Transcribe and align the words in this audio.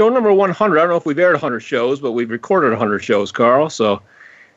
show 0.00 0.08
number 0.08 0.32
100. 0.32 0.78
I 0.78 0.80
don't 0.80 0.88
know 0.88 0.96
if 0.96 1.04
we've 1.04 1.18
aired 1.18 1.34
100 1.34 1.60
shows, 1.60 2.00
but 2.00 2.12
we've 2.12 2.30
recorded 2.30 2.70
100 2.70 3.00
shows, 3.00 3.30
Carl. 3.30 3.68
So 3.68 4.00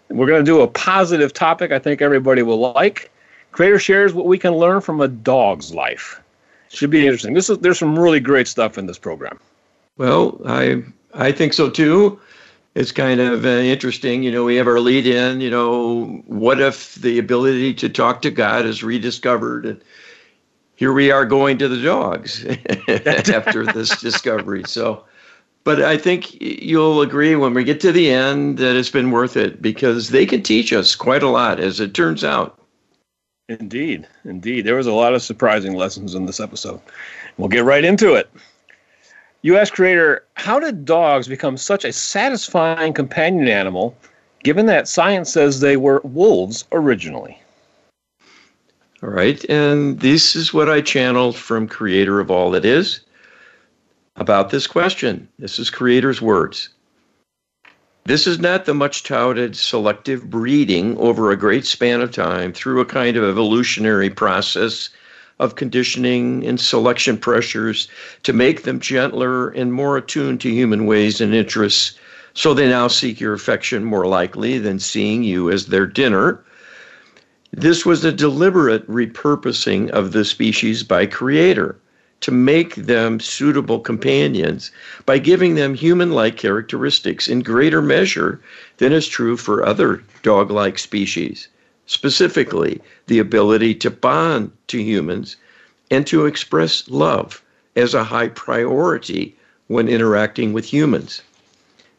we're 0.07 0.25
going 0.25 0.39
to 0.39 0.49
do 0.49 0.61
a 0.61 0.67
positive 0.69 1.33
topic 1.33 1.73
I 1.73 1.79
think 1.79 2.01
everybody 2.01 2.43
will 2.43 2.59
like. 2.59 3.11
Creator 3.51 3.79
shares 3.79 4.13
what 4.13 4.25
we 4.25 4.37
can 4.37 4.53
learn 4.53 4.79
from 4.79 5.01
a 5.01 5.09
dog's 5.09 5.73
life. 5.73 6.21
Should 6.69 6.91
be 6.91 7.05
interesting. 7.05 7.33
This 7.33 7.49
is 7.49 7.57
there's 7.57 7.77
some 7.77 7.99
really 7.99 8.21
great 8.21 8.47
stuff 8.47 8.77
in 8.77 8.85
this 8.85 8.97
program. 8.97 9.37
Well, 9.97 10.39
I 10.45 10.81
I 11.13 11.33
think 11.33 11.51
so 11.51 11.69
too 11.69 12.21
it's 12.73 12.93
kind 12.93 13.19
of 13.19 13.43
uh, 13.43 13.49
interesting. 13.49 14.23
You 14.23 14.31
know, 14.31 14.45
we 14.45 14.55
have 14.55 14.65
our 14.65 14.79
lead 14.79 15.05
in, 15.05 15.41
you 15.41 15.49
know, 15.49 16.05
what 16.25 16.61
if 16.61 16.95
the 16.95 17.19
ability 17.19 17.73
to 17.75 17.89
talk 17.89 18.21
to 18.21 18.31
God 18.31 18.65
is 18.65 18.81
rediscovered? 18.81 19.65
And 19.65 19.81
here 20.77 20.93
we 20.93 21.11
are 21.11 21.25
going 21.25 21.57
to 21.57 21.67
the 21.67 21.83
dogs 21.83 22.45
after 23.29 23.65
this 23.65 23.99
discovery. 24.01 24.63
So, 24.65 25.03
but 25.63 25.81
I 25.81 25.97
think 25.97 26.41
you'll 26.41 27.01
agree 27.01 27.35
when 27.35 27.53
we 27.53 27.63
get 27.63 27.79
to 27.81 27.91
the 27.91 28.09
end 28.09 28.57
that 28.57 28.75
it's 28.75 28.89
been 28.89 29.11
worth 29.11 29.37
it 29.37 29.61
because 29.61 30.09
they 30.09 30.25
can 30.25 30.43
teach 30.43 30.73
us 30.73 30.95
quite 30.95 31.23
a 31.23 31.29
lot, 31.29 31.59
as 31.59 31.79
it 31.79 31.93
turns 31.93 32.23
out. 32.23 32.59
Indeed. 33.49 34.07
Indeed. 34.25 34.65
There 34.65 34.75
was 34.75 34.87
a 34.87 34.93
lot 34.93 35.13
of 35.13 35.21
surprising 35.21 35.73
lessons 35.73 36.15
in 36.15 36.25
this 36.25 36.39
episode. 36.39 36.81
We'll 37.37 37.49
get 37.49 37.63
right 37.63 37.83
into 37.83 38.13
it. 38.13 38.29
You 39.41 39.57
ask 39.57 39.73
creator, 39.73 40.25
how 40.35 40.59
did 40.59 40.85
dogs 40.85 41.27
become 41.27 41.57
such 41.57 41.83
a 41.83 41.91
satisfying 41.91 42.93
companion 42.93 43.49
animal, 43.49 43.97
given 44.43 44.65
that 44.67 44.87
science 44.87 45.31
says 45.31 45.59
they 45.59 45.75
were 45.75 46.01
wolves 46.03 46.65
originally? 46.71 47.37
All 49.01 49.09
right, 49.09 49.43
and 49.49 49.99
this 49.99 50.33
is 50.33 50.53
what 50.53 50.69
I 50.69 50.79
channeled 50.79 51.35
from 51.35 51.67
Creator 51.67 52.21
of 52.21 52.31
All 52.31 52.51
That 52.51 52.63
Is 52.63 53.01
about 54.15 54.51
this 54.51 54.67
question. 54.67 55.27
This 55.39 55.57
is 55.57 55.69
Creator's 55.69 56.21
words. 56.21 56.69
This 58.05 58.27
is 58.27 58.37
not 58.37 58.65
the 58.65 58.73
much 58.73 59.03
touted 59.03 59.55
selective 59.55 60.29
breeding 60.29 60.97
over 60.97 61.31
a 61.31 61.37
great 61.37 61.65
span 61.65 62.01
of 62.01 62.11
time 62.11 62.51
through 62.53 62.81
a 62.81 62.85
kind 62.85 63.17
of 63.17 63.23
evolutionary 63.23 64.09
process 64.09 64.89
of 65.39 65.55
conditioning 65.55 66.45
and 66.45 66.59
selection 66.59 67.17
pressures 67.17 67.87
to 68.23 68.33
make 68.33 68.63
them 68.63 68.79
gentler 68.79 69.49
and 69.49 69.73
more 69.73 69.97
attuned 69.97 70.41
to 70.41 70.49
human 70.49 70.85
ways 70.85 71.19
and 71.19 71.33
interests. 71.33 71.97
So 72.33 72.53
they 72.53 72.67
now 72.67 72.87
seek 72.87 73.19
your 73.19 73.33
affection 73.33 73.83
more 73.83 74.05
likely 74.05 74.59
than 74.59 74.79
seeing 74.79 75.23
you 75.23 75.49
as 75.49 75.67
their 75.67 75.87
dinner. 75.87 76.43
This 77.51 77.85
was 77.85 78.03
a 78.03 78.11
deliberate 78.11 78.87
repurposing 78.87 79.89
of 79.89 80.11
the 80.11 80.25
species 80.25 80.83
by 80.83 81.05
Creator 81.05 81.79
to 82.23 82.31
make 82.31 82.75
them 82.75 83.19
suitable 83.19 83.79
companions 83.79 84.71
by 85.05 85.17
giving 85.17 85.55
them 85.55 85.75
human 85.75 86.11
like 86.11 86.35
characteristics 86.35 87.27
in 87.27 87.41
greater 87.41 87.81
measure 87.81 88.41
than 88.77 88.91
is 88.91 89.07
true 89.07 89.37
for 89.37 89.65
other 89.65 90.03
dog 90.23 90.51
like 90.51 90.79
species 90.79 91.47
specifically 91.85 92.81
the 93.07 93.19
ability 93.19 93.75
to 93.75 93.91
bond 93.91 94.51
to 94.67 94.81
humans 94.81 95.35
and 95.91 96.07
to 96.07 96.25
express 96.25 96.87
love 96.89 97.43
as 97.75 97.93
a 97.93 98.05
high 98.05 98.29
priority 98.29 99.35
when 99.67 99.87
interacting 99.87 100.53
with 100.53 100.65
humans. 100.65 101.21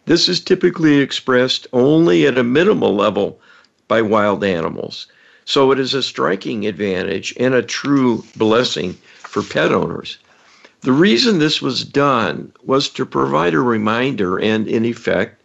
This 0.06 0.28
is 0.28 0.40
typically 0.40 0.98
expressed 0.98 1.66
only 1.72 2.26
at 2.26 2.38
a 2.38 2.44
minimal 2.44 2.94
level 2.94 3.38
by 3.88 4.00
wild 4.02 4.42
animals, 4.42 5.06
so 5.44 5.70
it 5.70 5.78
is 5.78 5.94
a 5.94 6.02
striking 6.02 6.66
advantage 6.66 7.34
and 7.38 7.54
a 7.54 7.62
true 7.62 8.24
blessing 8.36 8.96
for 9.34 9.42
pet 9.42 9.72
owners. 9.72 10.18
The 10.82 10.92
reason 10.92 11.40
this 11.40 11.60
was 11.60 11.84
done 11.84 12.52
was 12.62 12.88
to 12.90 13.04
provide 13.04 13.52
a 13.52 13.58
reminder 13.58 14.38
and, 14.38 14.68
in 14.68 14.84
effect, 14.84 15.42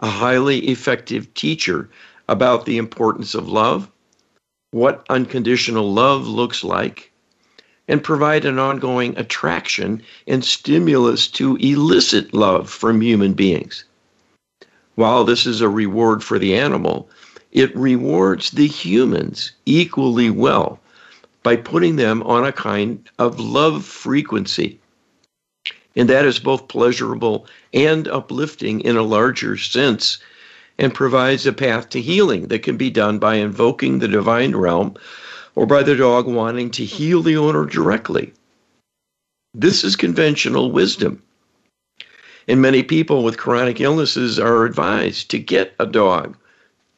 a 0.00 0.10
highly 0.10 0.58
effective 0.68 1.32
teacher 1.32 1.88
about 2.28 2.66
the 2.66 2.76
importance 2.76 3.34
of 3.34 3.48
love, 3.48 3.90
what 4.72 5.06
unconditional 5.08 5.90
love 5.90 6.28
looks 6.28 6.62
like, 6.62 7.12
and 7.88 8.04
provide 8.04 8.44
an 8.44 8.58
ongoing 8.58 9.16
attraction 9.16 10.02
and 10.26 10.44
stimulus 10.44 11.26
to 11.28 11.56
elicit 11.56 12.34
love 12.34 12.68
from 12.68 13.00
human 13.00 13.32
beings. 13.32 13.84
While 14.96 15.24
this 15.24 15.46
is 15.46 15.62
a 15.62 15.68
reward 15.70 16.22
for 16.22 16.38
the 16.38 16.54
animal, 16.54 17.08
it 17.52 17.74
rewards 17.74 18.50
the 18.50 18.66
humans 18.66 19.52
equally 19.64 20.28
well 20.28 20.78
by 21.44 21.54
putting 21.54 21.96
them 21.96 22.22
on 22.24 22.44
a 22.44 22.50
kind 22.50 23.08
of 23.20 23.38
love 23.38 23.84
frequency. 23.84 24.80
And 25.94 26.08
that 26.08 26.24
is 26.24 26.40
both 26.40 26.66
pleasurable 26.66 27.46
and 27.72 28.08
uplifting 28.08 28.80
in 28.80 28.96
a 28.96 29.02
larger 29.02 29.56
sense 29.56 30.18
and 30.78 30.92
provides 30.92 31.46
a 31.46 31.52
path 31.52 31.90
to 31.90 32.00
healing 32.00 32.48
that 32.48 32.64
can 32.64 32.76
be 32.76 32.90
done 32.90 33.20
by 33.20 33.36
invoking 33.36 33.98
the 33.98 34.08
divine 34.08 34.56
realm 34.56 34.96
or 35.54 35.66
by 35.66 35.84
the 35.84 35.94
dog 35.94 36.26
wanting 36.26 36.70
to 36.72 36.84
heal 36.84 37.22
the 37.22 37.36
owner 37.36 37.64
directly. 37.64 38.32
This 39.52 39.84
is 39.84 39.94
conventional 39.94 40.72
wisdom. 40.72 41.22
And 42.48 42.60
many 42.60 42.82
people 42.82 43.22
with 43.22 43.38
chronic 43.38 43.80
illnesses 43.80 44.38
are 44.38 44.64
advised 44.64 45.30
to 45.30 45.38
get 45.38 45.74
a 45.78 45.86
dog 45.86 46.36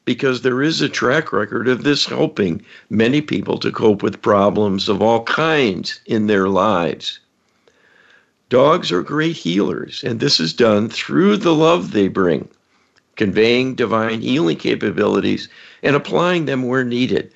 because 0.07 0.41
there 0.41 0.63
is 0.63 0.81
a 0.81 0.89
track 0.89 1.33
record 1.33 1.69
of 1.69 1.83
this 1.83 2.07
helping 2.07 2.65
many 2.89 3.21
people 3.21 3.59
to 3.59 3.71
cope 3.71 4.03
with 4.03 4.23
problems 4.23 4.89
of 4.89 5.03
all 5.03 5.23
kinds 5.25 6.01
in 6.07 6.27
their 6.27 6.49
lives. 6.49 7.19
Dogs 8.49 8.91
are 8.91 9.03
great 9.03 9.37
healers, 9.37 10.03
and 10.03 10.21
this 10.21 10.41
is 10.41 10.55
done 10.55 10.89
through 10.89 11.37
the 11.37 11.55
love 11.55 11.91
they 11.91 12.09
bring 12.09 12.49
conveying 13.17 13.75
divine 13.75 14.21
healing 14.21 14.57
capabilities 14.57 15.49
and 15.83 15.97
applying 15.97 16.45
them 16.45 16.63
where 16.63 16.85
needed. 16.85 17.33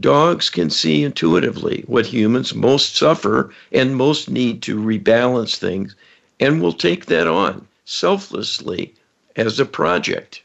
Dogs 0.00 0.48
can 0.48 0.70
see 0.70 1.02
intuitively 1.02 1.84
what 1.86 2.06
humans 2.06 2.54
most 2.54 2.96
suffer 2.96 3.52
and 3.72 3.96
most 3.96 4.30
need 4.30 4.62
to 4.62 4.80
rebalance 4.80 5.56
things 5.56 5.94
and 6.38 6.62
will 6.62 6.72
take 6.72 7.06
that 7.06 7.26
on 7.26 7.66
selflessly 7.84 8.94
as 9.34 9.58
a 9.58 9.64
project. 9.64 10.42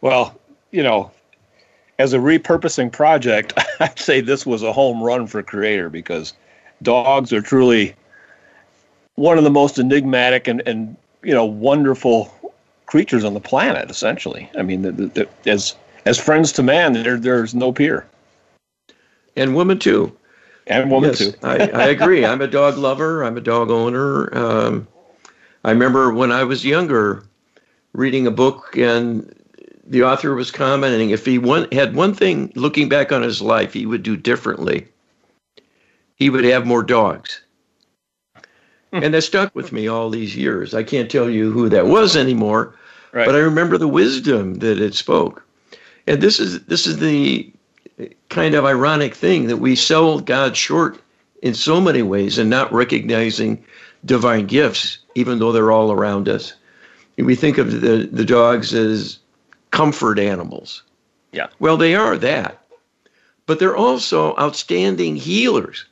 Well, 0.00 0.38
you 0.70 0.82
know, 0.82 1.10
as 1.98 2.12
a 2.12 2.18
repurposing 2.18 2.92
project, 2.92 3.54
I'd 3.80 3.98
say 3.98 4.20
this 4.20 4.44
was 4.46 4.62
a 4.62 4.72
home 4.72 5.02
run 5.02 5.26
for 5.26 5.42
Creator 5.42 5.90
because 5.90 6.32
dogs 6.82 7.32
are 7.32 7.40
truly 7.40 7.94
one 9.14 9.38
of 9.38 9.44
the 9.44 9.50
most 9.50 9.78
enigmatic 9.78 10.46
and, 10.46 10.62
and 10.66 10.96
you 11.22 11.34
know 11.34 11.44
wonderful 11.44 12.32
creatures 12.86 13.24
on 13.24 13.34
the 13.34 13.40
planet. 13.40 13.90
Essentially, 13.90 14.50
I 14.56 14.62
mean, 14.62 14.82
the, 14.82 14.92
the, 14.92 15.28
as 15.46 15.74
as 16.04 16.18
friends 16.18 16.52
to 16.52 16.62
man, 16.62 16.92
there 16.92 17.18
there's 17.18 17.54
no 17.54 17.72
peer. 17.72 18.06
And 19.36 19.54
women 19.54 19.78
too. 19.78 20.16
And 20.66 20.90
women 20.90 21.10
yes, 21.10 21.18
too. 21.18 21.32
I, 21.42 21.56
I 21.68 21.84
agree. 21.88 22.24
I'm 22.24 22.40
a 22.40 22.46
dog 22.46 22.76
lover. 22.76 23.22
I'm 23.22 23.36
a 23.36 23.40
dog 23.40 23.70
owner. 23.70 24.36
Um, 24.36 24.88
I 25.64 25.70
remember 25.70 26.12
when 26.12 26.32
I 26.32 26.44
was 26.44 26.64
younger, 26.64 27.24
reading 27.92 28.26
a 28.26 28.30
book, 28.30 28.76
and 28.76 29.32
the 29.86 30.02
author 30.02 30.34
was 30.34 30.50
commenting 30.50 31.10
if 31.10 31.24
he 31.24 31.38
one, 31.38 31.68
had 31.72 31.94
one 31.94 32.14
thing 32.14 32.52
looking 32.54 32.88
back 32.88 33.12
on 33.12 33.22
his 33.22 33.40
life 33.40 33.72
he 33.72 33.86
would 33.86 34.02
do 34.02 34.16
differently, 34.16 34.88
he 36.16 36.30
would 36.30 36.44
have 36.44 36.66
more 36.66 36.82
dogs. 36.82 37.40
Hmm. 38.92 39.02
and 39.02 39.14
that 39.14 39.22
stuck 39.22 39.54
with 39.54 39.72
me 39.72 39.88
all 39.88 40.10
these 40.10 40.36
years. 40.36 40.72
I 40.74 40.82
can't 40.82 41.10
tell 41.10 41.28
you 41.28 41.50
who 41.50 41.68
that 41.68 41.86
was 41.86 42.16
anymore, 42.16 42.76
right. 43.12 43.26
but 43.26 43.34
I 43.34 43.38
remember 43.38 43.78
the 43.78 43.88
wisdom 43.88 44.54
that 44.54 44.80
it 44.80 44.94
spoke. 44.94 45.42
And 46.06 46.22
this 46.22 46.38
is 46.38 46.64
this 46.66 46.86
is 46.86 46.98
the 46.98 47.52
kind 48.28 48.54
of 48.54 48.64
ironic 48.64 49.14
thing 49.14 49.48
that 49.48 49.56
we 49.56 49.74
sell 49.74 50.20
God 50.20 50.56
short 50.56 51.00
in 51.42 51.54
so 51.54 51.80
many 51.80 52.02
ways 52.02 52.38
and 52.38 52.48
not 52.48 52.72
recognizing 52.72 53.64
divine 54.04 54.46
gifts, 54.46 54.98
even 55.14 55.38
though 55.38 55.52
they're 55.52 55.72
all 55.72 55.90
around 55.90 56.28
us. 56.28 56.54
We 57.18 57.34
think 57.34 57.58
of 57.58 57.80
the, 57.80 58.08
the 58.12 58.24
dogs 58.24 58.74
as 58.74 59.18
comfort 59.76 60.18
animals. 60.18 60.82
Yeah. 61.32 61.48
Well, 61.58 61.76
they 61.76 61.94
are 61.94 62.16
that. 62.16 62.62
But 63.46 63.58
they're 63.60 63.76
also 63.76 64.36
outstanding 64.36 65.16
healers 65.16 65.84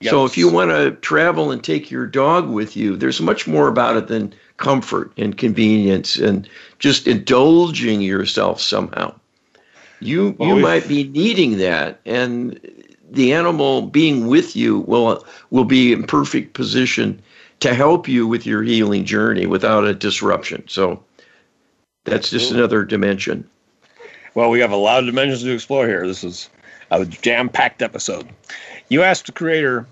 Yes. 0.00 0.12
So 0.12 0.24
if 0.24 0.38
you 0.38 0.48
want 0.48 0.70
to 0.70 0.92
travel 1.00 1.50
and 1.50 1.62
take 1.62 1.90
your 1.90 2.06
dog 2.06 2.48
with 2.48 2.76
you, 2.76 2.96
there's 2.96 3.20
much 3.20 3.48
more 3.48 3.66
about 3.66 3.96
it 3.96 4.06
than 4.06 4.32
comfort 4.56 5.12
and 5.16 5.36
convenience 5.36 6.16
and 6.16 6.48
just 6.78 7.08
indulging 7.08 8.00
yourself 8.00 8.60
somehow. 8.60 9.14
You 10.00 10.36
you 10.38 10.56
might 10.56 10.86
be 10.86 11.04
needing 11.08 11.58
that, 11.58 12.00
and 12.06 12.60
the 13.10 13.32
animal 13.32 13.82
being 13.82 14.28
with 14.28 14.54
you 14.54 14.78
will 14.80 15.24
will 15.50 15.64
be 15.64 15.92
in 15.92 16.04
perfect 16.04 16.52
position 16.54 17.20
to 17.58 17.74
help 17.74 18.06
you 18.06 18.24
with 18.24 18.46
your 18.46 18.62
healing 18.62 19.04
journey 19.04 19.46
without 19.46 19.84
a 19.84 19.94
disruption. 19.94 20.62
So 20.68 21.02
that's 22.08 22.30
just 22.30 22.50
another 22.50 22.84
dimension. 22.84 23.48
Well, 24.34 24.50
we 24.50 24.60
have 24.60 24.72
a 24.72 24.76
lot 24.76 25.00
of 25.00 25.06
dimensions 25.06 25.42
to 25.42 25.52
explore 25.52 25.86
here. 25.86 26.06
This 26.06 26.24
is 26.24 26.50
a 26.90 27.04
jam-packed 27.04 27.82
episode. 27.82 28.28
You 28.88 29.02
asked 29.02 29.26
the 29.26 29.32
creator, 29.32 29.86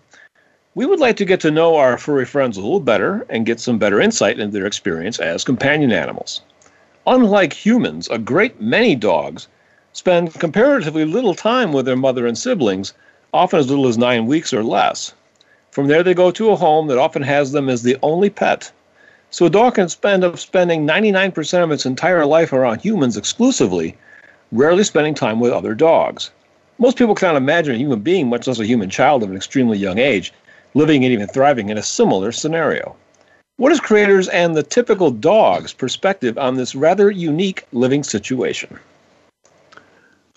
we 0.75 0.87
would 0.87 1.01
like 1.01 1.17
to 1.17 1.25
get 1.25 1.41
to 1.41 1.51
know 1.51 1.77
our 1.77 1.97
furry 1.99 2.27
friends 2.27 2.57
a 2.57 2.61
little 2.61 2.81
better 2.81 3.27
and 3.29 3.47
get 3.47 3.61
some 3.61 3.79
better 3.79 4.01
insight 4.01 4.39
into 4.39 4.53
their 4.53 4.67
experience 4.67 5.19
as 5.19 5.45
companion 5.45 5.93
animals. 5.93 6.43
Unlike 7.07 7.53
humans, 7.53 8.09
a 8.09 8.19
great 8.19 8.61
many 8.61 8.95
dogs 8.95 9.49
spend 9.93 10.35
comparatively 10.35 11.05
little 11.05 11.35
time 11.35 11.73
with 11.73 11.87
their 11.87 11.97
mother 11.97 12.27
and 12.27 12.37
siblings, 12.37 12.93
often 13.33 13.59
as 13.59 13.69
little 13.69 13.87
as 13.87 13.97
nine 13.97 14.27
weeks 14.27 14.53
or 14.53 14.63
less. 14.63 15.15
From 15.71 15.89
there, 15.89 16.03
they 16.03 16.15
go 16.15 16.31
to 16.31 16.51
a 16.51 16.57
home 16.57 16.89
that 16.89 16.99
often 16.99 17.23
has 17.23 17.53
them 17.53 17.69
as 17.69 17.83
the 17.83 17.97
only 18.03 18.31
pet. 18.31 18.71
So 19.31 19.46
a 19.46 19.50
dog 19.50 19.75
can 19.75 19.88
spend 19.88 20.25
up 20.25 20.38
spending 20.38 20.87
99% 20.87 21.62
of 21.62 21.70
its 21.70 21.87
entire 21.87 22.25
life 22.25 22.52
around 22.52 22.81
humans 22.81 23.17
exclusively, 23.17 23.96
rarely 24.52 24.84
spending 24.84 25.14
time 25.14 25.40
with 25.40 25.52
other 25.52 25.75
dogs. 25.75 26.31
Most 26.78 26.96
people 26.96 27.14
cannot 27.14 27.37
imagine 27.37 27.75
a 27.75 27.78
human 27.78 28.00
being, 28.00 28.28
much 28.28 28.46
less 28.46 28.61
a 28.61 28.67
human 28.67 28.90
child 28.90 29.23
of 29.23 29.31
an 29.31 29.37
extremely 29.37 29.78
young 29.78 29.99
age, 29.99 30.32
living 30.75 31.05
and 31.05 31.12
even 31.12 31.26
thriving 31.26 31.70
in 31.70 31.78
a 31.78 31.82
similar 31.82 32.32
scenario. 32.32 32.94
What 33.56 33.73
is 33.73 33.81
creators 33.81 34.28
and 34.28 34.55
the 34.55 34.62
typical 34.62 35.11
dog's 35.11 35.72
perspective 35.72 36.37
on 36.37 36.56
this 36.56 36.75
rather 36.75 37.11
unique 37.11 37.64
living 37.72 38.05
situation? 38.05 38.79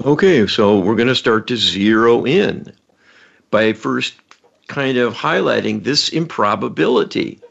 Okay, 0.06 0.47
so 0.47 0.80
we're 0.80 0.95
going 0.95 1.09
to 1.09 1.15
start 1.15 1.45
to 1.47 1.57
zero 1.57 2.25
in 2.25 2.71
by 3.51 3.74
first 3.74 4.13
kind 4.68 4.97
of 4.97 5.13
highlighting 5.13 5.83
this 5.83 6.07
improbability. 6.07 7.42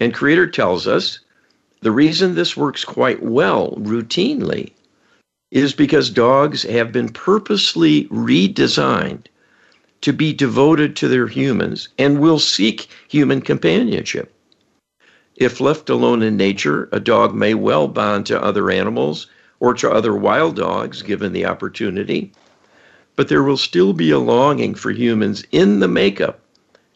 And 0.00 0.14
Creator 0.14 0.48
tells 0.48 0.88
us 0.88 1.20
the 1.82 1.92
reason 1.92 2.34
this 2.34 2.56
works 2.56 2.84
quite 2.84 3.22
well 3.22 3.76
routinely 3.78 4.72
is 5.50 5.74
because 5.74 6.10
dogs 6.10 6.62
have 6.62 6.90
been 6.92 7.10
purposely 7.10 8.06
redesigned 8.06 9.26
to 10.00 10.12
be 10.12 10.32
devoted 10.32 10.96
to 10.96 11.08
their 11.08 11.26
humans 11.26 11.88
and 11.98 12.18
will 12.20 12.38
seek 12.38 12.88
human 13.08 13.42
companionship. 13.42 14.32
If 15.36 15.60
left 15.60 15.90
alone 15.90 16.22
in 16.22 16.36
nature, 16.36 16.88
a 16.92 17.00
dog 17.00 17.34
may 17.34 17.54
well 17.54 17.88
bond 17.88 18.26
to 18.26 18.42
other 18.42 18.70
animals 18.70 19.26
or 19.58 19.74
to 19.74 19.90
other 19.90 20.14
wild 20.14 20.56
dogs 20.56 21.02
given 21.02 21.32
the 21.32 21.46
opportunity. 21.46 22.32
But 23.16 23.28
there 23.28 23.42
will 23.42 23.56
still 23.56 23.92
be 23.92 24.10
a 24.10 24.18
longing 24.18 24.74
for 24.74 24.90
humans 24.90 25.44
in 25.50 25.80
the 25.80 25.88
makeup, 25.88 26.40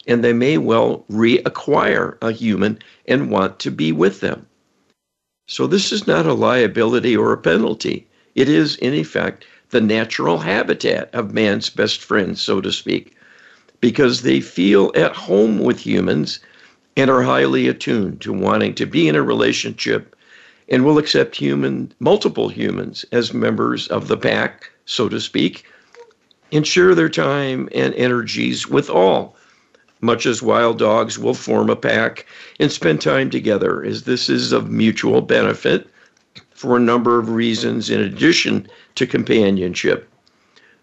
and 0.07 0.23
they 0.23 0.33
may 0.33 0.57
well 0.57 1.05
reacquire 1.09 2.17
a 2.21 2.31
human 2.31 2.79
and 3.07 3.31
want 3.31 3.59
to 3.59 3.71
be 3.71 3.91
with 3.91 4.19
them. 4.21 4.45
So, 5.47 5.67
this 5.67 5.91
is 5.91 6.07
not 6.07 6.25
a 6.25 6.33
liability 6.33 7.15
or 7.15 7.31
a 7.31 7.37
penalty. 7.37 8.07
It 8.33 8.49
is, 8.49 8.75
in 8.77 8.93
effect, 8.93 9.45
the 9.69 9.81
natural 9.81 10.39
habitat 10.39 11.13
of 11.13 11.33
man's 11.33 11.69
best 11.69 12.01
friends, 12.01 12.41
so 12.41 12.61
to 12.61 12.71
speak, 12.71 13.15
because 13.79 14.21
they 14.21 14.39
feel 14.39 14.91
at 14.95 15.15
home 15.15 15.59
with 15.59 15.85
humans 15.85 16.39
and 16.97 17.09
are 17.09 17.23
highly 17.23 17.67
attuned 17.67 18.21
to 18.21 18.33
wanting 18.33 18.73
to 18.75 18.85
be 18.85 19.07
in 19.07 19.15
a 19.15 19.21
relationship 19.21 20.15
and 20.69 20.83
will 20.83 20.97
accept 20.97 21.35
human 21.35 21.91
multiple 21.99 22.49
humans 22.49 23.05
as 23.11 23.33
members 23.33 23.87
of 23.89 24.07
the 24.07 24.17
pack, 24.17 24.71
so 24.85 25.07
to 25.09 25.19
speak, 25.19 25.65
and 26.51 26.65
share 26.65 26.95
their 26.95 27.09
time 27.09 27.69
and 27.73 27.93
energies 27.95 28.67
with 28.67 28.89
all, 28.89 29.35
much 30.05 30.25
as 30.25 30.41
wild 30.41 30.77
dogs 30.77 31.17
will 31.17 31.33
form 31.33 31.69
a 31.69 31.75
pack 31.75 32.25
and 32.59 32.71
spend 32.71 33.01
time 33.01 33.29
together, 33.29 33.83
as 33.83 34.03
this 34.03 34.29
is 34.29 34.51
of 34.51 34.69
mutual 34.69 35.21
benefit 35.21 35.89
for 36.51 36.77
a 36.77 36.79
number 36.79 37.19
of 37.19 37.31
reasons 37.31 37.89
in 37.89 37.99
addition 37.99 38.67
to 38.95 39.07
companionship. 39.07 40.07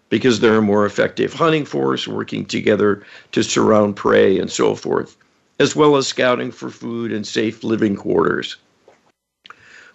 Because 0.09 0.39
they're 0.39 0.57
a 0.57 0.61
more 0.61 0.85
effective 0.85 1.33
hunting 1.33 1.65
force, 1.65 2.07
working 2.07 2.45
together 2.45 3.03
to 3.31 3.43
surround 3.43 3.95
prey 3.95 4.37
and 4.37 4.51
so 4.51 4.75
forth, 4.75 5.17
as 5.59 5.75
well 5.75 5.95
as 5.95 6.05
scouting 6.05 6.51
for 6.51 6.69
food 6.69 7.11
and 7.11 7.25
safe 7.25 7.63
living 7.63 7.95
quarters. 7.95 8.57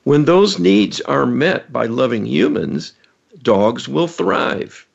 When 0.04 0.24
those 0.24 0.58
needs 0.58 1.00
are 1.02 1.26
met 1.26 1.72
by 1.72 1.86
loving 1.86 2.24
humans, 2.24 2.94
dogs 3.42 3.86
will 3.86 4.08
thrive. 4.08 4.87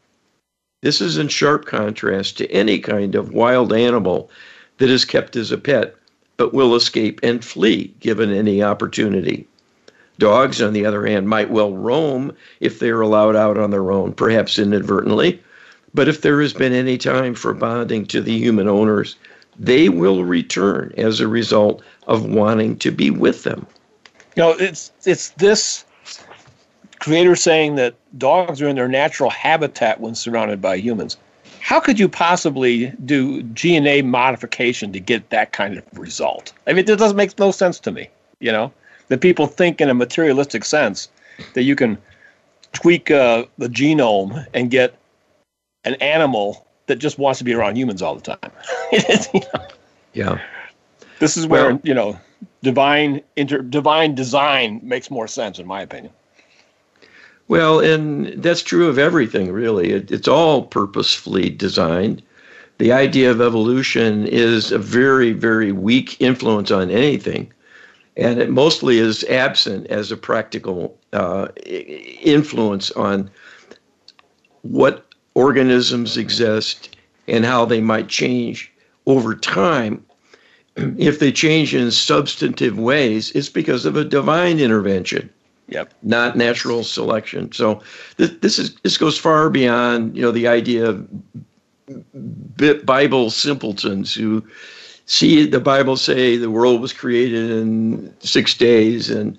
This 0.84 1.00
is 1.00 1.18
in 1.18 1.30
sharp 1.30 1.66
contrast 1.66 2.38
to 2.38 2.52
any 2.52 2.78
kind 2.78 3.16
of 3.16 3.32
wild 3.32 3.72
animal 3.72 4.30
that 4.80 4.90
is 4.90 5.06
kept 5.06 5.38
as 5.38 5.50
a 5.50 5.58
pet 5.58 5.96
but 6.36 6.54
will 6.54 6.76
escape 6.76 7.22
and 7.24 7.44
flee 7.44 7.94
given 8.02 8.34
any 8.34 8.62
opportunity. 8.62 9.48
Dogs, 10.20 10.62
on 10.62 10.74
the 10.74 10.86
other 10.86 11.06
hand, 11.06 11.30
might 11.30 11.50
well 11.50 11.72
roam 11.72 12.34
if 12.60 12.80
they 12.80 12.90
are 12.90 13.00
allowed 13.00 13.34
out 13.34 13.58
on 13.58 13.72
their 13.72 13.94
own, 13.94 14.12
perhaps 14.12 14.60
inadvertently. 14.60 15.42
But 15.94 16.10
if 16.10 16.20
there 16.20 16.42
has 16.42 16.52
been 16.52 16.74
any 16.74 16.98
time 16.98 17.34
for 17.34 17.54
bonding 17.54 18.06
to 18.08 18.20
the 18.20 18.38
human 18.38 18.68
owners, 18.68 19.16
they 19.58 19.88
will 19.88 20.26
return 20.26 20.94
as 20.98 21.22
a 21.22 21.30
result 21.30 21.82
of 22.08 22.26
wanting 22.26 22.76
to 22.80 22.92
be 22.92 23.10
with 23.10 23.44
them. 23.44 23.66
You 24.36 24.44
know, 24.44 24.50
it's 24.60 24.92
it's 25.06 25.30
this 25.30 25.86
creator 27.04 27.36
saying 27.36 27.76
that 27.76 27.96
dogs 28.18 28.62
are 28.62 28.70
in 28.70 28.78
their 28.78 28.88
natural 28.88 29.30
habitat 29.30 30.00
when 30.00 30.16
surrounded 30.16 30.62
by 30.62 30.78
humans. 30.78 31.18
How 31.60 31.82
could 31.82 32.00
you 32.00 32.08
possibly 32.08 32.94
do 33.04 33.44
DNA 33.44 34.06
modification 34.06 34.94
to 34.94 35.02
get 35.02 35.30
that 35.30 35.52
kind 35.52 35.78
of 35.78 35.84
result? 36.00 36.54
I 36.66 36.72
mean, 36.72 36.80
it 36.88 36.98
doesn't 36.98 37.18
make 37.18 37.38
no 37.38 37.52
sense 37.52 37.78
to 37.82 37.92
me. 37.92 38.08
You 38.40 38.54
know, 38.54 38.72
that 39.10 39.20
people 39.20 39.48
think 39.48 39.82
in 39.82 39.90
a 39.90 39.94
materialistic 39.94 40.64
sense 40.64 41.10
that 41.56 41.64
you 41.64 41.76
can 41.76 41.98
tweak 42.72 43.12
uh, 43.12 43.44
the 43.58 43.68
genome 43.68 44.46
and 44.54 44.72
get 44.72 44.98
an 45.84 45.96
animal 45.96 46.66
that 46.86 47.00
just 47.00 47.20
wants 47.20 47.38
to 47.40 47.44
be 47.44 47.54
around 47.54 47.78
humans 47.78 48.02
all 48.02 48.16
the 48.16 48.22
time. 48.22 48.52
you 49.34 49.42
know? 49.54 49.68
Yeah. 50.14 50.42
This 51.20 51.36
is 51.36 51.48
where 51.48 51.72
well, 51.72 51.82
you 51.84 51.94
know 51.94 52.18
divine 52.62 53.22
inter 53.36 53.62
divine 53.62 54.16
design 54.16 54.80
makes 54.84 55.12
more 55.12 55.28
sense 55.28 55.60
in 55.60 55.68
my 55.68 55.82
opinion. 55.82 56.14
Well, 57.54 57.82
and 57.82 58.42
that's 58.42 58.64
true 58.64 58.88
of 58.88 58.98
everything 58.98 59.52
really. 59.52 59.92
It, 59.92 60.12
it's 60.12 60.28
all 60.28 60.64
purposefully 60.64 61.52
designed. 61.52 62.24
The 62.80 62.92
idea 62.92 63.30
of 63.30 63.42
evolution 63.42 64.26
is 64.26 64.72
a 64.72 64.80
very 64.80 65.34
very 65.34 65.72
weak 65.72 66.20
influence 66.20 66.72
on 66.72 66.90
anything, 66.90 67.54
and 68.18 68.42
it 68.42 68.50
mostly 68.50 68.98
is 68.98 69.24
absent 69.26 69.86
as 69.92 70.12
a 70.12 70.18
practical 70.18 70.98
uh, 71.14 71.50
influence 71.64 72.90
on 72.94 73.30
what 74.64 75.06
organisms 75.36 76.18
exist 76.18 76.98
and 77.28 77.46
how 77.46 77.66
they 77.66 77.82
might 77.82 78.08
change 78.08 78.72
over 79.06 79.36
time 79.36 80.04
if 80.76 81.20
they 81.20 81.32
change 81.32 81.76
in 81.76 81.92
substantive 81.92 82.80
ways, 82.80 83.32
it's 83.36 83.50
because 83.50 83.86
of 83.86 83.96
a 83.96 84.04
divine 84.04 84.60
intervention. 84.60 85.30
Yep. 85.68 85.94
Not 86.04 86.38
natural 86.38 86.84
selection. 86.84 87.52
So 87.52 87.82
this, 88.18 88.32
this 88.42 88.60
is 88.60 88.76
this 88.84 88.98
goes 88.98 89.18
far 89.18 89.50
beyond 89.50 90.16
you 90.16 90.22
know 90.22 90.32
the 90.32 90.48
idea 90.48 90.86
of 90.90 91.08
Bible 92.86 93.30
simpletons 93.30 94.14
who 94.14 94.44
see 95.06 95.46
the 95.46 95.60
Bible 95.60 95.98
say 95.98 96.38
the 96.38 96.52
world 96.52 96.82
was 96.82 96.94
created 96.94 97.50
in 97.50 98.14
six 98.20 98.56
days 98.56 99.10
and 99.10 99.38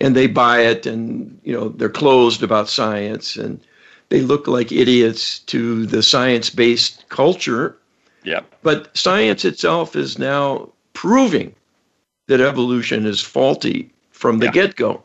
and 0.00 0.16
they 0.16 0.26
buy 0.26 0.60
it 0.60 0.86
and 0.86 1.38
you 1.44 1.52
know 1.52 1.68
they're 1.70 1.88
closed 1.88 2.42
about 2.42 2.68
science 2.68 3.36
and 3.36 3.60
they 4.08 4.20
look 4.20 4.46
like 4.46 4.70
idiots 4.70 5.40
to 5.40 5.86
the 5.86 6.02
science-based 6.02 7.08
culture. 7.08 7.76
Yeah. 8.22 8.40
But 8.62 8.96
science 8.96 9.44
itself 9.44 9.96
is 9.96 10.18
now 10.18 10.70
proving 10.92 11.54
that 12.26 12.40
evolution 12.40 13.06
is 13.06 13.20
faulty 13.20 13.90
from 14.10 14.38
the 14.38 14.46
yeah. 14.46 14.52
get 14.52 14.76
go. 14.76 15.02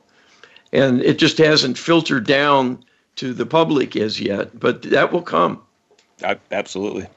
And 0.71 1.01
it 1.01 1.17
just 1.17 1.37
hasn't 1.37 1.77
filtered 1.77 2.25
down 2.25 2.83
to 3.15 3.33
the 3.33 3.45
public 3.45 3.95
as 3.95 4.19
yet, 4.19 4.59
but 4.59 4.83
that 4.83 5.11
will 5.11 5.21
come. 5.21 5.61
Absolutely. 6.51 7.07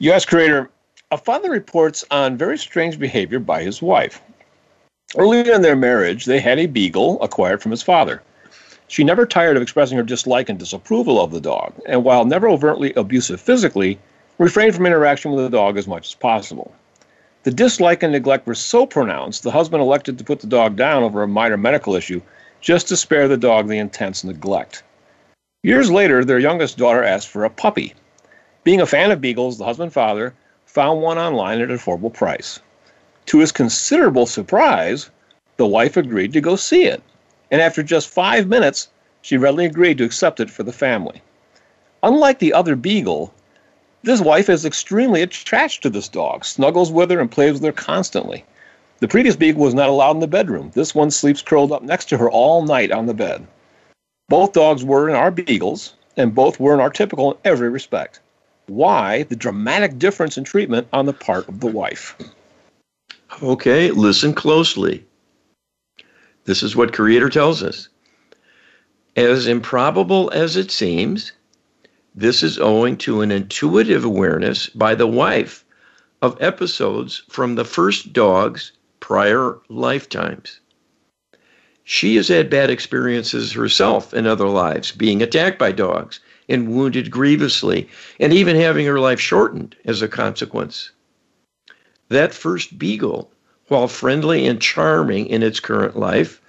U.S. 0.00 0.24
creator, 0.24 0.70
a 1.10 1.18
father 1.18 1.50
reports 1.50 2.04
on 2.10 2.36
very 2.36 2.58
strange 2.58 2.98
behavior 2.98 3.38
by 3.38 3.62
his 3.62 3.80
wife. 3.80 4.20
Early 5.16 5.40
in 5.50 5.62
their 5.62 5.76
marriage, 5.76 6.26
they 6.26 6.38
had 6.38 6.58
a 6.58 6.66
beagle 6.66 7.20
acquired 7.22 7.62
from 7.62 7.70
his 7.70 7.82
father. 7.82 8.22
She 8.88 9.04
never 9.04 9.24
tired 9.24 9.56
of 9.56 9.62
expressing 9.62 9.96
her 9.96 10.02
dislike 10.02 10.48
and 10.48 10.58
disapproval 10.58 11.20
of 11.20 11.30
the 11.30 11.40
dog, 11.40 11.72
and 11.86 12.04
while 12.04 12.24
never 12.24 12.48
overtly 12.48 12.92
abusive 12.94 13.40
physically, 13.40 13.98
refrained 14.38 14.74
from 14.74 14.86
interaction 14.86 15.32
with 15.32 15.44
the 15.44 15.56
dog 15.56 15.78
as 15.78 15.86
much 15.86 16.08
as 16.08 16.14
possible. 16.14 16.72
The 17.44 17.50
dislike 17.50 18.02
and 18.02 18.12
neglect 18.12 18.46
were 18.46 18.54
so 18.54 18.84
pronounced, 18.84 19.42
the 19.42 19.50
husband 19.50 19.82
elected 19.82 20.18
to 20.18 20.24
put 20.24 20.40
the 20.40 20.46
dog 20.46 20.76
down 20.76 21.02
over 21.02 21.22
a 21.22 21.28
minor 21.28 21.56
medical 21.56 21.94
issue 21.94 22.20
just 22.60 22.88
to 22.88 22.96
spare 22.96 23.28
the 23.28 23.36
dog 23.36 23.68
the 23.68 23.78
intense 23.78 24.24
neglect. 24.24 24.82
Years 25.62 25.90
later, 25.90 26.24
their 26.24 26.38
youngest 26.38 26.78
daughter 26.78 27.02
asked 27.02 27.28
for 27.28 27.44
a 27.44 27.50
puppy. 27.50 27.94
Being 28.64 28.80
a 28.80 28.86
fan 28.86 29.10
of 29.10 29.20
beagles, 29.20 29.58
the 29.58 29.64
husband 29.64 29.92
father 29.92 30.34
found 30.66 31.02
one 31.02 31.18
online 31.18 31.60
at 31.60 31.70
an 31.70 31.76
affordable 31.76 32.12
price. 32.12 32.60
To 33.26 33.38
his 33.38 33.52
considerable 33.52 34.26
surprise, 34.26 35.10
the 35.56 35.66
wife 35.66 35.96
agreed 35.96 36.32
to 36.32 36.40
go 36.40 36.56
see 36.56 36.84
it, 36.84 37.02
and 37.50 37.60
after 37.60 37.82
just 37.82 38.08
five 38.08 38.46
minutes, 38.46 38.88
she 39.22 39.36
readily 39.36 39.66
agreed 39.66 39.98
to 39.98 40.04
accept 40.04 40.40
it 40.40 40.50
for 40.50 40.62
the 40.62 40.72
family. 40.72 41.20
Unlike 42.02 42.38
the 42.38 42.52
other 42.52 42.76
beagle, 42.76 43.34
this 44.04 44.20
wife 44.20 44.48
is 44.48 44.64
extremely 44.64 45.22
attached 45.22 45.82
to 45.82 45.90
this 45.90 46.08
dog, 46.08 46.44
snuggles 46.44 46.92
with 46.92 47.10
her, 47.10 47.18
and 47.18 47.30
plays 47.30 47.54
with 47.54 47.64
her 47.64 47.72
constantly. 47.72 48.44
The 49.00 49.08
previous 49.08 49.36
beagle 49.36 49.62
was 49.62 49.74
not 49.74 49.88
allowed 49.88 50.16
in 50.16 50.20
the 50.20 50.26
bedroom. 50.26 50.72
This 50.74 50.92
one 50.92 51.12
sleeps 51.12 51.40
curled 51.40 51.70
up 51.70 51.82
next 51.82 52.08
to 52.08 52.18
her 52.18 52.28
all 52.28 52.64
night 52.64 52.90
on 52.90 53.06
the 53.06 53.14
bed. 53.14 53.46
Both 54.28 54.54
dogs 54.54 54.82
were 54.82 55.08
in 55.08 55.14
our 55.14 55.30
beagles, 55.30 55.94
and 56.16 56.34
both 56.34 56.58
were 56.58 56.74
in 56.74 56.80
our 56.80 56.90
typical 56.90 57.32
in 57.32 57.38
every 57.44 57.68
respect. 57.68 58.18
Why 58.66 59.22
the 59.22 59.36
dramatic 59.36 59.98
difference 59.98 60.36
in 60.36 60.42
treatment 60.42 60.88
on 60.92 61.06
the 61.06 61.12
part 61.12 61.48
of 61.48 61.60
the 61.60 61.68
wife? 61.68 62.16
Okay, 63.40 63.92
listen 63.92 64.34
closely. 64.34 65.04
This 66.44 66.62
is 66.64 66.74
what 66.74 66.92
Creator 66.92 67.28
tells 67.30 67.62
us. 67.62 67.88
As 69.14 69.46
improbable 69.46 70.28
as 70.34 70.56
it 70.56 70.72
seems, 70.72 71.32
this 72.14 72.42
is 72.42 72.58
owing 72.58 72.96
to 72.98 73.20
an 73.20 73.30
intuitive 73.30 74.04
awareness 74.04 74.68
by 74.68 74.96
the 74.96 75.06
wife 75.06 75.64
of 76.20 76.36
episodes 76.40 77.22
from 77.28 77.54
the 77.54 77.64
first 77.64 78.12
dog's 78.12 78.72
prior 79.08 79.58
lifetimes. 79.70 80.60
She 81.82 82.16
has 82.16 82.28
had 82.28 82.50
bad 82.50 82.68
experiences 82.68 83.52
herself 83.52 84.12
in 84.12 84.26
other 84.26 84.48
lives, 84.48 84.92
being 84.92 85.22
attacked 85.22 85.58
by 85.58 85.72
dogs 85.72 86.20
and 86.46 86.68
wounded 86.68 87.10
grievously, 87.10 87.88
and 88.20 88.34
even 88.34 88.54
having 88.54 88.84
her 88.84 89.00
life 89.00 89.18
shortened 89.18 89.74
as 89.86 90.02
a 90.02 90.08
consequence. 90.08 90.90
That 92.10 92.34
first 92.34 92.78
beagle, 92.78 93.32
while 93.68 93.88
friendly 93.88 94.46
and 94.46 94.60
charming 94.60 95.24
in 95.28 95.42
its 95.42 95.58
current 95.58 95.98
life, 95.98 96.42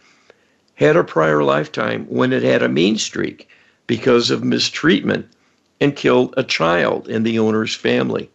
had 0.75 0.97
a 0.97 1.03
prior 1.05 1.41
lifetime 1.41 2.07
when 2.09 2.33
it 2.33 2.43
had 2.43 2.61
a 2.61 2.67
mean 2.67 2.97
streak 2.97 3.47
because 3.87 4.29
of 4.31 4.43
mistreatment 4.43 5.27
and 5.79 5.95
killed 5.95 6.33
a 6.35 6.43
child 6.43 7.07
in 7.07 7.23
the 7.23 7.39
owner's 7.39 7.73
family. 7.73 8.29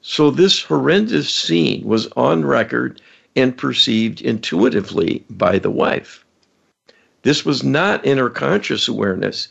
So 0.00 0.30
this 0.30 0.62
horrendous 0.62 1.28
scene 1.28 1.84
was 1.84 2.06
on 2.16 2.44
record 2.44 3.00
and 3.38 3.56
perceived 3.56 4.20
intuitively 4.20 5.24
by 5.30 5.58
the 5.58 5.70
wife. 5.70 6.24
This 7.22 7.44
was 7.44 7.62
not 7.62 8.04
in 8.04 8.18
her 8.18 8.30
conscious 8.30 8.88
awareness, 8.88 9.48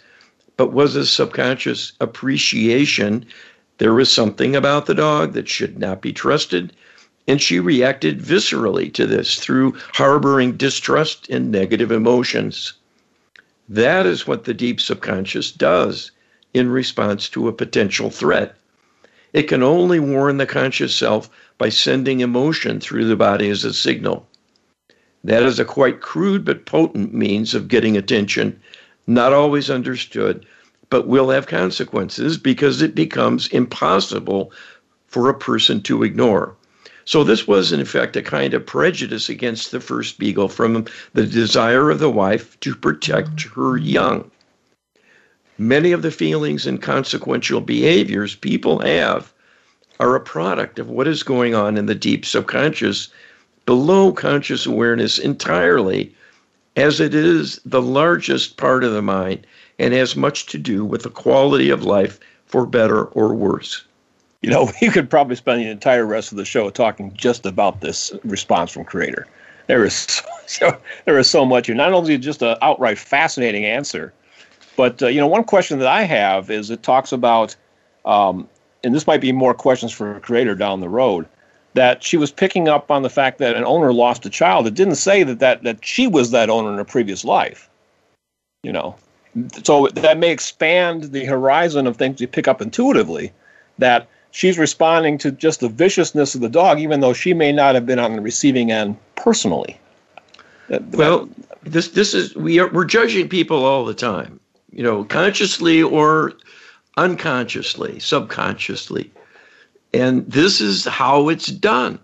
but 0.57 0.73
was 0.73 0.95
a 0.95 1.05
subconscious 1.05 1.93
appreciation. 2.01 3.25
There 3.77 3.93
was 3.93 4.11
something 4.11 4.55
about 4.55 4.87
the 4.87 4.95
dog 4.95 5.33
that 5.33 5.47
should 5.47 5.79
not 5.79 6.01
be 6.01 6.11
trusted, 6.11 6.73
and 7.27 7.41
she 7.41 7.59
reacted 7.59 8.19
viscerally 8.19 8.91
to 8.93 9.05
this 9.05 9.35
through 9.35 9.77
harboring 9.93 10.57
distrust 10.57 11.29
and 11.29 11.51
negative 11.51 11.91
emotions. 11.91 12.73
That 13.69 14.05
is 14.05 14.27
what 14.27 14.43
the 14.43 14.53
deep 14.53 14.81
subconscious 14.81 15.51
does 15.51 16.11
in 16.53 16.69
response 16.69 17.29
to 17.29 17.47
a 17.47 17.53
potential 17.53 18.09
threat. 18.09 18.55
It 19.33 19.43
can 19.43 19.61
only 19.61 19.99
warn 19.99 20.37
the 20.37 20.45
conscious 20.45 20.95
self 20.95 21.29
by 21.57 21.69
sending 21.69 22.21
emotion 22.21 22.79
through 22.79 23.05
the 23.05 23.15
body 23.15 23.49
as 23.49 23.65
a 23.65 23.73
signal. 23.73 24.27
That 25.23 25.43
is 25.43 25.59
a 25.59 25.65
quite 25.65 25.99
crude 25.99 26.45
but 26.45 26.65
potent 26.65 27.13
means 27.13 27.53
of 27.53 27.67
getting 27.67 27.97
attention, 27.97 28.59
not 29.05 29.33
always 29.33 29.69
understood, 29.69 30.45
but 30.89 31.07
will 31.07 31.29
have 31.29 31.47
consequences 31.47 32.37
because 32.37 32.81
it 32.81 32.95
becomes 32.95 33.47
impossible 33.47 34.51
for 35.07 35.27
a 35.27 35.37
person 35.37 35.81
to 35.81 36.03
ignore. 36.03 36.55
So, 37.03 37.23
this 37.23 37.47
was 37.47 37.71
in 37.71 37.81
effect 37.81 38.15
a 38.15 38.21
kind 38.21 38.53
of 38.53 38.65
prejudice 38.65 39.27
against 39.27 39.71
the 39.71 39.81
first 39.81 40.19
beagle 40.19 40.47
from 40.47 40.85
the 41.13 41.25
desire 41.25 41.89
of 41.89 41.99
the 41.99 42.09
wife 42.09 42.57
to 42.61 42.75
protect 42.75 43.41
her 43.55 43.77
young 43.77 44.31
many 45.57 45.91
of 45.91 46.01
the 46.01 46.11
feelings 46.11 46.65
and 46.67 46.81
consequential 46.81 47.61
behaviors 47.61 48.35
people 48.35 48.79
have 48.79 49.33
are 49.99 50.15
a 50.15 50.19
product 50.19 50.79
of 50.79 50.89
what 50.89 51.07
is 51.07 51.23
going 51.23 51.55
on 51.55 51.77
in 51.77 51.87
the 51.87 51.95
deep 51.95 52.25
subconscious 52.25 53.09
below 53.65 54.11
conscious 54.11 54.65
awareness 54.65 55.19
entirely, 55.19 56.13
as 56.75 56.99
it 56.99 57.13
is 57.13 57.59
the 57.65 57.81
largest 57.81 58.57
part 58.57 58.83
of 58.83 58.93
the 58.93 59.01
mind 59.01 59.45
and 59.79 59.93
has 59.93 60.15
much 60.15 60.45
to 60.47 60.57
do 60.57 60.85
with 60.85 61.03
the 61.03 61.09
quality 61.09 61.69
of 61.69 61.83
life 61.83 62.19
for 62.45 62.65
better 62.65 63.05
or 63.05 63.33
worse. 63.33 63.83
You 64.41 64.49
know, 64.49 64.71
we 64.81 64.89
could 64.89 65.09
probably 65.09 65.35
spend 65.35 65.61
the 65.61 65.69
entire 65.69 66.05
rest 66.05 66.31
of 66.31 66.37
the 66.37 66.45
show 66.45 66.69
talking 66.69 67.13
just 67.15 67.45
about 67.45 67.81
this 67.81 68.11
response 68.23 68.71
from 68.71 68.85
Creator. 68.85 69.27
There 69.67 69.83
is 69.83 70.21
so, 70.45 70.77
there 71.05 71.17
is 71.17 71.29
so 71.29 71.45
much 71.45 71.67
here. 71.67 71.75
Not 71.75 71.93
only 71.93 72.17
just 72.17 72.41
an 72.41 72.55
outright 72.61 72.97
fascinating 72.97 73.65
answer, 73.65 74.13
but 74.77 75.01
uh, 75.01 75.07
you 75.07 75.19
know, 75.19 75.27
one 75.27 75.43
question 75.43 75.79
that 75.79 75.87
I 75.87 76.03
have 76.03 76.49
is 76.49 76.69
it 76.69 76.83
talks 76.83 77.11
about, 77.11 77.55
um, 78.05 78.47
and 78.83 78.95
this 78.95 79.07
might 79.07 79.19
be 79.19 79.33
more 79.33 79.53
questions 79.53 79.91
for 79.91 80.15
a 80.15 80.21
creator 80.21 80.55
down 80.55 80.79
the 80.79 80.87
road, 80.87 81.25
that 81.73 82.03
she 82.03 82.15
was 82.15 82.31
picking 82.31 82.69
up 82.69 82.89
on 82.89 83.01
the 83.01 83.09
fact 83.09 83.39
that 83.39 83.55
an 83.55 83.65
owner 83.65 83.91
lost 83.91 84.25
a 84.25 84.29
child. 84.29 84.67
It 84.67 84.75
didn't 84.75 84.95
say 84.95 85.23
that 85.23 85.39
that 85.39 85.63
that 85.63 85.83
she 85.83 86.07
was 86.07 86.31
that 86.31 86.49
owner 86.49 86.71
in 86.71 86.79
a 86.79 86.85
previous 86.85 87.25
life. 87.25 87.69
You 88.63 88.71
know, 88.71 88.95
so 89.63 89.87
that 89.87 90.19
may 90.19 90.31
expand 90.31 91.05
the 91.05 91.25
horizon 91.25 91.87
of 91.87 91.97
things 91.97 92.21
you 92.21 92.27
pick 92.27 92.47
up 92.47 92.61
intuitively. 92.61 93.33
That 93.79 94.07
she's 94.29 94.59
responding 94.59 95.17
to 95.19 95.31
just 95.31 95.59
the 95.59 95.69
viciousness 95.69 96.35
of 96.35 96.41
the 96.41 96.49
dog, 96.49 96.79
even 96.79 96.99
though 96.99 97.13
she 97.13 97.33
may 97.33 97.51
not 97.51 97.73
have 97.73 97.87
been 97.87 97.99
on 97.99 98.15
the 98.15 98.21
receiving 98.21 98.71
end 98.71 98.95
personally. 99.15 99.79
Well, 100.91 101.27
this 101.63 101.89
this 101.89 102.13
is 102.13 102.35
we 102.35 102.59
are 102.59 102.67
we're 102.69 102.85
judging 102.85 103.27
people 103.27 103.65
all 103.65 103.83
the 103.83 103.95
time 103.95 104.39
you 104.77 104.83
know, 104.83 105.03
consciously 105.03 105.81
or 105.81 106.33
unconsciously, 106.97 107.99
subconsciously. 107.99 109.11
And 109.91 110.29
this 110.31 110.61
is 110.61 110.85
how 110.85 111.29
it's 111.29 111.47
done. 111.47 111.99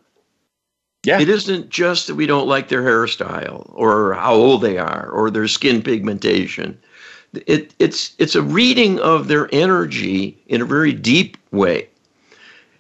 Yeah. 1.04 1.20
It 1.20 1.30
isn't 1.30 1.70
just 1.70 2.08
that 2.08 2.16
we 2.16 2.26
don't 2.26 2.48
like 2.48 2.70
their 2.70 2.82
hairstyle 2.82 3.72
or 3.76 4.16
how 4.16 4.34
old 4.34 4.62
they 4.62 4.80
are 4.80 5.10
or 5.10 5.30
their 5.30 5.48
skin 5.48 5.84
pigmentation. 5.84 6.80
It, 7.46 7.76
it's 7.78 8.16
it's 8.18 8.36
a 8.36 8.42
reading 8.42 9.00
of 9.00 9.28
their 9.28 9.50
energy 9.54 10.42
in 10.48 10.62
a 10.62 10.66
very 10.66 10.94
deep 10.94 11.38
way. 11.52 11.90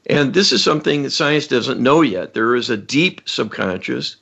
And 0.08 0.34
this 0.34 0.52
is 0.52 0.64
something 0.64 1.04
that 1.04 1.12
science 1.12 1.48
doesn't 1.48 1.80
know 1.80 2.02
yet. 2.02 2.34
There 2.34 2.56
is 2.56 2.70
a 2.70 2.78
deep 2.78 3.22
subconscious 3.26 4.16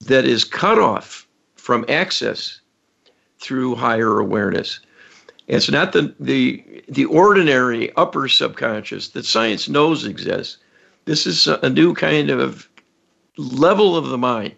that 0.00 0.24
is 0.24 0.44
cut 0.44 0.78
off 0.78 1.26
from 1.54 1.84
access 1.88 2.60
through 3.38 3.76
higher 3.76 4.18
awareness. 4.18 4.80
It's 5.46 5.70
not 5.70 5.92
the, 5.92 6.14
the, 6.18 6.82
the 6.88 7.04
ordinary 7.04 7.94
upper 7.96 8.28
subconscious 8.28 9.08
that 9.10 9.24
science 9.24 9.68
knows 9.68 10.04
exists. 10.04 10.58
This 11.04 11.26
is 11.26 11.46
a 11.46 11.70
new 11.70 11.94
kind 11.94 12.30
of 12.30 12.68
level 13.36 13.96
of 13.96 14.08
the 14.08 14.18
mind. 14.18 14.54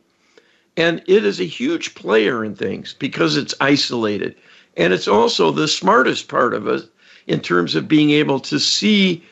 And 0.76 1.02
it 1.06 1.24
is 1.24 1.40
a 1.40 1.44
huge 1.44 1.94
player 1.94 2.44
in 2.44 2.54
things 2.54 2.94
because 2.98 3.36
it's 3.36 3.54
isolated. 3.60 4.36
And 4.76 4.92
it's 4.92 5.08
also 5.08 5.50
the 5.50 5.68
smartest 5.68 6.28
part 6.28 6.54
of 6.54 6.66
us 6.68 6.84
in 7.26 7.40
terms 7.40 7.74
of 7.74 7.88
being 7.88 8.10
able 8.10 8.40
to 8.40 8.58
see 8.58 9.22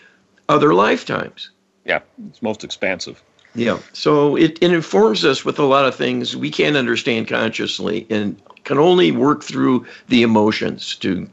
other 0.49 0.75
lifetimes. 0.75 1.51
Yeah, 1.85 2.01
it's 2.29 2.43
most 2.43 2.65
expansive. 2.65 3.23
Yeah. 3.57 3.79
So 3.95 4.37
it, 4.37 4.59
it 4.61 4.73
informs 4.73 5.25
us 5.25 5.45
with 5.45 5.59
a 5.59 5.65
lot 5.65 5.87
of 5.87 5.95
things 5.95 6.37
we 6.37 6.51
can't 6.51 6.77
understand 6.77 7.27
consciously 7.27 8.07
and 8.11 8.41
can 8.65 8.79
only 8.79 9.13
work 9.13 9.43
through 9.43 9.87
the 10.09 10.23
emotions 10.23 10.97
to 10.97 11.29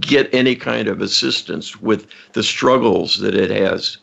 get 0.00 0.32
any 0.34 0.56
kind 0.56 0.88
of 0.88 1.00
assistance 1.00 1.80
with 1.80 2.08
the 2.32 2.42
struggles 2.42 3.18
that 3.18 3.34
it 3.34 3.50
has. 3.50 3.98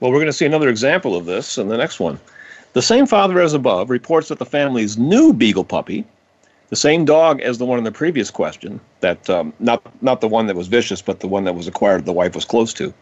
Well, 0.00 0.10
we're 0.10 0.18
going 0.18 0.26
to 0.26 0.32
see 0.32 0.46
another 0.46 0.70
example 0.70 1.16
of 1.16 1.26
this 1.26 1.58
in 1.58 1.68
the 1.68 1.76
next 1.76 2.00
one. 2.00 2.18
The 2.72 2.82
same 2.82 3.06
father 3.06 3.40
as 3.40 3.52
above 3.54 3.90
reports 3.90 4.28
that 4.28 4.38
the 4.38 4.46
family's 4.46 4.96
new 4.96 5.32
beagle 5.32 5.64
puppy, 5.64 6.04
the 6.68 6.76
same 6.76 7.04
dog 7.04 7.40
as 7.40 7.58
the 7.58 7.64
one 7.64 7.78
in 7.78 7.84
the 7.84 7.92
previous 7.92 8.30
question, 8.30 8.80
that 9.00 9.28
um, 9.28 9.52
not 9.58 9.82
not 10.02 10.20
the 10.20 10.28
one 10.28 10.46
that 10.46 10.56
was 10.56 10.66
vicious, 10.66 11.00
but 11.00 11.20
the 11.20 11.28
one 11.28 11.44
that 11.44 11.54
was 11.54 11.66
acquired 11.66 12.04
the 12.04 12.12
wife 12.12 12.34
was 12.34 12.44
close 12.44 12.74
to, 12.74 12.92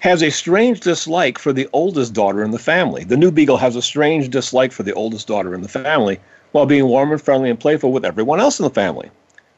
has 0.00 0.22
a 0.22 0.30
strange 0.30 0.80
dislike 0.80 1.38
for 1.38 1.52
the 1.52 1.68
oldest 1.74 2.14
daughter 2.14 2.42
in 2.42 2.50
the 2.50 2.58
family. 2.58 3.04
The 3.04 3.18
new 3.18 3.30
beagle 3.30 3.58
has 3.58 3.76
a 3.76 3.82
strange 3.82 4.30
dislike 4.30 4.72
for 4.72 4.82
the 4.82 4.94
oldest 4.94 5.28
daughter 5.28 5.54
in 5.54 5.60
the 5.60 5.68
family, 5.68 6.18
while 6.52 6.64
being 6.64 6.86
warm 6.86 7.12
and 7.12 7.20
friendly 7.20 7.50
and 7.50 7.60
playful 7.60 7.92
with 7.92 8.06
everyone 8.06 8.40
else 8.40 8.58
in 8.58 8.64
the 8.64 8.70
family. 8.70 9.10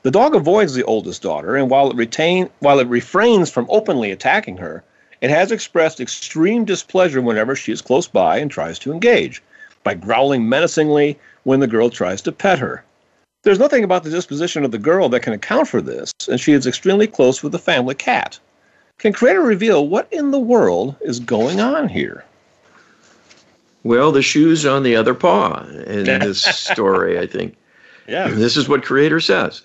The 0.02 0.10
dog 0.10 0.34
avoids 0.34 0.74
the 0.74 0.82
oldest 0.82 1.22
daughter, 1.22 1.54
and 1.54 1.70
while 1.70 1.90
it 1.90 1.96
retain 1.96 2.50
while 2.58 2.80
it 2.80 2.88
refrains 2.88 3.50
from 3.50 3.68
openly 3.70 4.10
attacking 4.10 4.56
her, 4.56 4.82
it 5.20 5.30
has 5.30 5.52
expressed 5.52 6.00
extreme 6.00 6.64
displeasure 6.64 7.22
whenever 7.22 7.54
she 7.54 7.70
is 7.70 7.80
close 7.80 8.08
by 8.08 8.38
and 8.38 8.50
tries 8.50 8.80
to 8.80 8.92
engage, 8.92 9.40
by 9.84 9.94
growling 9.94 10.48
menacingly 10.48 11.20
when 11.44 11.60
the 11.60 11.68
girl 11.68 11.88
tries 11.88 12.20
to 12.22 12.32
pet 12.32 12.58
her. 12.58 12.82
There's 13.44 13.60
nothing 13.60 13.84
about 13.84 14.02
the 14.02 14.10
disposition 14.10 14.64
of 14.64 14.72
the 14.72 14.78
girl 14.78 15.08
that 15.10 15.22
can 15.22 15.34
account 15.34 15.68
for 15.68 15.80
this, 15.80 16.12
and 16.28 16.40
she 16.40 16.52
is 16.52 16.66
extremely 16.66 17.06
close 17.06 17.44
with 17.44 17.52
the 17.52 17.60
family 17.60 17.94
cat. 17.94 18.40
Can 18.98 19.12
Creator 19.12 19.42
reveal 19.42 19.88
what 19.88 20.08
in 20.12 20.30
the 20.30 20.38
world 20.38 20.96
is 21.00 21.18
going 21.18 21.60
on 21.60 21.88
here? 21.88 22.24
Well, 23.84 24.12
the 24.12 24.22
shoe's 24.22 24.64
on 24.64 24.84
the 24.84 24.94
other 24.94 25.14
paw 25.14 25.64
in 25.86 26.04
this 26.20 26.44
story, 26.44 27.18
I 27.18 27.26
think. 27.26 27.56
Yeah. 28.06 28.28
This 28.28 28.56
is 28.56 28.68
what 28.68 28.84
Creator 28.84 29.20
says. 29.20 29.62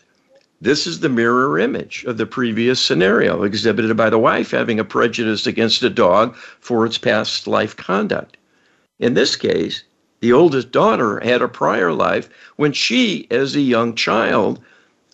This 0.60 0.88
is 0.88 1.01
the 1.01 1.10
mirror 1.10 1.60
image 1.60 2.03
of 2.05 2.17
the 2.17 2.25
previous 2.25 2.79
scenario 2.79 3.43
exhibited 3.43 3.96
by 3.96 4.10
the 4.10 4.17
wife 4.17 4.50
having 4.50 4.79
a 4.79 4.84
prejudice 4.84 5.46
against 5.46 5.84
a 5.84 5.89
dog 5.89 6.36
for 6.36 6.84
its 6.86 6.98
past 6.98 7.46
life 7.46 7.75
conduct. 7.75 8.38
In 8.98 9.13
this 9.13 9.36
case, 9.36 9.84
the 10.19 10.34
oldest 10.34 10.72
daughter 10.72 11.19
had 11.19 11.43
a 11.43 11.48
prior 11.48 11.93
life 11.93 12.27
when 12.55 12.74
she, 12.74 13.27
as 13.29 13.55
a 13.55 13.62
young 13.62 13.93
child, 13.93 14.60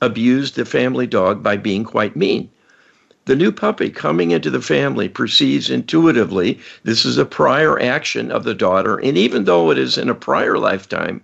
abused 0.02 0.56
the 0.56 0.64
family 0.64 1.08
dog 1.08 1.44
by 1.44 1.58
being 1.58 1.84
quite 1.84 2.16
mean. 2.16 2.50
The 3.26 3.38
new 3.38 3.54
puppy 3.54 3.90
coming 3.90 4.32
into 4.32 4.50
the 4.50 4.62
family 4.62 5.08
perceives 5.08 5.70
intuitively 5.70 6.60
this 6.84 7.06
is 7.06 7.18
a 7.18 7.24
prior 7.24 7.80
action 7.80 8.30
of 8.30 8.44
the 8.44 8.54
daughter, 8.54 8.98
and 8.98 9.18
even 9.18 9.46
though 9.46 9.72
it 9.72 9.78
is 9.78 9.98
in 9.98 10.10
a 10.10 10.16
prior 10.16 10.58
lifetime, 10.58 11.22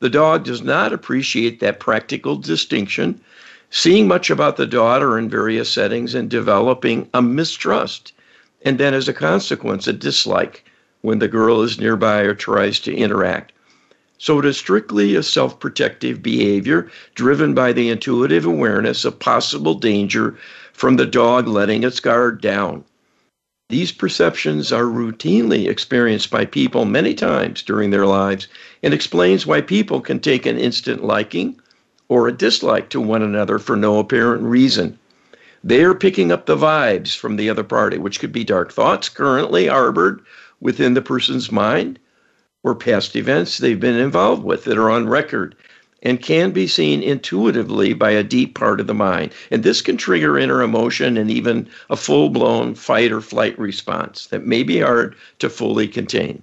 the 0.00 0.08
dog 0.08 0.44
does 0.44 0.62
not 0.62 0.94
appreciate 0.94 1.60
that 1.60 1.80
practical 1.80 2.36
distinction, 2.36 3.20
seeing 3.68 4.08
much 4.08 4.30
about 4.30 4.56
the 4.56 4.66
daughter 4.66 5.18
in 5.18 5.28
various 5.28 5.68
settings 5.70 6.14
and 6.14 6.30
developing 6.30 7.10
a 7.12 7.20
mistrust, 7.20 8.14
and 8.62 8.78
then 8.78 8.94
as 8.94 9.06
a 9.06 9.12
consequence, 9.12 9.86
a 9.86 9.92
dislike 9.92 10.64
when 11.02 11.18
the 11.18 11.28
girl 11.28 11.60
is 11.60 11.78
nearby 11.78 12.20
or 12.20 12.34
tries 12.34 12.80
to 12.80 12.96
interact. 12.96 13.52
So 14.16 14.38
it 14.38 14.46
is 14.46 14.56
strictly 14.56 15.14
a 15.14 15.22
self 15.22 15.60
protective 15.60 16.22
behavior 16.22 16.90
driven 17.14 17.52
by 17.52 17.74
the 17.74 17.90
intuitive 17.90 18.46
awareness 18.46 19.04
of 19.04 19.18
possible 19.18 19.74
danger 19.74 20.38
from 20.74 20.96
the 20.96 21.06
dog 21.06 21.46
letting 21.46 21.84
its 21.84 22.00
guard 22.00 22.40
down. 22.40 22.84
These 23.70 23.92
perceptions 23.92 24.72
are 24.72 24.84
routinely 24.84 25.68
experienced 25.68 26.30
by 26.30 26.44
people 26.44 26.84
many 26.84 27.14
times 27.14 27.62
during 27.62 27.90
their 27.90 28.04
lives 28.04 28.48
and 28.82 28.92
explains 28.92 29.46
why 29.46 29.62
people 29.62 30.00
can 30.00 30.20
take 30.20 30.44
an 30.44 30.58
instant 30.58 31.02
liking 31.02 31.58
or 32.08 32.28
a 32.28 32.32
dislike 32.32 32.90
to 32.90 33.00
one 33.00 33.22
another 33.22 33.58
for 33.58 33.76
no 33.76 33.98
apparent 33.98 34.42
reason. 34.42 34.98
They 35.62 35.82
are 35.84 35.94
picking 35.94 36.30
up 36.30 36.44
the 36.44 36.56
vibes 36.56 37.16
from 37.16 37.36
the 37.36 37.48
other 37.48 37.64
party, 37.64 37.96
which 37.96 38.20
could 38.20 38.32
be 38.32 38.44
dark 38.44 38.72
thoughts 38.72 39.08
currently 39.08 39.68
harbored 39.68 40.20
within 40.60 40.94
the 40.94 41.02
person's 41.02 41.50
mind 41.50 41.98
or 42.64 42.74
past 42.74 43.16
events 43.16 43.58
they've 43.58 43.80
been 43.80 43.98
involved 43.98 44.42
with 44.42 44.64
that 44.64 44.76
are 44.76 44.90
on 44.90 45.08
record 45.08 45.54
and 46.04 46.22
can 46.22 46.50
be 46.50 46.66
seen 46.66 47.02
intuitively 47.02 47.94
by 47.94 48.10
a 48.10 48.22
deep 48.22 48.54
part 48.54 48.78
of 48.78 48.86
the 48.86 48.94
mind. 48.94 49.32
And 49.50 49.62
this 49.62 49.80
can 49.80 49.96
trigger 49.96 50.38
inner 50.38 50.62
emotion 50.62 51.16
and 51.16 51.30
even 51.30 51.68
a 51.90 51.96
full 51.96 52.28
blown 52.28 52.74
fight 52.74 53.10
or 53.10 53.20
flight 53.20 53.58
response 53.58 54.26
that 54.26 54.46
may 54.46 54.62
be 54.62 54.80
hard 54.80 55.16
to 55.38 55.48
fully 55.48 55.88
contain. 55.88 56.42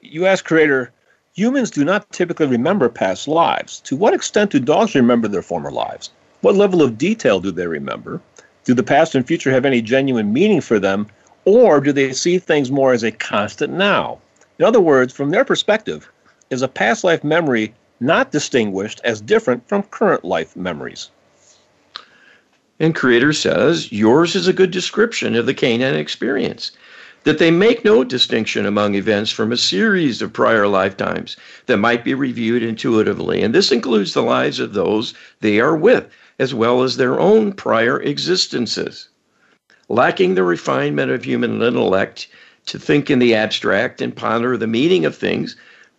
You 0.00 0.26
ask 0.26 0.44
Creator, 0.44 0.92
humans 1.34 1.70
do 1.70 1.84
not 1.84 2.10
typically 2.12 2.46
remember 2.46 2.88
past 2.88 3.26
lives. 3.26 3.80
To 3.80 3.96
what 3.96 4.14
extent 4.14 4.50
do 4.50 4.60
dogs 4.60 4.94
remember 4.94 5.28
their 5.28 5.42
former 5.42 5.70
lives? 5.70 6.10
What 6.42 6.56
level 6.56 6.82
of 6.82 6.98
detail 6.98 7.40
do 7.40 7.50
they 7.50 7.66
remember? 7.66 8.20
Do 8.64 8.74
the 8.74 8.82
past 8.82 9.14
and 9.14 9.26
future 9.26 9.50
have 9.50 9.64
any 9.64 9.80
genuine 9.80 10.32
meaning 10.32 10.60
for 10.60 10.78
them? 10.78 11.06
Or 11.44 11.80
do 11.80 11.92
they 11.92 12.12
see 12.12 12.38
things 12.38 12.70
more 12.70 12.92
as 12.92 13.02
a 13.02 13.10
constant 13.10 13.72
now? 13.72 14.18
In 14.58 14.64
other 14.64 14.80
words, 14.80 15.12
from 15.12 15.30
their 15.30 15.44
perspective, 15.44 16.08
is 16.50 16.62
a 16.62 16.68
past 16.68 17.02
life 17.02 17.24
memory 17.24 17.74
not 18.02 18.32
distinguished 18.32 19.00
as 19.04 19.20
different 19.20 19.66
from 19.68 19.82
current 19.84 20.24
life 20.24 20.56
memories? 20.56 21.10
And 22.80 22.94
Creator 22.94 23.32
says, 23.32 23.92
yours 23.92 24.34
is 24.34 24.48
a 24.48 24.52
good 24.52 24.70
description 24.70 25.36
of 25.36 25.46
the 25.46 25.54
canine 25.54 25.94
experience. 25.94 26.72
That 27.24 27.38
they 27.38 27.52
make 27.52 27.84
no 27.84 28.02
distinction 28.02 28.66
among 28.66 28.96
events 28.96 29.30
from 29.30 29.52
a 29.52 29.56
series 29.56 30.20
of 30.20 30.32
prior 30.32 30.66
lifetimes 30.66 31.36
that 31.66 31.76
might 31.76 32.04
be 32.04 32.14
reviewed 32.14 32.64
intuitively. 32.64 33.42
And 33.42 33.54
this 33.54 33.70
includes 33.70 34.12
the 34.12 34.22
lives 34.22 34.58
of 34.58 34.74
those 34.74 35.14
they 35.40 35.60
are 35.60 35.76
with, 35.76 36.06
as 36.40 36.52
well 36.52 36.82
as 36.82 36.96
their 36.96 37.20
own 37.20 37.52
prior 37.52 38.00
existences 38.02 39.08
lacking 39.92 40.34
the 40.34 40.42
refinement 40.42 41.10
of 41.10 41.22
human 41.22 41.60
intellect 41.62 42.26
to 42.64 42.78
think 42.78 43.10
in 43.10 43.18
the 43.18 43.34
abstract 43.34 44.00
and 44.00 44.16
ponder 44.16 44.56
the 44.56 44.66
meaning 44.66 45.04
of 45.04 45.14
things, 45.14 45.54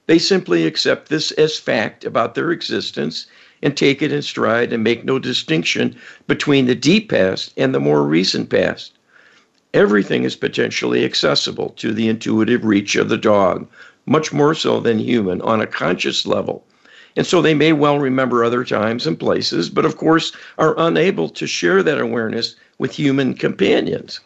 they 0.06 0.20
simply 0.20 0.66
accept 0.66 1.10
this 1.10 1.32
as 1.32 1.58
fact 1.58 2.04
about 2.04 2.36
their 2.36 2.52
existence 2.52 3.26
and 3.62 3.78
take 3.78 4.02
it 4.02 4.12
in 4.12 4.22
stride 4.22 4.74
and 4.74 4.84
make 4.84 5.06
no 5.06 5.18
distinction 5.18 5.96
between 6.28 6.66
the 6.66 6.76
deep 6.76 7.10
past 7.10 7.54
and 7.56 7.74
the 7.74 7.80
more 7.80 8.04
recent 8.04 8.50
past. 8.50 8.92
Everything 9.74 10.24
is 10.24 10.36
potentially 10.36 11.06
accessible 11.06 11.70
to 11.78 11.94
the 11.94 12.10
intuitive 12.10 12.66
reach 12.66 12.96
of 12.96 13.08
the 13.10 13.18
dog, 13.18 13.66
much 14.06 14.34
more 14.34 14.54
so 14.54 14.80
than 14.82 15.00
human 15.00 15.42
on 15.42 15.62
a 15.62 15.68
conscious 15.68 16.26
level. 16.26 16.66
And 17.16 17.26
so 17.26 17.42
they 17.42 17.54
may 17.54 17.72
well 17.74 18.00
remember 18.00 18.44
other 18.44 18.66
times 18.66 19.08
and 19.08 19.18
places, 19.18 19.70
but 19.70 19.86
of 19.86 19.98
course 19.98 20.34
are 20.58 20.76
unable 20.78 21.30
to 21.30 21.48
share 21.48 21.82
that 21.82 22.02
awareness 22.02 22.56
with 22.78 22.92
human 22.92 23.36
companions. 23.36 24.20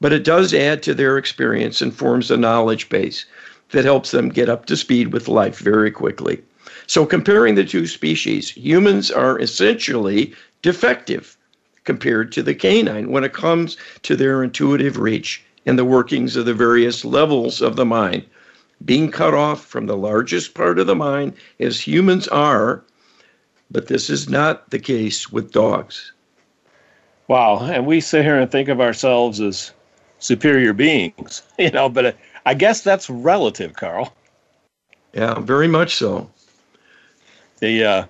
But 0.00 0.12
it 0.12 0.22
does 0.22 0.54
add 0.54 0.82
to 0.84 0.94
their 0.94 1.18
experience 1.18 1.82
and 1.82 1.94
forms 1.94 2.30
a 2.30 2.36
knowledge 2.36 2.88
base 2.88 3.26
that 3.72 3.84
helps 3.84 4.10
them 4.10 4.28
get 4.28 4.48
up 4.48 4.66
to 4.66 4.76
speed 4.76 5.12
with 5.12 5.28
life 5.28 5.58
very 5.58 5.90
quickly. 5.90 6.42
So, 6.86 7.06
comparing 7.06 7.54
the 7.54 7.64
two 7.64 7.86
species, 7.86 8.50
humans 8.50 9.10
are 9.10 9.38
essentially 9.38 10.34
defective 10.62 11.36
compared 11.84 12.32
to 12.32 12.42
the 12.42 12.54
canine 12.54 13.10
when 13.10 13.24
it 13.24 13.32
comes 13.32 13.76
to 14.02 14.16
their 14.16 14.42
intuitive 14.42 14.98
reach 14.98 15.42
and 15.66 15.78
the 15.78 15.84
workings 15.84 16.36
of 16.36 16.46
the 16.46 16.54
various 16.54 17.04
levels 17.04 17.60
of 17.60 17.76
the 17.76 17.84
mind. 17.84 18.24
Being 18.84 19.10
cut 19.10 19.34
off 19.34 19.64
from 19.64 19.86
the 19.86 19.96
largest 19.96 20.54
part 20.54 20.78
of 20.78 20.86
the 20.86 20.96
mind, 20.96 21.34
as 21.58 21.80
humans 21.80 22.26
are, 22.28 22.82
but 23.70 23.86
this 23.86 24.10
is 24.10 24.28
not 24.28 24.70
the 24.70 24.78
case 24.78 25.30
with 25.30 25.52
dogs. 25.52 26.12
Wow. 27.28 27.60
And 27.60 27.86
we 27.86 28.00
sit 28.00 28.24
here 28.24 28.38
and 28.38 28.50
think 28.50 28.68
of 28.68 28.80
ourselves 28.80 29.40
as 29.40 29.72
superior 30.18 30.72
beings, 30.72 31.42
you 31.58 31.70
know, 31.70 31.88
but 31.88 32.16
I 32.46 32.54
guess 32.54 32.82
that's 32.82 33.10
relative, 33.10 33.74
Carl. 33.74 34.14
Yeah, 35.12 35.40
very 35.40 35.68
much 35.68 35.96
so. 35.96 36.30
The, 37.58 37.84
uh, 37.84 38.06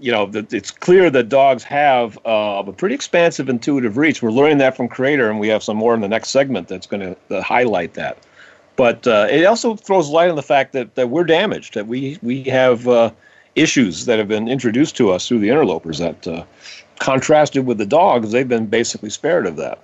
you 0.00 0.12
know, 0.12 0.26
the, 0.26 0.46
it's 0.50 0.70
clear 0.70 1.10
that 1.10 1.28
dogs 1.28 1.62
have 1.64 2.18
uh, 2.26 2.62
a 2.66 2.72
pretty 2.72 2.94
expansive 2.94 3.48
intuitive 3.48 3.96
reach. 3.96 4.22
We're 4.22 4.30
learning 4.30 4.58
that 4.58 4.76
from 4.76 4.88
Creator, 4.88 5.30
and 5.30 5.38
we 5.38 5.48
have 5.48 5.62
some 5.62 5.76
more 5.76 5.94
in 5.94 6.00
the 6.00 6.08
next 6.08 6.30
segment 6.30 6.68
that's 6.68 6.86
going 6.86 7.16
to 7.28 7.42
highlight 7.42 7.94
that. 7.94 8.18
But 8.76 9.06
uh, 9.06 9.28
it 9.30 9.44
also 9.44 9.76
throws 9.76 10.08
light 10.08 10.30
on 10.30 10.36
the 10.36 10.42
fact 10.42 10.72
that, 10.72 10.96
that 10.96 11.10
we're 11.10 11.24
damaged, 11.24 11.74
that 11.74 11.86
we, 11.86 12.18
we 12.22 12.42
have 12.44 12.88
uh, 12.88 13.12
issues 13.54 14.06
that 14.06 14.18
have 14.18 14.28
been 14.28 14.48
introduced 14.48 14.96
to 14.96 15.10
us 15.10 15.28
through 15.28 15.38
the 15.38 15.48
interlopers 15.48 15.98
that 15.98 16.26
uh, 16.26 16.44
contrasted 16.98 17.66
with 17.66 17.78
the 17.78 17.86
dogs, 17.86 18.32
they've 18.32 18.48
been 18.48 18.66
basically 18.66 19.10
spared 19.10 19.46
of 19.46 19.56
that. 19.56 19.78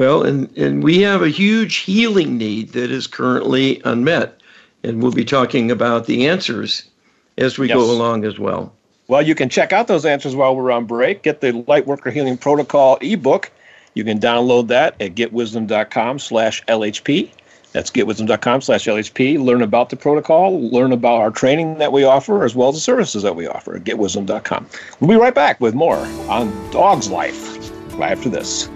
Well, 0.00 0.22
and, 0.22 0.50
and 0.56 0.82
we 0.82 1.02
have 1.02 1.20
a 1.20 1.28
huge 1.28 1.76
healing 1.76 2.38
need 2.38 2.70
that 2.70 2.90
is 2.90 3.06
currently 3.06 3.82
unmet. 3.84 4.40
And 4.82 5.02
we'll 5.02 5.12
be 5.12 5.26
talking 5.26 5.70
about 5.70 6.06
the 6.06 6.26
answers 6.26 6.88
as 7.36 7.58
we 7.58 7.68
yes. 7.68 7.76
go 7.76 7.82
along 7.82 8.24
as 8.24 8.38
well. 8.38 8.72
Well, 9.08 9.20
you 9.20 9.34
can 9.34 9.50
check 9.50 9.74
out 9.74 9.88
those 9.88 10.06
answers 10.06 10.34
while 10.34 10.56
we're 10.56 10.70
on 10.70 10.86
break. 10.86 11.22
Get 11.22 11.42
the 11.42 11.52
Lightworker 11.52 12.10
Healing 12.10 12.38
Protocol 12.38 12.96
ebook. 13.02 13.50
You 13.92 14.02
can 14.02 14.18
download 14.18 14.68
that 14.68 14.98
at 15.02 15.16
getwisdom.com 15.16 16.18
slash 16.18 16.64
LHP. 16.64 17.28
That's 17.72 17.90
getwisdom.com 17.90 18.62
slash 18.62 18.86
LHP. 18.86 19.38
Learn 19.38 19.60
about 19.60 19.90
the 19.90 19.96
protocol, 19.96 20.62
learn 20.62 20.92
about 20.92 21.18
our 21.18 21.30
training 21.30 21.76
that 21.76 21.92
we 21.92 22.04
offer, 22.04 22.42
as 22.42 22.54
well 22.54 22.70
as 22.70 22.76
the 22.76 22.80
services 22.80 23.22
that 23.22 23.36
we 23.36 23.46
offer 23.46 23.76
at 23.76 23.84
getwisdom.com. 23.84 24.66
We'll 24.98 25.10
be 25.10 25.16
right 25.22 25.34
back 25.34 25.60
with 25.60 25.74
more 25.74 25.98
on 26.30 26.70
Dog's 26.70 27.10
Life 27.10 27.70
right 27.98 28.12
after 28.12 28.30
this. 28.30 28.70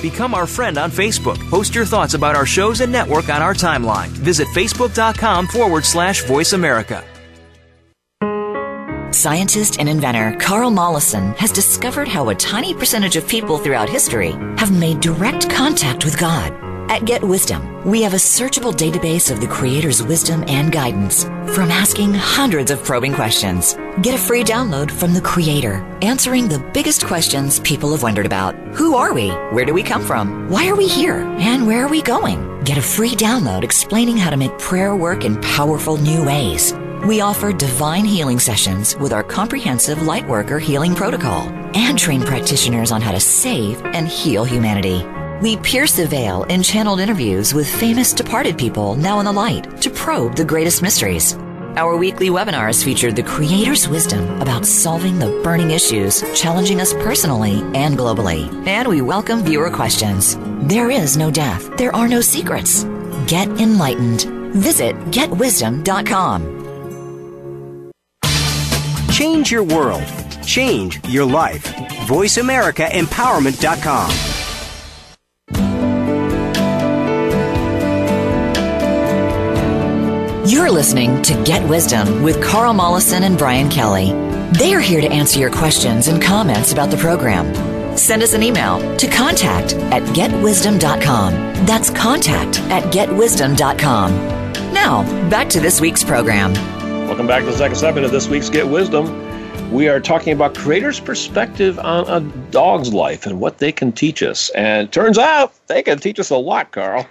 Become 0.00 0.34
our 0.34 0.46
friend 0.46 0.78
on 0.78 0.90
Facebook. 0.90 1.38
Post 1.50 1.74
your 1.74 1.84
thoughts 1.84 2.14
about 2.14 2.36
our 2.36 2.46
shows 2.46 2.80
and 2.80 2.92
network 2.92 3.28
on 3.28 3.42
our 3.42 3.54
timeline. 3.54 4.08
Visit 4.08 4.48
facebook.com 4.48 5.46
forward 5.48 5.84
slash 5.84 6.24
voice 6.24 6.52
America. 6.52 7.04
Scientist 9.10 9.80
and 9.80 9.88
inventor 9.88 10.36
Carl 10.38 10.70
Mollison 10.70 11.32
has 11.34 11.50
discovered 11.50 12.06
how 12.06 12.28
a 12.28 12.34
tiny 12.34 12.74
percentage 12.74 13.16
of 13.16 13.26
people 13.26 13.58
throughout 13.58 13.88
history 13.88 14.32
have 14.58 14.70
made 14.70 15.00
direct 15.00 15.48
contact 15.48 16.04
with 16.04 16.18
God. 16.18 16.52
At 16.90 17.04
Get 17.04 17.22
Wisdom, 17.22 17.84
we 17.84 18.02
have 18.02 18.12
a 18.12 18.18
searchable 18.18 18.72
database 18.72 19.30
of 19.30 19.40
the 19.40 19.46
Creator's 19.46 20.02
wisdom 20.02 20.44
and 20.46 20.70
guidance 20.70 21.24
from 21.24 21.70
asking 21.70 22.14
hundreds 22.14 22.70
of 22.70 22.84
probing 22.84 23.14
questions. 23.14 23.74
Get 24.02 24.14
a 24.14 24.18
free 24.18 24.44
download 24.44 24.92
from 24.92 25.12
the 25.12 25.20
Creator, 25.20 25.84
answering 26.02 26.46
the 26.48 26.60
biggest 26.72 27.04
questions 27.04 27.58
people 27.58 27.90
have 27.90 28.04
wondered 28.04 28.26
about. 28.26 28.54
Who 28.76 28.94
are 28.94 29.12
we? 29.12 29.30
Where 29.50 29.64
do 29.64 29.74
we 29.74 29.82
come 29.82 30.04
from? 30.04 30.48
Why 30.48 30.68
are 30.68 30.76
we 30.76 30.86
here? 30.86 31.16
And 31.40 31.66
where 31.66 31.84
are 31.84 31.88
we 31.88 32.00
going? 32.02 32.62
Get 32.62 32.78
a 32.78 32.82
free 32.82 33.16
download 33.16 33.64
explaining 33.64 34.16
how 34.16 34.30
to 34.30 34.36
make 34.36 34.56
prayer 34.56 34.94
work 34.94 35.24
in 35.24 35.40
powerful 35.40 35.96
new 35.96 36.24
ways. 36.24 36.72
We 37.08 37.22
offer 37.22 37.52
divine 37.52 38.04
healing 38.04 38.38
sessions 38.38 38.94
with 38.98 39.12
our 39.12 39.24
comprehensive 39.24 39.98
Lightworker 39.98 40.60
healing 40.60 40.94
protocol 40.94 41.48
and 41.74 41.98
train 41.98 42.22
practitioners 42.22 42.92
on 42.92 43.02
how 43.02 43.10
to 43.10 43.20
save 43.20 43.84
and 43.84 44.06
heal 44.06 44.44
humanity. 44.44 45.04
We 45.42 45.56
pierce 45.56 45.96
the 45.96 46.06
veil 46.06 46.44
in 46.44 46.62
channeled 46.62 47.00
interviews 47.00 47.52
with 47.52 47.68
famous 47.68 48.12
departed 48.12 48.56
people 48.56 48.94
now 48.94 49.18
in 49.18 49.24
the 49.24 49.32
light 49.32 49.80
to 49.82 49.90
probe 49.90 50.36
the 50.36 50.44
greatest 50.44 50.82
mysteries. 50.82 51.36
Our 51.76 51.96
weekly 51.96 52.28
webinars 52.28 52.84
feature 52.84 53.12
the 53.12 53.22
Creator's 53.22 53.88
wisdom 53.88 54.40
about 54.40 54.66
solving 54.66 55.18
the 55.18 55.40
burning 55.44 55.70
issues 55.70 56.22
challenging 56.34 56.80
us 56.80 56.92
personally 56.94 57.60
and 57.74 57.96
globally. 57.96 58.48
And 58.66 58.88
we 58.88 59.00
welcome 59.00 59.42
viewer 59.42 59.70
questions. 59.70 60.36
There 60.68 60.90
is 60.90 61.16
no 61.16 61.30
death. 61.30 61.76
There 61.76 61.94
are 61.94 62.08
no 62.08 62.20
secrets. 62.20 62.82
Get 63.26 63.48
enlightened. 63.60 64.22
Visit 64.54 64.96
getwisdom.com. 65.10 66.56
Change 69.12 69.52
your 69.52 69.64
world. 69.64 70.04
Change 70.44 71.00
your 71.08 71.26
life. 71.26 71.64
VoiceAmericaEmpowerment.com. 72.06 74.27
You're 80.48 80.70
listening 80.70 81.20
to 81.24 81.44
Get 81.44 81.68
Wisdom 81.68 82.22
with 82.22 82.42
Carl 82.42 82.72
Mollison 82.72 83.24
and 83.24 83.36
Brian 83.36 83.68
Kelly. 83.68 84.12
They 84.52 84.72
are 84.72 84.80
here 84.80 85.02
to 85.02 85.06
answer 85.06 85.38
your 85.38 85.50
questions 85.50 86.08
and 86.08 86.22
comments 86.22 86.72
about 86.72 86.90
the 86.90 86.96
program. 86.96 87.54
Send 87.98 88.22
us 88.22 88.32
an 88.32 88.42
email 88.42 88.78
to 88.96 89.06
contact 89.08 89.74
at 89.74 90.02
getwisdom.com. 90.14 91.34
That's 91.66 91.90
contact 91.90 92.60
at 92.70 92.82
getwisdom.com. 92.84 94.12
Now, 94.72 95.28
back 95.28 95.50
to 95.50 95.60
this 95.60 95.82
week's 95.82 96.02
program. 96.02 96.54
Welcome 97.06 97.26
back 97.26 97.44
to 97.44 97.50
the 97.50 97.56
second 97.58 97.76
segment 97.76 98.06
of 98.06 98.10
this 98.10 98.28
week's 98.28 98.48
Get 98.48 98.66
Wisdom. 98.66 99.70
We 99.70 99.90
are 99.90 100.00
talking 100.00 100.32
about 100.32 100.54
creators' 100.54 100.98
perspective 100.98 101.78
on 101.78 102.08
a 102.08 102.20
dog's 102.50 102.94
life 102.94 103.26
and 103.26 103.38
what 103.38 103.58
they 103.58 103.70
can 103.70 103.92
teach 103.92 104.22
us. 104.22 104.48
And 104.54 104.90
turns 104.90 105.18
out 105.18 105.52
they 105.66 105.82
can 105.82 105.98
teach 105.98 106.18
us 106.18 106.30
a 106.30 106.38
lot, 106.38 106.72
Carl. 106.72 107.06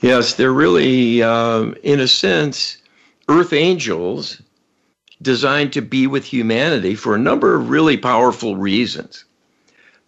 Yes, 0.00 0.34
they're 0.34 0.52
really, 0.52 1.22
um, 1.22 1.76
in 1.82 2.00
a 2.00 2.08
sense, 2.08 2.76
earth 3.28 3.52
angels 3.52 4.42
designed 5.22 5.72
to 5.72 5.80
be 5.80 6.06
with 6.06 6.24
humanity 6.24 6.94
for 6.94 7.14
a 7.14 7.18
number 7.18 7.54
of 7.54 7.70
really 7.70 7.96
powerful 7.96 8.56
reasons. 8.56 9.24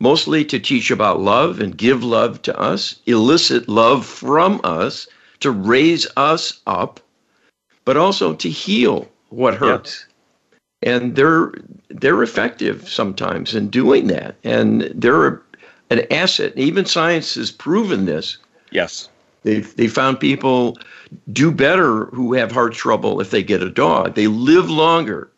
Mostly 0.00 0.44
to 0.46 0.58
teach 0.58 0.90
about 0.90 1.20
love 1.20 1.60
and 1.60 1.76
give 1.76 2.02
love 2.02 2.42
to 2.42 2.58
us, 2.58 2.96
elicit 3.06 3.68
love 3.68 4.04
from 4.04 4.60
us, 4.64 5.06
to 5.40 5.50
raise 5.50 6.06
us 6.16 6.60
up, 6.66 7.00
but 7.84 7.96
also 7.96 8.34
to 8.34 8.50
heal 8.50 9.08
what 9.28 9.54
hurts. 9.54 10.06
Yeah. 10.82 10.96
And 10.96 11.16
they're 11.16 11.52
they're 11.88 12.22
effective 12.22 12.88
sometimes 12.88 13.54
in 13.54 13.70
doing 13.70 14.08
that, 14.08 14.34
and 14.44 14.82
they're 14.94 15.42
an 15.90 16.12
asset. 16.12 16.52
Even 16.56 16.84
science 16.84 17.36
has 17.36 17.50
proven 17.50 18.04
this. 18.04 18.38
Yes, 18.70 19.08
they 19.44 19.60
they 19.60 19.86
found 19.86 20.18
people 20.18 20.76
do 21.32 21.52
better 21.52 22.06
who 22.06 22.34
have 22.34 22.50
heart 22.50 22.72
trouble 22.72 23.20
if 23.20 23.30
they 23.30 23.42
get 23.42 23.62
a 23.62 23.70
dog. 23.70 24.14
They 24.14 24.26
live 24.26 24.68
longer. 24.68 25.30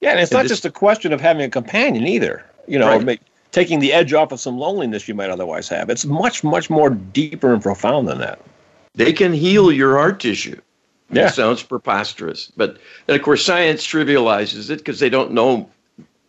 Yeah, 0.00 0.12
and 0.12 0.20
it's 0.20 0.30
and 0.30 0.38
not 0.38 0.42
this, 0.44 0.52
just 0.52 0.64
a 0.64 0.70
question 0.70 1.12
of 1.12 1.20
having 1.20 1.42
a 1.42 1.48
companion 1.48 2.06
either. 2.06 2.44
You 2.66 2.78
know, 2.78 2.88
right. 2.88 3.04
make, 3.04 3.20
taking 3.52 3.80
the 3.80 3.92
edge 3.92 4.12
off 4.12 4.32
of 4.32 4.40
some 4.40 4.58
loneliness 4.58 5.06
you 5.06 5.14
might 5.14 5.30
otherwise 5.30 5.68
have. 5.68 5.90
It's 5.90 6.04
much 6.04 6.42
much 6.42 6.70
more 6.70 6.90
deeper 6.90 7.52
and 7.52 7.62
profound 7.62 8.08
than 8.08 8.18
that. 8.18 8.40
They 8.94 9.12
can 9.12 9.32
heal 9.32 9.70
your 9.70 9.96
heart 9.96 10.18
tissue. 10.18 10.60
Yeah. 11.10 11.26
It 11.26 11.34
sounds 11.34 11.62
preposterous. 11.62 12.50
But 12.56 12.78
and 13.06 13.16
of 13.16 13.22
course 13.22 13.44
science 13.44 13.86
trivializes 13.86 14.70
it 14.70 14.78
because 14.78 15.00
they 15.00 15.10
don't 15.10 15.32
know 15.32 15.68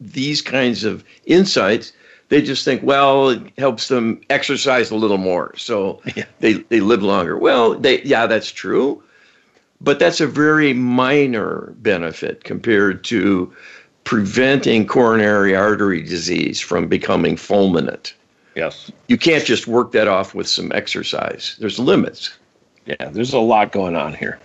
these 0.01 0.41
kinds 0.41 0.83
of 0.83 1.03
insights 1.25 1.93
they 2.31 2.41
just 2.41 2.63
think, 2.63 2.81
well, 2.81 3.27
it 3.27 3.41
helps 3.57 3.89
them 3.89 4.21
exercise 4.29 4.89
a 4.89 4.95
little 4.95 5.17
more, 5.17 5.53
so 5.57 6.01
yeah. 6.15 6.23
they 6.39 6.53
they 6.53 6.79
live 6.79 7.03
longer. 7.03 7.37
Well, 7.37 7.77
they 7.77 8.01
yeah, 8.03 8.25
that's 8.25 8.49
true, 8.49 9.03
but 9.81 9.99
that's 9.99 10.21
a 10.21 10.27
very 10.27 10.73
minor 10.73 11.73
benefit 11.79 12.45
compared 12.45 13.03
to 13.05 13.53
preventing 14.05 14.87
coronary 14.87 15.57
artery 15.57 16.01
disease 16.01 16.61
from 16.61 16.87
becoming 16.87 17.35
fulminant. 17.35 18.13
Yes, 18.55 18.89
you 19.09 19.17
can't 19.17 19.43
just 19.43 19.67
work 19.67 19.91
that 19.91 20.07
off 20.07 20.33
with 20.33 20.47
some 20.47 20.71
exercise. 20.71 21.57
There's 21.59 21.79
limits. 21.79 22.37
Yeah, 22.85 23.09
there's 23.09 23.33
a 23.33 23.39
lot 23.39 23.73
going 23.73 23.97
on 23.97 24.13
here. 24.13 24.39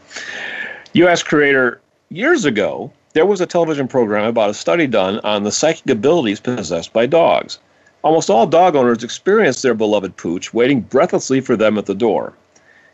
U.S. 0.94 1.22
creator 1.22 1.80
years 2.10 2.44
ago 2.44 2.90
there 3.12 3.26
was 3.26 3.40
a 3.40 3.46
television 3.46 3.86
program 3.88 4.26
about 4.26 4.50
a 4.50 4.54
study 4.54 4.88
done 4.88 5.20
on 5.20 5.44
the 5.44 5.52
psychic 5.52 5.88
abilities 5.88 6.38
possessed 6.40 6.92
by 6.92 7.06
dogs. 7.06 7.60
Almost 8.06 8.30
all 8.30 8.46
dog 8.46 8.76
owners 8.76 9.02
experience 9.02 9.62
their 9.62 9.74
beloved 9.74 10.16
pooch 10.16 10.54
waiting 10.54 10.80
breathlessly 10.80 11.40
for 11.40 11.56
them 11.56 11.76
at 11.76 11.86
the 11.86 11.94
door. 11.94 12.34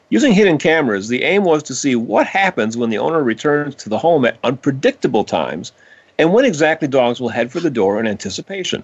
Using 0.08 0.32
hidden 0.32 0.56
cameras, 0.56 1.08
the 1.08 1.22
aim 1.22 1.44
was 1.44 1.62
to 1.64 1.74
see 1.74 1.94
what 1.94 2.26
happens 2.26 2.78
when 2.78 2.88
the 2.88 2.96
owner 2.96 3.22
returns 3.22 3.74
to 3.74 3.90
the 3.90 3.98
home 3.98 4.24
at 4.24 4.38
unpredictable 4.42 5.22
times 5.22 5.72
and 6.18 6.32
when 6.32 6.46
exactly 6.46 6.88
dogs 6.88 7.20
will 7.20 7.28
head 7.28 7.52
for 7.52 7.60
the 7.60 7.68
door 7.68 8.00
in 8.00 8.06
anticipation. 8.06 8.82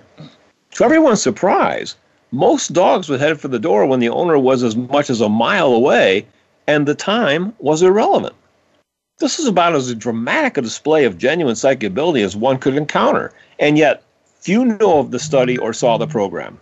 To 0.72 0.84
everyone's 0.84 1.22
surprise, 1.22 1.96
most 2.30 2.74
dogs 2.74 3.08
would 3.08 3.20
head 3.20 3.40
for 3.40 3.48
the 3.48 3.58
door 3.58 3.86
when 3.86 4.00
the 4.00 4.10
owner 4.10 4.38
was 4.38 4.62
as 4.62 4.76
much 4.76 5.08
as 5.08 5.22
a 5.22 5.30
mile 5.30 5.72
away 5.72 6.26
and 6.66 6.84
the 6.84 6.94
time 6.94 7.54
was 7.58 7.80
irrelevant. 7.80 8.34
This 9.16 9.38
is 9.38 9.46
about 9.46 9.74
as 9.74 9.94
dramatic 9.94 10.58
a 10.58 10.60
display 10.60 11.06
of 11.06 11.16
genuine 11.16 11.56
psychic 11.56 11.84
ability 11.84 12.20
as 12.20 12.36
one 12.36 12.58
could 12.58 12.76
encounter, 12.76 13.32
and 13.58 13.78
yet 13.78 14.02
Few 14.40 14.64
know 14.64 15.00
of 15.00 15.10
the 15.10 15.18
study 15.18 15.58
or 15.58 15.72
saw 15.72 15.98
the 15.98 16.06
program. 16.06 16.58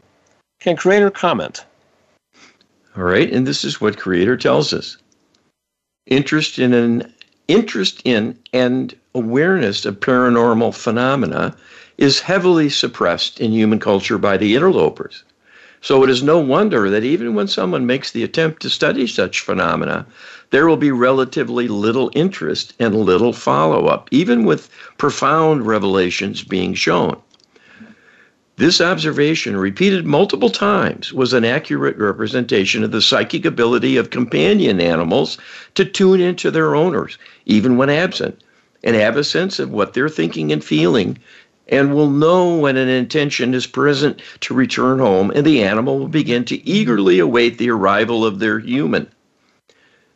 Can 0.61 0.77
Creator 0.77 1.11
comment? 1.11 1.65
All 2.97 3.05
right, 3.05 3.31
and 3.31 3.47
this 3.47 3.65
is 3.65 3.81
what 3.81 3.99
Creator 3.99 4.39
tells 4.39 4.73
us. 4.73 4.97
Interest 6.07 6.59
in 6.59 6.73
an 6.73 7.13
interest 7.49 8.01
in 8.05 8.39
and 8.53 8.97
awareness 9.15 9.85
of 9.85 10.01
paranormal 10.01 10.75
phenomena 10.75 11.55
is 11.99 12.21
heavily 12.21 12.69
suppressed 12.69 13.41
in 13.41 13.53
human 13.53 13.79
culture 13.79 14.19
by 14.19 14.37
the 14.37 14.55
interlopers. 14.55 15.25
So 15.83 16.03
it 16.03 16.11
is 16.11 16.23
no 16.23 16.39
wonder 16.39 16.91
that 16.91 17.05
even 17.05 17.35
when 17.35 17.47
someone 17.47 17.87
makes 17.87 18.11
the 18.11 18.25
attempt 18.25 18.63
to 18.63 18.71
study 18.71 19.07
such 19.07 19.41
phenomena, 19.41 20.07
there 20.51 20.67
will 20.67 20.77
be 20.77 20.91
relatively 20.91 21.69
little 21.69 22.11
interest 22.15 22.75
and 22.81 22.95
little 22.95 23.33
follow 23.33 23.87
up, 23.87 24.09
even 24.11 24.45
with 24.45 24.71
profound 24.97 25.67
revelations 25.67 26.43
being 26.43 26.75
shown. 26.75 27.21
This 28.59 28.81
observation, 28.81 29.55
repeated 29.59 30.07
multiple 30.07 30.49
times, 30.49 31.13
was 31.13 31.35
an 31.35 31.45
accurate 31.45 31.99
representation 31.99 32.83
of 32.83 32.91
the 32.91 33.03
psychic 33.03 33.45
ability 33.45 33.99
of 33.99 34.09
companion 34.09 34.81
animals 34.81 35.37
to 35.75 35.85
tune 35.85 36.23
into 36.23 36.51
their 36.51 36.75
owners, 36.75 37.19
even 37.45 37.77
when 37.77 37.91
absent, 37.91 38.41
and 38.83 38.97
have 38.97 39.19
a 39.19 39.25
sense 39.25 39.59
of 39.59 39.73
what 39.73 39.93
they're 39.93 40.09
thinking 40.09 40.53
and 40.53 40.65
feeling, 40.65 41.19
and 41.69 41.95
will 41.95 42.09
know 42.09 42.57
when 42.57 42.79
an 42.79 42.89
intention 42.89 43.53
is 43.53 43.67
present 43.67 44.23
to 44.41 44.55
return 44.55 45.01
home, 45.01 45.31
and 45.33 45.45
the 45.45 45.63
animal 45.63 45.99
will 45.99 46.09
begin 46.09 46.43
to 46.47 46.67
eagerly 46.67 47.19
await 47.19 47.59
the 47.59 47.69
arrival 47.69 48.25
of 48.25 48.39
their 48.39 48.59
human. 48.59 49.07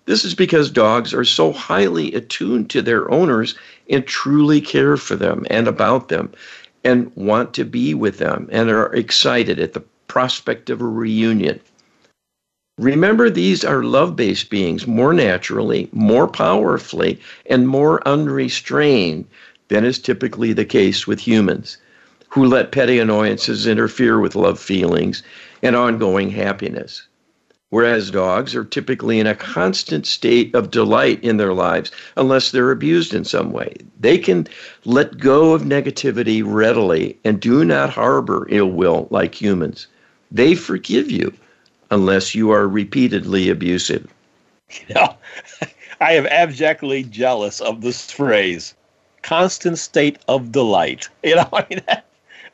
This 0.07 0.25
is 0.25 0.35
because 0.35 0.71
dogs 0.71 1.13
are 1.13 1.27
so 1.27 1.53
highly 1.53 2.15
attuned 2.15 2.71
to 2.71 2.81
their 2.81 3.11
owners 3.11 3.55
and 3.91 4.07
truly 4.07 4.63
care 4.63 4.97
for 4.97 5.15
them 5.15 5.47
and 5.51 5.69
about 5.69 6.09
them 6.09 6.33
and 6.85 7.11
want 7.15 7.55
to 7.55 7.65
be 7.65 7.95
with 7.95 8.19
them 8.19 8.49
and 8.51 8.71
are 8.71 8.93
excited 8.95 9.59
at 9.61 9.73
the 9.73 9.83
prospect 10.09 10.71
of 10.71 10.81
a 10.81 10.87
reunion. 10.87 11.61
Remember, 12.79 13.29
these 13.29 13.65
are 13.65 13.83
love 13.83 14.17
based 14.17 14.49
beings 14.49 14.87
more 14.87 15.13
naturally, 15.13 15.89
more 15.93 16.27
powerfully, 16.27 17.21
and 17.47 17.69
more 17.69 18.07
unrestrained 18.09 19.27
than 19.69 19.85
is 19.85 19.99
typically 19.99 20.53
the 20.53 20.65
case 20.65 21.07
with 21.07 21.21
humans, 21.21 21.77
who 22.29 22.45
let 22.45 22.73
petty 22.73 22.99
annoyances 22.99 23.67
interfere 23.67 24.19
with 24.19 24.35
love 24.35 24.59
feelings 24.59 25.23
and 25.63 25.77
ongoing 25.77 26.31
happiness 26.31 27.03
whereas 27.71 28.11
dogs 28.11 28.55
are 28.55 28.65
typically 28.65 29.19
in 29.19 29.27
a 29.27 29.35
constant 29.35 30.07
state 30.07 30.55
of 30.55 30.71
delight 30.71 31.23
in 31.25 31.37
their 31.37 31.55
lives 31.55 31.91
unless 32.17 32.51
they're 32.51 32.71
abused 32.71 33.15
in 33.15 33.25
some 33.25 33.53
way. 33.53 33.75
They 33.99 34.19
can 34.19 34.47
let 34.85 35.19
go 35.19 35.55
of 35.55 35.63
negativity 35.63 36.43
readily 36.45 37.17
and 37.25 37.41
do 37.41 37.65
not 37.65 37.91
harbor 37.91 38.47
ill 38.51 38.71
will 38.71 39.09
like 39.11 39.35
humans. 39.35 39.87
They 40.31 40.55
forgive 40.55 41.11
you 41.11 41.33
unless 41.91 42.35
you 42.35 42.51
are 42.51 42.69
repeatedly 42.69 43.49
abusive. 43.49 44.13
You 44.71 44.95
know, 44.95 45.15
I 46.01 46.13
am 46.13 46.27
abjectly 46.27 47.05
jealous 47.05 47.61
of 47.61 47.81
this 47.81 48.11
phrase, 48.11 48.75
constant 49.23 49.79
state 49.79 50.19
of 50.29 50.53
delight. 50.53 51.09
You 51.23 51.37
know, 51.37 51.49
I 51.53 51.67
mean, 51.69 51.83
that, 51.87 52.07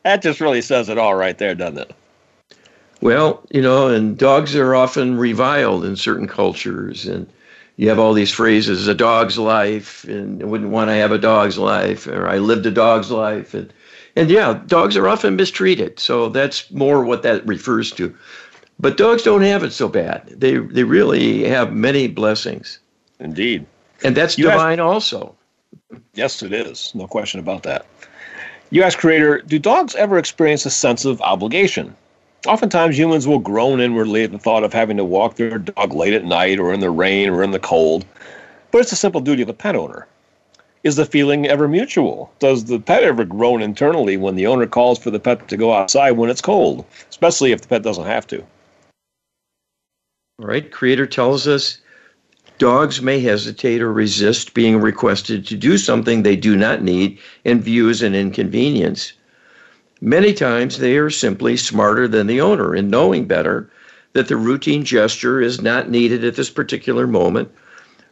that 0.03 0.23
just 0.23 0.41
really 0.41 0.63
says 0.63 0.89
it 0.89 0.99
all 0.99 1.15
right 1.15 1.39
there, 1.39 1.55
doesn't 1.55 1.79
it? 1.79 1.95
Well, 3.01 3.43
you 3.51 3.61
know, 3.61 3.89
and 3.89 4.17
dogs 4.17 4.57
are 4.57 4.75
often 4.75 5.19
reviled 5.19 5.85
in 5.85 5.97
certain 5.97 6.27
cultures, 6.27 7.07
and 7.07 7.27
you 7.77 7.89
have 7.89 7.99
all 7.99 8.15
these 8.15 8.33
phrases, 8.33 8.89
a 8.89 8.95
dog's 8.95 9.39
life, 9.39 10.05
and 10.05 10.43
I 10.43 10.47
wouldn't 10.47 10.71
want 10.71 10.89
to 10.89 10.95
have 10.95 11.13
a 11.13 11.19
dog's 11.19 11.59
life, 11.59 12.07
or 12.07 12.27
I 12.27 12.39
lived 12.39 12.65
a 12.65 12.71
dog's 12.71 13.11
life. 13.11 13.53
And, 13.53 13.73
and 14.17 14.31
yeah, 14.31 14.61
dogs 14.67 14.97
are 14.97 15.09
often 15.09 15.37
mistreated. 15.37 16.01
So 16.01 16.31
that's 16.31 16.71
more 16.71 17.05
what 17.05 17.23
that 17.23 17.47
refers 17.47 17.93
to. 17.93 18.17
But 18.79 18.97
dogs 18.97 19.23
don't 19.23 19.43
have 19.43 19.63
it 19.63 19.73
so 19.73 19.89
bad. 19.89 20.27
They, 20.29 20.57
they 20.57 20.85
really 20.85 21.45
have 21.45 21.73
many 21.73 22.09
blessings. 22.09 22.79
Indeed. 23.21 23.67
And 24.05 24.17
that's 24.17 24.39
you 24.39 24.45
divine 24.45 24.81
asked, 24.81 25.13
also. 25.13 25.35
Yes, 26.15 26.43
it 26.43 26.53
is. 26.53 26.95
No 26.95 27.07
question 27.07 27.41
about 27.41 27.63
that. 27.65 27.87
You 28.71 28.83
ask 28.83 28.99
Creator, 28.99 29.43
do 29.43 29.59
dogs 29.59 29.95
ever 29.95 30.19
experience 30.19 30.67
a 30.67 30.71
sense 30.71 31.05
of 31.05 31.21
obligation? 31.21 31.95
Oftentimes, 32.47 32.97
humans 32.97 33.27
will 33.27 33.41
groan 33.41 33.81
inwardly 33.81 34.23
at 34.23 34.31
the 34.31 34.39
thought 34.39 34.63
of 34.63 34.73
having 34.73 34.97
to 34.99 35.05
walk 35.05 35.35
their 35.35 35.59
dog 35.59 35.93
late 35.93 36.13
at 36.13 36.25
night 36.25 36.61
or 36.61 36.73
in 36.73 36.79
the 36.79 36.91
rain 36.91 37.29
or 37.29 37.43
in 37.43 37.51
the 37.51 37.59
cold, 37.59 38.05
but 38.71 38.81
it's 38.81 38.93
a 38.93 38.97
simple 38.97 39.21
duty 39.21 39.43
of 39.43 39.49
a 39.49 39.53
pet 39.53 39.75
owner. 39.75 40.07
Is 40.85 40.95
the 40.95 41.07
feeling 41.07 41.47
ever 41.47 41.67
mutual? 41.67 42.33
Does 42.39 42.67
the 42.67 42.79
pet 42.79 43.03
ever 43.03 43.25
groan 43.25 43.63
internally 43.63 44.17
when 44.17 44.37
the 44.37 44.47
owner 44.47 44.67
calls 44.67 45.01
for 45.01 45.11
the 45.11 45.19
pet 45.19 45.49
to 45.49 45.57
go 45.57 45.73
outside 45.73 46.13
when 46.13 46.31
it's 46.31 46.41
cold, 46.41 46.85
especially 47.11 47.51
if 47.51 47.63
the 47.63 47.69
pet 47.69 47.83
doesn't 47.83 48.07
have 48.07 48.29
to? 48.29 48.41
All 50.39 50.47
right, 50.47 50.71
Creator 50.71 51.07
tells 51.07 51.49
us 51.49 51.79
dogs 52.59 53.03
may 53.03 53.19
hesitate 53.19 53.83
or 53.83 53.93
resist 53.93 54.55
being 54.55 54.81
requested 54.81 55.45
to 55.47 55.57
do 55.57 55.77
something 55.77 56.23
they 56.23 56.37
do 56.37 56.57
not 56.57 56.83
need 56.83 57.19
and 57.45 57.65
view 57.65 57.91
as 57.91 58.03
an 58.03 58.15
inconvenience. 58.15 59.13
Many 60.07 60.35
times 60.35 60.79
they 60.79 60.99
are 60.99 61.11
simply 61.11 61.57
smarter 61.57 62.07
than 62.07 62.29
the 62.29 62.41
owner 62.41 62.77
in 62.77 62.89
knowing 62.89 63.25
better 63.25 63.69
that 64.13 64.29
the 64.29 64.37
routine 64.37 64.85
gesture 64.85 65.41
is 65.41 65.61
not 65.61 65.91
needed 65.91 66.25
at 66.25 66.37
this 66.37 66.49
particular 66.49 67.09
moment, 67.09 67.51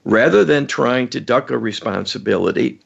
rather 0.05 0.45
than 0.45 0.67
trying 0.67 1.07
to 1.11 1.21
duck 1.21 1.53
a 1.53 1.57
responsibility. 1.57 2.81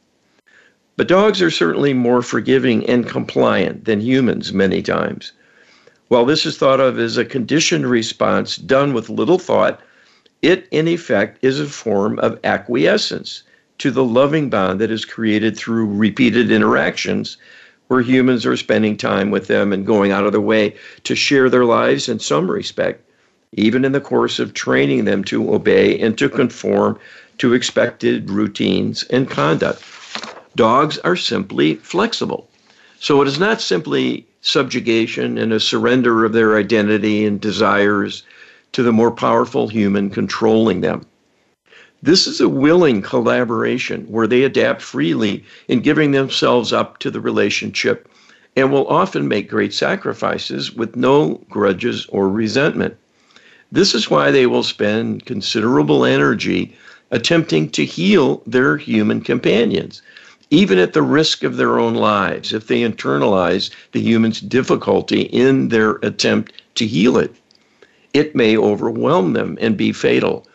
But 0.98 1.08
dogs 1.08 1.40
are 1.40 1.50
certainly 1.50 1.94
more 1.94 2.20
forgiving 2.20 2.84
and 2.84 3.08
compliant 3.08 3.86
than 3.86 4.02
humans 4.02 4.52
many 4.52 4.82
times. 4.82 5.32
While 6.08 6.26
this 6.26 6.44
is 6.44 6.58
thought 6.58 6.78
of 6.78 6.98
as 6.98 7.16
a 7.16 7.24
conditioned 7.24 7.86
response 7.86 8.56
done 8.56 8.92
with 8.92 9.08
little 9.08 9.38
thought, 9.38 9.80
it 10.42 10.68
in 10.70 10.86
effect 10.86 11.42
is 11.42 11.58
a 11.60 11.66
form 11.66 12.18
of 12.18 12.38
acquiescence 12.44 13.42
to 13.78 13.90
the 13.90 14.04
loving 14.04 14.50
bond 14.50 14.82
that 14.82 14.90
is 14.90 15.06
created 15.06 15.56
through 15.56 15.86
repeated 15.86 16.50
interactions 16.50 17.38
where 17.88 18.00
humans 18.00 18.46
are 18.46 18.56
spending 18.56 18.96
time 18.96 19.30
with 19.30 19.48
them 19.48 19.72
and 19.72 19.86
going 19.86 20.12
out 20.12 20.24
of 20.24 20.32
their 20.32 20.40
way 20.40 20.74
to 21.04 21.14
share 21.14 21.50
their 21.50 21.64
lives 21.64 22.08
in 22.08 22.18
some 22.18 22.50
respect, 22.50 23.02
even 23.52 23.84
in 23.84 23.92
the 23.92 24.00
course 24.00 24.38
of 24.38 24.54
training 24.54 25.04
them 25.04 25.24
to 25.24 25.52
obey 25.54 25.98
and 25.98 26.16
to 26.16 26.28
conform 26.28 26.98
to 27.38 27.54
expected 27.54 28.30
routines 28.30 29.02
and 29.04 29.30
conduct. 29.30 29.82
Dogs 30.54 30.98
are 30.98 31.16
simply 31.16 31.76
flexible. 31.76 32.48
So 33.00 33.22
it 33.22 33.28
is 33.28 33.38
not 33.38 33.60
simply 33.60 34.26
subjugation 34.40 35.38
and 35.38 35.52
a 35.52 35.60
surrender 35.60 36.24
of 36.24 36.32
their 36.32 36.56
identity 36.56 37.24
and 37.24 37.40
desires 37.40 38.22
to 38.72 38.82
the 38.82 38.92
more 38.92 39.10
powerful 39.10 39.68
human 39.68 40.10
controlling 40.10 40.80
them. 40.80 41.06
This 42.00 42.28
is 42.28 42.40
a 42.40 42.48
willing 42.48 43.02
collaboration 43.02 44.04
where 44.04 44.28
they 44.28 44.44
adapt 44.44 44.82
freely 44.82 45.44
in 45.66 45.80
giving 45.80 46.12
themselves 46.12 46.72
up 46.72 46.98
to 47.00 47.10
the 47.10 47.20
relationship 47.20 48.08
and 48.54 48.70
will 48.70 48.86
often 48.86 49.26
make 49.26 49.50
great 49.50 49.74
sacrifices 49.74 50.72
with 50.72 50.94
no 50.94 51.40
grudges 51.50 52.06
or 52.10 52.28
resentment. 52.28 52.96
This 53.72 53.94
is 53.94 54.08
why 54.08 54.30
they 54.30 54.46
will 54.46 54.62
spend 54.62 55.26
considerable 55.26 56.04
energy 56.04 56.72
attempting 57.10 57.68
to 57.70 57.84
heal 57.84 58.42
their 58.46 58.76
human 58.76 59.20
companions, 59.20 60.00
even 60.50 60.78
at 60.78 60.92
the 60.92 61.02
risk 61.02 61.42
of 61.42 61.56
their 61.56 61.80
own 61.80 61.94
lives, 61.94 62.52
if 62.52 62.68
they 62.68 62.82
internalize 62.82 63.70
the 63.90 64.00
human's 64.00 64.40
difficulty 64.40 65.22
in 65.22 65.68
their 65.68 65.96
attempt 66.02 66.52
to 66.76 66.86
heal 66.86 67.18
it. 67.18 67.34
It 68.14 68.36
may 68.36 68.56
overwhelm 68.56 69.32
them 69.32 69.58
and 69.60 69.76
be 69.76 69.92
fatal 69.92 70.46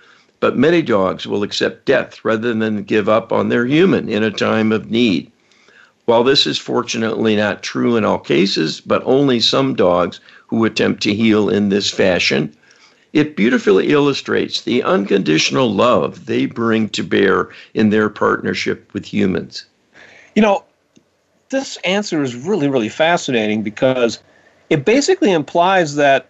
but 0.44 0.58
many 0.58 0.82
dogs 0.82 1.26
will 1.26 1.42
accept 1.42 1.86
death 1.86 2.20
rather 2.26 2.54
than 2.54 2.84
give 2.84 3.08
up 3.08 3.32
on 3.32 3.48
their 3.48 3.66
human 3.66 4.10
in 4.10 4.24
a 4.24 4.30
time 4.30 4.74
of 4.74 4.92
need. 4.92 5.32
While 6.04 6.26
this 6.26 6.46
is 6.46 6.58
fortunately 6.58 7.38
not 7.38 7.64
true 7.64 7.96
in 7.96 8.04
all 8.04 8.20
cases, 8.20 8.82
but 8.82 9.02
only 9.06 9.40
some 9.40 9.74
dogs 9.74 10.20
who 10.48 10.66
attempt 10.66 11.02
to 11.04 11.16
heal 11.16 11.48
in 11.48 11.70
this 11.70 11.90
fashion, 11.90 12.54
it 13.14 13.38
beautifully 13.38 13.88
illustrates 13.94 14.64
the 14.64 14.84
unconditional 14.84 15.74
love 15.74 16.26
they 16.26 16.46
bring 16.46 16.90
to 16.90 17.04
bear 17.04 17.48
in 17.74 17.90
their 17.90 18.10
partnership 18.10 18.94
with 18.94 19.06
humans. 19.06 19.64
You 20.36 20.42
know, 20.42 20.66
this 21.52 21.78
answer 21.86 22.22
is 22.22 22.36
really, 22.36 22.68
really 22.68 22.90
fascinating 22.90 23.64
because 23.64 24.20
it 24.70 24.84
basically 24.84 25.32
implies 25.32 25.96
that 25.96 26.28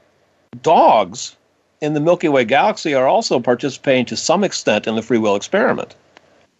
dogs 0.61 1.35
in 1.83 1.93
the 1.93 1.99
Milky 1.99 2.29
Way 2.29 2.45
galaxy 2.45 2.93
are 2.93 3.07
also 3.07 3.41
participating 3.41 4.05
to 4.05 4.15
some 4.15 4.41
extent 4.41 4.87
in 4.87 4.95
the 4.95 5.01
free 5.01 5.17
will 5.17 5.35
experiment. 5.35 5.95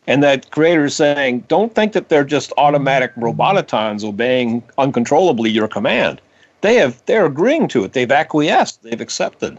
And 0.05 0.21
that 0.21 0.51
creator 0.51 0.83
is 0.83 0.97
saying, 0.97 1.45
don't 1.47 1.73
think 1.73 1.93
that 1.93 2.09
they're 2.09 2.25
just 2.25 2.51
automatic 2.57 3.15
robotons 3.15 4.03
obeying 4.03 4.62
uncontrollably 4.77 5.49
your 5.49 5.69
command. 5.69 6.19
They 6.59 6.75
have 6.75 7.01
they're 7.05 7.25
agreeing 7.25 7.69
to 7.69 7.86
it. 7.86 7.93
They've 7.93 8.12
acquiesced. 8.12 8.83
They've 8.83 8.99
accepted. 8.99 9.57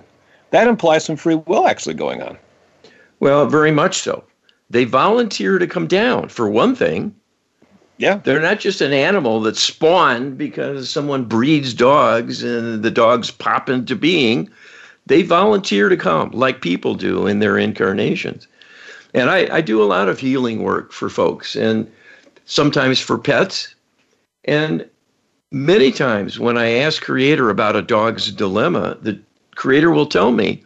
That 0.50 0.68
implies 0.68 1.07
some 1.07 1.16
free 1.16 1.37
will 1.37 1.66
actually 1.66 1.94
going 1.94 2.20
on. 2.20 2.37
Well, 3.20 3.46
very 3.46 3.70
much 3.70 4.00
so. 4.00 4.22
They 4.68 4.85
volunteer 4.85 5.59
to 5.59 5.66
come 5.66 5.87
down, 5.87 6.29
for 6.29 6.50
one 6.50 6.74
thing. 6.74 7.14
Yeah. 7.96 8.20
They're 8.22 8.40
not 8.40 8.61
just 8.61 8.83
an 8.83 8.92
animal 8.92 9.40
that 9.42 9.57
spawned 9.57 10.37
because 10.37 10.90
someone 10.90 11.24
breeds 11.24 11.72
dogs 11.72 12.42
and 12.42 12.83
the 12.83 12.90
dogs 12.90 13.31
pop 13.31 13.70
into 13.70 13.96
being 13.96 14.50
they 15.07 15.23
volunteer 15.23 15.88
to 15.88 15.97
come 15.97 16.31
like 16.31 16.61
people 16.61 16.95
do 16.95 17.27
in 17.27 17.38
their 17.38 17.59
incarnations. 17.59 18.47
And 19.12 19.31
I, 19.31 19.57
I 19.57 19.61
do 19.61 19.83
a 19.83 19.87
lot 19.87 20.09
of 20.09 20.19
healing 20.19 20.62
work 20.62 20.93
for 20.93 21.09
folks 21.09 21.55
and 21.55 21.90
sometimes 22.47 23.01
for 23.01 23.19
pets. 23.19 23.75
And 24.45 24.88
many 25.53 25.93
times 25.93 26.38
when 26.38 26.59
I 26.59 26.71
ask 26.79 27.03
Creator 27.03 27.49
about 27.51 27.77
a 27.77 27.83
dog's 27.83 28.33
dilemma, 28.33 28.99
the 29.01 29.21
Creator 29.55 29.90
will 29.90 30.07
tell 30.07 30.33
me 30.33 30.64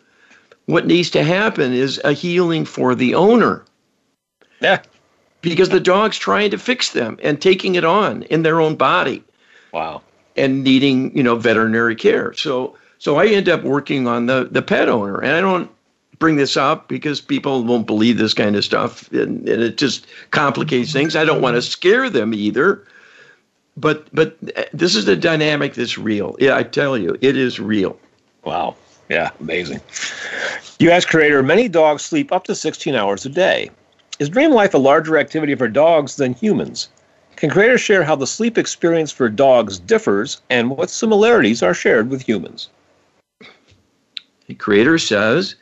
what 0.66 0.87
needs 0.87 1.11
to 1.11 1.22
happen 1.22 1.72
is 1.72 2.01
a 2.05 2.12
healing 2.12 2.64
for 2.64 2.94
the 2.94 3.14
owner. 3.14 3.64
Yeah. 4.61 4.83
Because 5.40 5.68
the 5.68 5.81
dog's 5.81 6.18
trying 6.18 6.51
to 6.51 6.59
fix 6.59 6.90
them 6.90 7.18
and 7.22 7.40
taking 7.40 7.74
it 7.74 7.85
on 7.85 8.22
in 8.24 8.42
their 8.42 8.61
own 8.61 8.77
body. 8.77 9.22
Wow. 9.72 10.03
And 10.37 10.64
needing, 10.64 11.16
you 11.16 11.22
know, 11.22 11.37
veterinary 11.37 11.96
care. 11.96 12.33
So 12.33 12.77
so 12.98 13.16
I 13.16 13.26
end 13.26 13.48
up 13.48 13.62
working 13.62 14.06
on 14.06 14.26
the, 14.26 14.48
the 14.50 14.62
pet 14.62 14.88
owner. 14.88 15.20
And 15.20 15.32
I 15.32 15.40
don't 15.40 15.70
bring 16.18 16.37
this 16.37 16.56
up 16.56 16.88
because 16.88 17.20
people 17.20 17.64
won't 17.64 17.87
believe 17.87 18.18
this 18.18 18.34
kind 18.34 18.56
of 18.56 18.64
stuff 18.64 19.11
and, 19.12 19.48
and 19.48 19.62
it 19.62 19.78
just 19.78 20.06
complicates 20.32 20.92
things. 20.92 21.14
I 21.16 21.24
don't 21.24 21.40
want 21.40 21.54
to 21.54 21.62
scare 21.62 22.11
them 22.11 22.34
either. 22.34 22.84
But 23.76 24.12
but 24.12 24.37
this 24.72 24.96
is 24.96 25.04
the 25.04 25.14
dynamic 25.14 25.74
that's 25.74 25.96
real. 25.96 26.34
Yeah, 26.40 26.56
I 26.56 26.64
tell 26.64 26.98
you, 26.98 27.16
it 27.20 27.37
is 27.37 27.61
real. 27.61 27.96
Wow. 28.44 28.74
Yeah, 29.08 29.30
amazing. 29.38 29.80
You 30.80 30.90
ask 30.90 31.08
creator, 31.08 31.42
many 31.44 31.68
dogs 31.68 32.02
sleep 32.02 32.32
up 32.32 32.44
to 32.44 32.56
16 32.56 32.96
hours 32.96 33.24
a 33.24 33.28
day. 33.28 33.70
Is 34.18 34.28
dream 34.28 34.50
life 34.50 34.74
a 34.74 34.78
larger 34.78 35.16
activity 35.16 35.54
for 35.54 35.68
dogs 35.68 36.16
than 36.16 36.34
humans? 36.34 36.88
Can 37.37 37.50
creators 37.50 37.80
share 37.80 38.02
how 38.02 38.16
the 38.16 38.26
sleep 38.26 38.58
experience 38.58 39.12
for 39.12 39.28
dogs 39.28 39.78
differs 39.78 40.42
and 40.50 40.70
what 40.70 40.90
similarities 40.90 41.62
are 41.62 41.72
shared 41.72 42.11
with 42.11 42.22
humans? 42.22 42.68
The 44.48 44.54
creator 44.54 44.96
says 44.96 45.56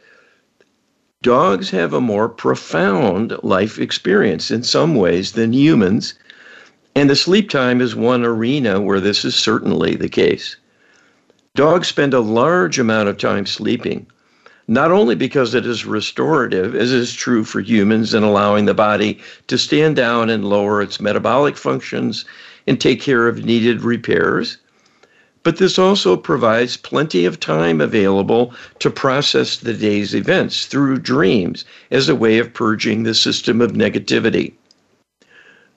dogs 1.20 1.70
have 1.70 1.92
a 1.92 2.00
more 2.00 2.28
profound 2.28 3.36
life 3.42 3.80
experience 3.80 4.52
in 4.52 4.62
some 4.62 4.94
ways 4.94 5.32
than 5.32 5.52
humans, 5.52 6.14
and 6.94 7.10
the 7.10 7.16
sleep 7.16 7.50
time 7.50 7.80
is 7.80 7.96
one 7.96 8.24
arena 8.24 8.80
where 8.80 9.00
this 9.00 9.24
is 9.24 9.34
certainly 9.34 9.96
the 9.96 10.08
case. 10.08 10.54
Dogs 11.56 11.88
spend 11.88 12.14
a 12.14 12.20
large 12.20 12.78
amount 12.78 13.08
of 13.08 13.18
time 13.18 13.44
sleeping, 13.44 14.06
not 14.68 14.92
only 14.92 15.16
because 15.16 15.52
it 15.52 15.66
is 15.66 15.84
restorative, 15.84 16.76
as 16.76 16.92
is 16.92 17.12
true 17.12 17.42
for 17.42 17.58
humans 17.60 18.14
in 18.14 18.22
allowing 18.22 18.66
the 18.66 18.72
body 18.74 19.18
to 19.48 19.58
stand 19.58 19.96
down 19.96 20.30
and 20.30 20.44
lower 20.48 20.80
its 20.80 21.00
metabolic 21.00 21.56
functions 21.56 22.24
and 22.68 22.80
take 22.80 23.00
care 23.00 23.26
of 23.26 23.44
needed 23.44 23.82
repairs 23.82 24.58
But 25.46 25.58
this 25.58 25.78
also 25.78 26.16
provides 26.16 26.76
plenty 26.76 27.24
of 27.24 27.38
time 27.38 27.80
available 27.80 28.52
to 28.80 28.90
process 28.90 29.56
the 29.56 29.74
day's 29.74 30.12
events 30.12 30.66
through 30.66 30.98
dreams 30.98 31.64
as 31.92 32.08
a 32.08 32.16
way 32.16 32.38
of 32.38 32.52
purging 32.52 33.04
the 33.04 33.14
system 33.14 33.60
of 33.60 33.70
negativity. 33.70 34.54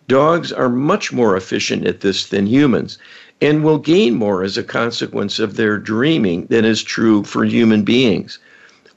Dogs 0.08 0.52
are 0.52 0.70
much 0.70 1.14
more 1.14 1.38
efficient 1.38 1.86
at 1.86 2.02
this 2.02 2.26
than 2.26 2.48
humans 2.48 2.98
and 3.42 3.64
will 3.64 3.78
gain 3.78 4.16
more 4.16 4.42
as 4.42 4.58
a 4.58 4.64
consequence 4.64 5.38
of 5.38 5.56
their 5.56 5.78
dreaming 5.78 6.48
than 6.48 6.66
is 6.66 6.82
true 6.82 7.24
for 7.24 7.46
human 7.46 7.84
beings, 7.84 8.40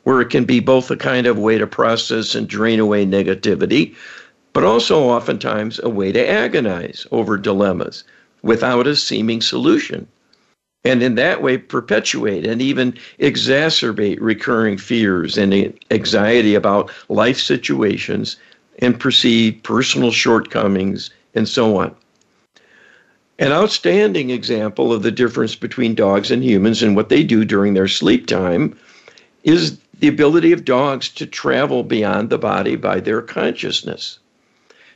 where 0.05 0.23
it 0.23 0.31
can 0.31 0.47
be 0.47 0.59
both 0.59 0.91
a 0.91 0.97
kind 0.97 1.27
of 1.27 1.39
way 1.39 1.59
to 1.59 1.67
process 1.67 2.35
and 2.35 2.49
drain 2.49 2.81
away 2.81 3.05
negativity, 3.05 3.95
but 4.55 4.65
also 4.65 5.03
oftentimes 5.03 5.79
a 5.83 5.91
way 5.91 6.13
to 6.13 6.27
agonize 6.27 7.07
over 7.13 7.37
dilemmas 7.37 8.05
without 8.43 8.87
a 8.87 8.97
seeming 8.97 9.43
solution. 9.43 10.07
And 10.85 11.03
in 11.03 11.15
that 11.15 11.43
way, 11.43 11.59
perpetuate 11.59 12.47
and 12.47 12.61
even 12.61 12.99
exacerbate 13.21 14.19
recurring 14.21 14.79
fears 14.79 15.39
and 15.39 15.73
anxiety 15.91 16.55
about 16.55 16.91
life 17.09 17.39
situations 17.39 18.37
and 18.81 18.99
perceive 18.99 19.63
personal 19.63 20.11
shortcomings 20.11 21.11
and 21.35 21.49
so 21.49 21.77
on. 21.77 21.95
An 23.39 23.53
outstanding 23.53 24.31
example 24.31 24.93
of 24.93 25.03
the 25.03 25.11
difference 25.11 25.55
between 25.55 25.95
dogs 25.95 26.31
and 26.31 26.45
humans 26.45 26.83
and 26.83 26.95
what 26.95 27.09
they 27.09 27.23
do 27.23 27.45
during 27.45 27.75
their 27.75 27.89
sleep 27.89 28.27
time 28.27 28.77
is 29.45 29.79
the 29.99 30.09
ability 30.09 30.53
of 30.53 30.65
dogs 30.65 31.09
to 31.09 31.27
travel 31.27 31.83
beyond 31.83 32.29
the 32.29 32.39
body 32.39 32.77
by 32.77 32.99
their 33.01 33.23
consciousness. 33.23 34.19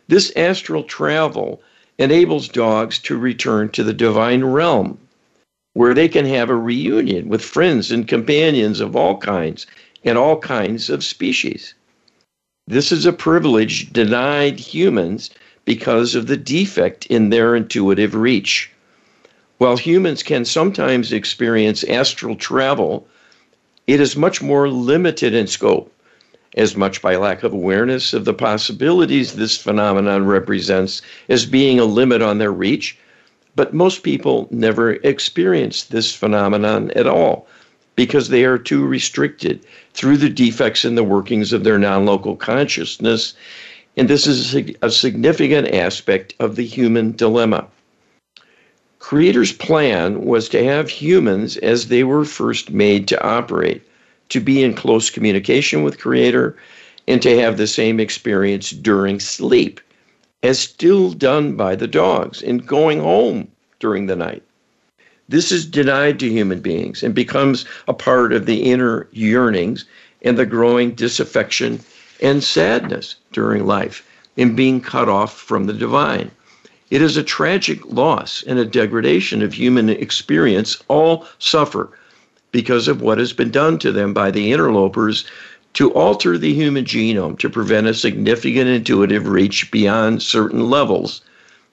This 0.09 0.33
astral 0.37 0.83
travel 0.83 1.63
enables 1.99 2.49
dogs 2.49 2.99
to 3.01 3.17
return 3.17 3.69
to 3.71 3.83
the 3.83 3.95
divine 3.95 4.45
realm, 4.45 4.99
where 5.77 5.93
they 5.93 6.09
can 6.09 6.25
have 6.25 6.49
a 6.49 6.57
reunion 6.57 7.29
with 7.29 7.45
friends 7.45 7.93
and 7.93 8.09
companions 8.09 8.81
of 8.81 8.97
all 8.97 9.19
kinds 9.19 9.67
and 10.05 10.17
all 10.17 10.39
kinds 10.39 10.89
of 10.89 11.05
species. 11.05 11.75
This 12.67 12.91
is 12.91 13.05
a 13.05 13.13
privilege 13.13 13.93
denied 13.93 14.59
humans 14.59 15.29
because 15.67 16.15
of 16.15 16.29
the 16.29 16.37
defect 16.39 17.05
in 17.07 17.29
their 17.29 17.55
intuitive 17.55 18.15
reach. 18.15 18.71
While 19.59 19.77
humans 19.77 20.23
can 20.23 20.47
sometimes 20.47 21.13
experience 21.13 21.85
astral 21.85 22.37
travel, 22.37 23.07
it 23.87 24.01
is 24.01 24.17
much 24.17 24.41
more 24.41 24.71
limited 24.71 25.35
in 25.35 25.47
scope, 25.47 25.93
as 26.57 26.75
much 26.75 27.03
by 27.03 27.17
lack 27.17 27.43
of 27.43 27.53
awareness 27.53 28.15
of 28.15 28.25
the 28.25 28.33
possibilities 28.33 29.35
this 29.35 29.59
phenomenon 29.59 30.25
represents 30.25 31.03
as 31.29 31.45
being 31.45 31.79
a 31.79 31.85
limit 31.85 32.23
on 32.23 32.39
their 32.39 32.51
reach. 32.51 32.97
But 33.57 33.75
most 33.75 34.03
people 34.03 34.47
never 34.51 34.93
experience 34.93 35.85
this 35.85 36.15
phenomenon 36.15 36.91
at 36.91 37.07
all 37.07 37.49
because 37.97 38.29
they 38.29 38.45
are 38.45 38.59
too 38.59 38.85
restricted 38.85 39.65
through 39.95 40.19
the 40.19 40.29
defects 40.29 40.85
in 40.85 40.95
the 40.95 41.03
workings 41.03 41.53
of 41.55 41.65
their 41.65 41.79
non 41.79 42.05
local 42.05 42.37
consciousness. 42.37 43.35
And 43.97 44.09
this 44.09 44.27
is 44.27 44.55
a 44.83 44.91
significant 44.91 45.69
aspect 45.69 46.35
of 46.39 46.57
the 46.57 46.67
human 46.67 47.13
dilemma. 47.17 47.67
Creator's 48.99 49.53
plan 49.53 50.25
was 50.25 50.49
to 50.51 50.63
have 50.63 50.91
humans 50.91 51.57
as 51.59 51.89
they 51.89 52.05
were 52.05 52.25
first 52.25 52.71
made 52.71 53.09
to 53.09 53.25
operate, 53.25 53.81
to 54.29 54.41
be 54.41 54.63
in 54.63 54.75
close 54.75 55.09
communication 55.09 55.83
with 55.83 55.99
Creator, 55.99 56.57
and 57.09 57.23
to 57.23 57.41
have 57.41 57.57
the 57.57 57.67
same 57.67 58.01
experience 58.01 58.71
during 58.71 59.21
sleep, 59.21 59.81
as 60.47 60.59
still 60.61 61.11
done 61.11 61.57
by 61.57 61.75
the 61.75 61.89
dogs 61.89 62.41
in 62.41 62.59
going 62.59 63.01
home 63.01 63.49
during 63.81 64.07
the 64.07 64.15
night. 64.15 64.43
This 65.29 65.51
is 65.51 65.67
denied 65.67 66.21
to 66.21 66.31
human 66.31 66.61
beings 66.61 67.03
and 67.03 67.15
becomes 67.15 67.65
a 67.89 67.93
part 67.93 68.33
of 68.33 68.47
the 68.47 68.63
inner 68.63 69.09
yearnings 69.11 69.85
and 70.23 70.39
the 70.39 70.47
growing 70.47 70.93
disaffection 70.93 71.81
and 72.23 72.45
sadness 72.45 73.17
during 73.33 73.67
life 73.67 74.07
in 74.37 74.55
being 74.55 74.81
cut 74.81 75.09
off 75.09 75.37
from 75.37 75.67
the 75.67 75.73
divine. 75.73 76.31
It 76.91 77.03
is 77.03 77.17
a 77.17 77.25
tragic 77.25 77.85
loss 77.85 78.45
and 78.47 78.61
a 78.61 78.65
degradation 78.65 79.43
of 79.43 79.53
human 79.53 79.89
experience. 79.89 80.81
All 80.87 81.27
suffer 81.41 81.91
because 82.53 82.87
of 82.87 83.03
what 83.03 83.19
has 83.19 83.33
been 83.33 83.51
done 83.51 83.79
to 83.79 83.91
them 83.91 84.15
by 84.15 84.31
the 84.31 84.53
interlopers 84.53 85.25
to 85.77 85.93
alter 85.93 86.37
the 86.37 86.53
human 86.53 86.85
genome 86.85 87.39
to 87.39 87.49
prevent 87.49 87.87
a 87.87 87.95
significant 87.95 88.69
intuitive 88.69 89.29
reach 89.29 89.71
beyond 89.71 90.23
certain 90.23 90.69
levels 90.69 91.23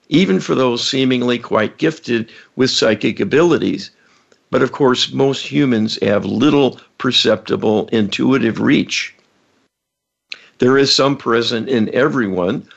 even 0.10 0.40
for 0.40 0.56
those 0.56 0.88
seemingly 0.88 1.40
quite 1.40 1.78
gifted 1.78 2.30
with 2.56 2.70
psychic 2.70 3.20
abilities. 3.20 3.92
But 4.52 4.62
of 4.62 4.72
course, 4.72 5.12
most 5.12 5.52
humans 5.52 5.98
have 6.04 6.26
little 6.26 6.80
perceptible 7.00 7.90
intuitive 7.92 8.60
reach. 8.60 9.16
There 10.60 10.78
is 10.78 10.94
some 10.94 11.18
present 11.18 11.68
in 11.68 11.94
everyone 11.96 12.68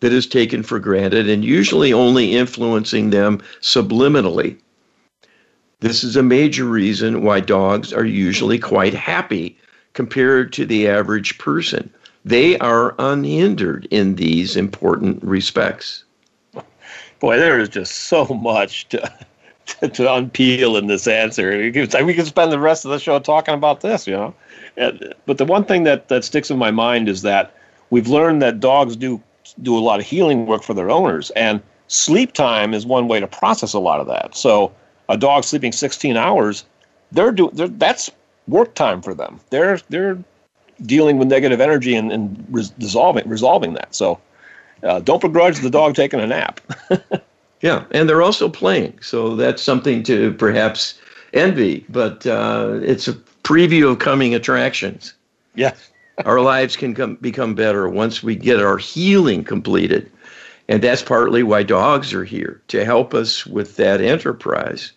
that 0.00 0.12
is 0.12 0.26
taken 0.26 0.62
for 0.62 0.78
granted 0.78 1.28
and 1.28 1.42
usually 1.42 1.92
only 1.92 2.34
influencing 2.34 3.10
them 3.10 3.40
subliminally. 3.62 4.58
This 5.80 6.04
is 6.04 6.16
a 6.16 6.22
major 6.22 6.64
reason 6.64 7.22
why 7.22 7.40
dogs 7.40 7.92
are 7.92 8.04
usually 8.04 8.58
quite 8.58 8.94
happy 8.94 9.56
compared 9.94 10.52
to 10.52 10.66
the 10.66 10.88
average 10.88 11.38
person. 11.38 11.88
They 12.24 12.58
are 12.58 12.94
unhindered 12.98 13.86
in 13.90 14.16
these 14.16 14.56
important 14.56 15.22
respects. 15.22 16.04
Boy, 17.20 17.38
there 17.38 17.58
is 17.58 17.68
just 17.68 17.94
so 17.94 18.26
much 18.26 18.88
to, 18.88 18.98
to, 19.66 19.88
to 19.88 20.02
unpeel 20.02 20.78
in 20.78 20.86
this 20.86 21.06
answer. 21.06 21.56
We 21.56 21.72
could, 21.72 22.26
spend 22.26 22.52
the 22.52 22.58
rest 22.58 22.84
of 22.84 22.90
the 22.90 22.98
show 22.98 23.18
talking 23.18 23.54
about 23.54 23.80
this, 23.80 24.06
you 24.06 24.14
know. 24.14 24.34
But 25.26 25.38
the 25.38 25.44
one 25.44 25.64
thing 25.64 25.84
that, 25.84 26.08
that 26.08 26.24
sticks 26.24 26.50
in 26.50 26.58
my 26.58 26.70
mind 26.70 27.08
is 27.08 27.22
that 27.22 27.54
we've 27.90 28.08
learned 28.08 28.42
that 28.42 28.60
dogs 28.60 28.96
do 28.96 29.22
do 29.62 29.76
a 29.76 29.78
lot 29.78 30.00
of 30.00 30.06
healing 30.06 30.46
work 30.46 30.62
for 30.62 30.74
their 30.74 30.90
owners, 30.90 31.30
and 31.32 31.62
sleep 31.88 32.32
time 32.32 32.74
is 32.74 32.86
one 32.86 33.08
way 33.08 33.20
to 33.20 33.26
process 33.26 33.74
a 33.74 33.78
lot 33.78 34.00
of 34.00 34.06
that. 34.06 34.34
So 34.34 34.72
a 35.08 35.16
dog 35.16 35.44
sleeping 35.44 35.70
16 35.70 36.16
hours, 36.16 36.64
they're 37.12 37.30
do 37.30 37.50
they're, 37.52 37.68
that's 37.68 38.10
work 38.48 38.74
time 38.74 39.02
for 39.02 39.14
them. 39.14 39.40
They're 39.50 39.78
they're 39.88 40.18
dealing 40.82 41.18
with 41.18 41.28
negative 41.28 41.60
energy 41.60 41.94
and, 41.94 42.12
and 42.12 42.44
resolving 42.50 43.28
resolving 43.28 43.74
that. 43.74 43.94
So 43.94 44.20
uh, 44.82 45.00
don't 45.00 45.20
begrudge 45.20 45.60
the 45.60 45.70
dog 45.70 45.94
taking 45.94 46.20
a 46.20 46.26
nap. 46.26 46.60
yeah, 47.60 47.84
and 47.90 48.08
they're 48.08 48.22
also 48.22 48.48
playing, 48.48 48.98
so 49.00 49.36
that's 49.36 49.62
something 49.62 50.02
to 50.04 50.32
perhaps 50.34 50.98
envy. 51.32 51.84
But 51.88 52.26
uh, 52.26 52.80
it's 52.82 53.08
a 53.08 53.14
preview 53.44 53.92
of 53.92 53.98
coming 53.98 54.34
attractions. 54.34 55.14
Yeah, 55.54 55.74
our 56.24 56.40
lives 56.40 56.76
can 56.76 56.94
come, 56.94 57.16
become 57.16 57.54
better 57.54 57.88
once 57.88 58.22
we 58.22 58.36
get 58.36 58.60
our 58.60 58.76
healing 58.76 59.44
completed, 59.44 60.10
and 60.68 60.82
that's 60.82 61.02
partly 61.02 61.42
why 61.42 61.62
dogs 61.62 62.12
are 62.12 62.24
here 62.24 62.60
to 62.68 62.84
help 62.84 63.14
us 63.14 63.46
with 63.46 63.76
that 63.76 64.00
enterprise. 64.00 64.92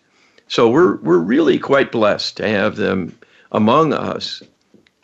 So 0.48 0.68
we're 0.68 0.96
we're 0.96 1.18
really 1.18 1.58
quite 1.58 1.92
blessed 1.92 2.36
to 2.38 2.48
have 2.48 2.76
them 2.76 3.16
among 3.52 3.92
us 3.92 4.42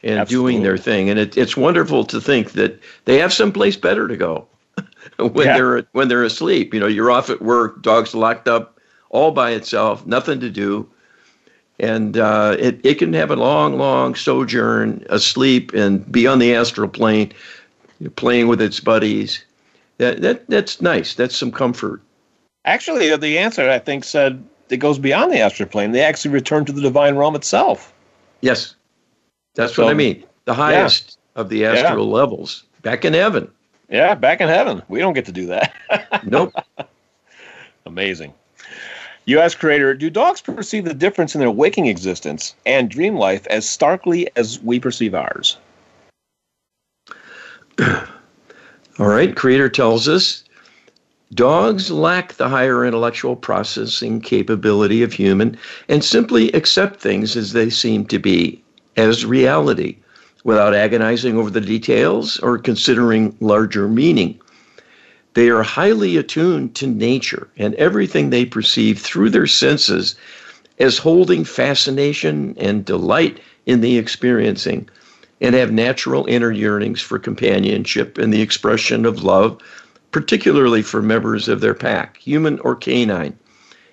and 0.02 0.18
Absolutely. 0.18 0.52
doing 0.52 0.62
their 0.62 0.76
thing. 0.76 1.11
And 1.11 1.18
it, 1.18 1.37
it's 1.37 1.57
wonderful 1.57 2.04
to 2.04 2.20
think 2.20 2.52
that 2.52 2.78
they 3.07 3.18
have 3.18 3.33
someplace 3.33 3.76
better 3.76 4.07
to 4.07 4.16
go. 4.16 4.46
when 5.18 5.46
yeah. 5.46 5.57
they're 5.57 5.87
when 5.92 6.09
they're 6.09 6.24
asleep. 6.24 6.74
You 6.74 6.80
know, 6.80 6.87
you're 6.87 7.11
off 7.11 7.30
at 7.30 7.42
work, 7.42 7.83
dog's 7.83 8.14
locked 8.14 8.48
up 8.48 8.80
all 9.11 9.30
by 9.30 9.52
itself, 9.52 10.04
nothing 10.07 10.40
to 10.40 10.50
do, 10.50 10.88
and 11.78 12.16
uh, 12.16 12.57
it 12.59 12.80
it 12.85 12.94
can 12.96 13.12
have 13.12 13.30
a 13.30 13.37
long, 13.37 13.78
long 13.78 14.14
sojourn 14.14 15.04
asleep 15.09 15.72
and 15.72 16.11
be 16.11 16.26
on 16.26 16.40
the 16.40 16.54
astral 16.54 16.88
plane, 16.88 17.33
playing 18.16 18.48
with 18.48 18.61
its 18.61 18.80
buddies. 18.80 19.44
That 19.98 20.20
that 20.22 20.48
that's 20.48 20.83
nice. 20.83 21.14
That's 21.14 21.37
some 21.37 21.52
comfort. 21.52 22.02
Actually, 22.64 23.14
the 23.16 23.38
answer 23.38 23.70
I 23.70 23.78
think 23.78 24.02
said 24.04 24.44
it 24.70 24.78
goes 24.78 24.98
beyond 24.98 25.33
the 25.33 25.38
astral 25.38 25.68
plane. 25.68 25.92
They 25.92 26.02
actually 26.02 26.33
return 26.33 26.64
to 26.64 26.72
the 26.72 26.80
divine 26.80 27.14
realm 27.14 27.37
itself. 27.37 27.93
Yes, 28.44 28.74
that's 29.55 29.74
so, 29.74 29.84
what 29.84 29.90
I 29.90 29.95
mean. 29.95 30.22
The 30.45 30.53
highest 30.53 31.16
yeah. 31.34 31.40
of 31.40 31.49
the 31.49 31.64
astral 31.64 32.07
yeah. 32.07 32.12
levels, 32.12 32.64
back 32.82 33.07
in 33.07 33.14
heaven. 33.14 33.51
Yeah, 33.88 34.14
back 34.14 34.42
in 34.42 34.49
heaven. 34.49 34.82
We 34.88 34.99
don't 34.99 35.14
get 35.14 35.24
to 35.24 35.32
do 35.32 35.47
that. 35.47 35.72
nope. 36.26 36.53
Amazing. 37.86 38.34
You 39.24 39.40
ask 39.40 39.59
creator, 39.59 39.95
do 39.95 40.11
dogs 40.11 40.42
perceive 40.42 40.84
the 40.84 40.92
difference 40.92 41.34
in 41.34 41.40
their 41.40 41.51
waking 41.51 41.86
existence 41.86 42.55
and 42.66 42.90
dream 42.90 43.16
life 43.16 43.47
as 43.47 43.66
starkly 43.66 44.28
as 44.36 44.61
we 44.61 44.78
perceive 44.78 45.14
ours? 45.14 45.57
All 47.80 49.07
right, 49.07 49.34
creator 49.34 49.70
tells 49.70 50.07
us 50.07 50.43
dogs 51.35 51.91
lack 51.91 52.35
the 52.35 52.49
higher 52.49 52.85
intellectual 52.85 53.37
processing 53.37 54.20
capability 54.20 55.03
of 55.03 55.12
human 55.12 55.57
and 55.89 56.05
simply 56.05 56.51
accept 56.53 57.01
things 57.01 57.37
as 57.37 57.53
they 57.53 57.68
seem 57.68 58.05
to 58.07 58.18
be 58.18 58.62
as 58.97 59.26
reality 59.26 59.97
without 60.45 60.74
agonizing 60.74 61.37
over 61.37 61.51
the 61.51 61.61
details 61.61 62.39
or 62.41 62.59
considering 62.59 63.37
larger 63.41 63.89
meaning. 63.89 64.39
They 65.35 65.49
are 65.49 65.64
highly 65.64 66.16
attuned 66.16 66.76
to 66.76 66.87
nature, 66.87 67.49
and 67.57 67.74
everything 67.74 68.30
they 68.30 68.45
perceive 68.45 69.01
through 69.01 69.30
their 69.30 69.49
senses 69.49 70.14
as 70.78 70.99
holding 70.99 71.45
fascination 71.45 72.55
and 72.59 72.85
delight 72.85 73.41
in 73.66 73.80
the 73.80 73.99
experiencing 73.99 74.89
and 75.41 75.55
have 75.55 75.72
natural 75.72 76.24
inner 76.26 76.53
yearnings 76.53 77.01
for 77.01 77.18
companionship 77.18 78.18
and 78.18 78.32
the 78.32 78.43
expression 78.43 79.05
of 79.05 79.24
love, 79.24 79.61
particularly 80.15 80.81
for 80.81 81.03
members 81.03 81.49
of 81.49 81.61
their 81.61 81.75
pack, 81.75 82.19
human 82.19 82.61
or 82.61 82.77
canine. 82.77 83.37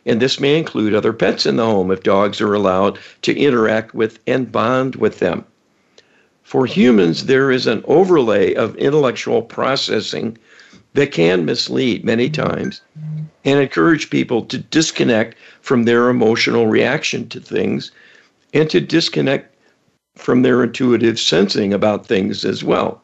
And 0.05 0.21
this 0.21 0.39
may 0.39 0.55
include 0.55 0.93
other 0.93 1.13
pets 1.13 1.47
in 1.47 1.55
the 1.55 1.65
home 1.65 1.89
if 1.89 2.03
dogs 2.03 2.39
are 2.39 2.53
allowed 2.53 2.99
to 3.23 3.35
interact 3.35 3.95
with 3.95 4.19
and 4.27 4.51
bond 4.51 4.97
with 4.97 5.17
them. 5.17 5.45
For 6.43 6.67
humans, 6.67 7.25
there 7.25 7.49
is 7.49 7.65
an 7.65 7.83
overlay 7.87 8.53
of 8.53 8.75
intellectual 8.75 9.41
processing 9.41 10.37
that 10.93 11.11
can 11.11 11.43
mislead 11.43 12.05
many 12.05 12.29
times 12.29 12.81
and 13.43 13.59
encourage 13.59 14.11
people 14.11 14.43
to 14.43 14.59
disconnect 14.59 15.35
from 15.61 15.85
their 15.85 16.07
emotional 16.07 16.67
reaction 16.67 17.29
to 17.29 17.39
things 17.39 17.91
and 18.53 18.69
to 18.69 18.79
disconnect 18.79 19.55
from 20.15 20.43
their 20.43 20.61
intuitive 20.61 21.19
sensing 21.19 21.73
about 21.73 22.05
things 22.05 22.45
as 22.45 22.63
well. 22.63 23.01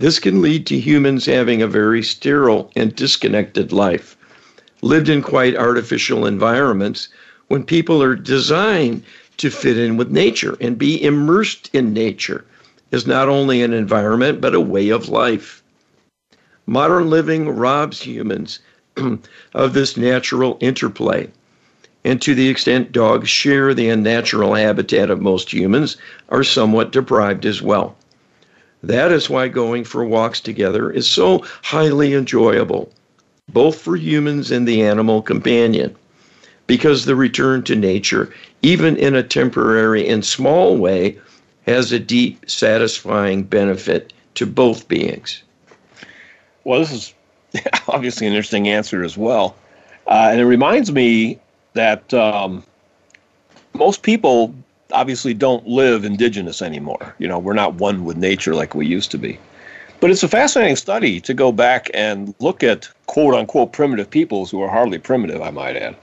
This 0.00 0.18
can 0.18 0.40
lead 0.40 0.64
to 0.68 0.78
humans 0.78 1.26
having 1.26 1.60
a 1.60 1.66
very 1.66 2.02
sterile 2.02 2.72
and 2.74 2.96
disconnected 2.96 3.70
life, 3.70 4.16
lived 4.80 5.10
in 5.10 5.20
quite 5.20 5.54
artificial 5.54 6.24
environments 6.24 7.10
when 7.48 7.64
people 7.64 8.02
are 8.02 8.16
designed 8.16 9.02
to 9.36 9.50
fit 9.50 9.76
in 9.76 9.98
with 9.98 10.10
nature 10.10 10.56
and 10.58 10.78
be 10.78 11.02
immersed 11.04 11.68
in 11.74 11.92
nature 11.92 12.46
is 12.90 13.06
not 13.06 13.28
only 13.28 13.60
an 13.60 13.74
environment 13.74 14.40
but 14.40 14.54
a 14.54 14.60
way 14.60 14.88
of 14.88 15.10
life. 15.10 15.62
Modern 16.64 17.10
living 17.10 17.50
robs 17.50 18.00
humans 18.00 18.60
of 19.52 19.74
this 19.74 19.98
natural 19.98 20.56
interplay. 20.62 21.28
And 22.06 22.22
to 22.22 22.34
the 22.34 22.48
extent 22.48 22.92
dogs 22.92 23.28
share 23.28 23.74
the 23.74 23.90
unnatural 23.90 24.54
habitat 24.54 25.10
of 25.10 25.20
most 25.20 25.52
humans, 25.52 25.98
are 26.30 26.42
somewhat 26.42 26.90
deprived 26.90 27.44
as 27.44 27.60
well. 27.60 27.98
That 28.82 29.12
is 29.12 29.28
why 29.28 29.48
going 29.48 29.84
for 29.84 30.04
walks 30.04 30.40
together 30.40 30.90
is 30.90 31.08
so 31.08 31.44
highly 31.62 32.14
enjoyable, 32.14 32.90
both 33.48 33.78
for 33.78 33.96
humans 33.96 34.50
and 34.50 34.66
the 34.66 34.82
animal 34.82 35.20
companion, 35.20 35.94
because 36.66 37.04
the 37.04 37.16
return 37.16 37.62
to 37.64 37.76
nature, 37.76 38.32
even 38.62 38.96
in 38.96 39.14
a 39.14 39.22
temporary 39.22 40.08
and 40.08 40.24
small 40.24 40.76
way, 40.76 41.18
has 41.66 41.92
a 41.92 41.98
deep, 41.98 42.48
satisfying 42.48 43.42
benefit 43.42 44.12
to 44.34 44.46
both 44.46 44.88
beings. 44.88 45.42
Well, 46.64 46.80
this 46.80 46.92
is 46.92 47.14
obviously 47.88 48.26
an 48.26 48.32
interesting 48.32 48.68
answer 48.68 49.04
as 49.04 49.16
well. 49.16 49.56
Uh, 50.06 50.28
and 50.30 50.40
it 50.40 50.46
reminds 50.46 50.90
me 50.90 51.38
that 51.74 52.12
um, 52.14 52.64
most 53.74 54.02
people 54.02 54.54
obviously 54.92 55.34
don't 55.34 55.66
live 55.66 56.04
indigenous 56.04 56.62
anymore. 56.62 57.14
You 57.18 57.28
know, 57.28 57.38
we're 57.38 57.54
not 57.54 57.74
one 57.74 58.04
with 58.04 58.16
nature 58.16 58.54
like 58.54 58.74
we 58.74 58.86
used 58.86 59.10
to 59.12 59.18
be. 59.18 59.38
But 60.00 60.10
it's 60.10 60.22
a 60.22 60.28
fascinating 60.28 60.76
study 60.76 61.20
to 61.20 61.34
go 61.34 61.52
back 61.52 61.90
and 61.92 62.34
look 62.38 62.62
at 62.62 62.88
quote 63.06 63.34
unquote 63.34 63.72
primitive 63.72 64.08
peoples 64.08 64.50
who 64.50 64.62
are 64.62 64.70
hardly 64.70 64.98
primitive, 64.98 65.42
I 65.42 65.50
might 65.50 65.76
add, 65.76 65.94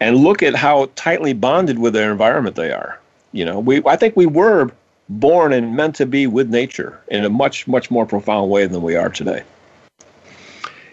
and 0.00 0.18
look 0.18 0.42
at 0.42 0.54
how 0.54 0.90
tightly 0.94 1.32
bonded 1.32 1.78
with 1.78 1.94
their 1.94 2.12
environment 2.12 2.56
they 2.56 2.70
are. 2.70 2.98
You 3.32 3.44
know, 3.44 3.58
we 3.58 3.82
I 3.86 3.96
think 3.96 4.16
we 4.16 4.26
were 4.26 4.70
born 5.08 5.52
and 5.52 5.76
meant 5.76 5.96
to 5.96 6.06
be 6.06 6.26
with 6.26 6.48
nature 6.48 6.98
in 7.08 7.24
a 7.24 7.30
much, 7.30 7.66
much 7.66 7.90
more 7.90 8.06
profound 8.06 8.50
way 8.50 8.66
than 8.66 8.82
we 8.82 8.96
are 8.96 9.10
today. 9.10 9.42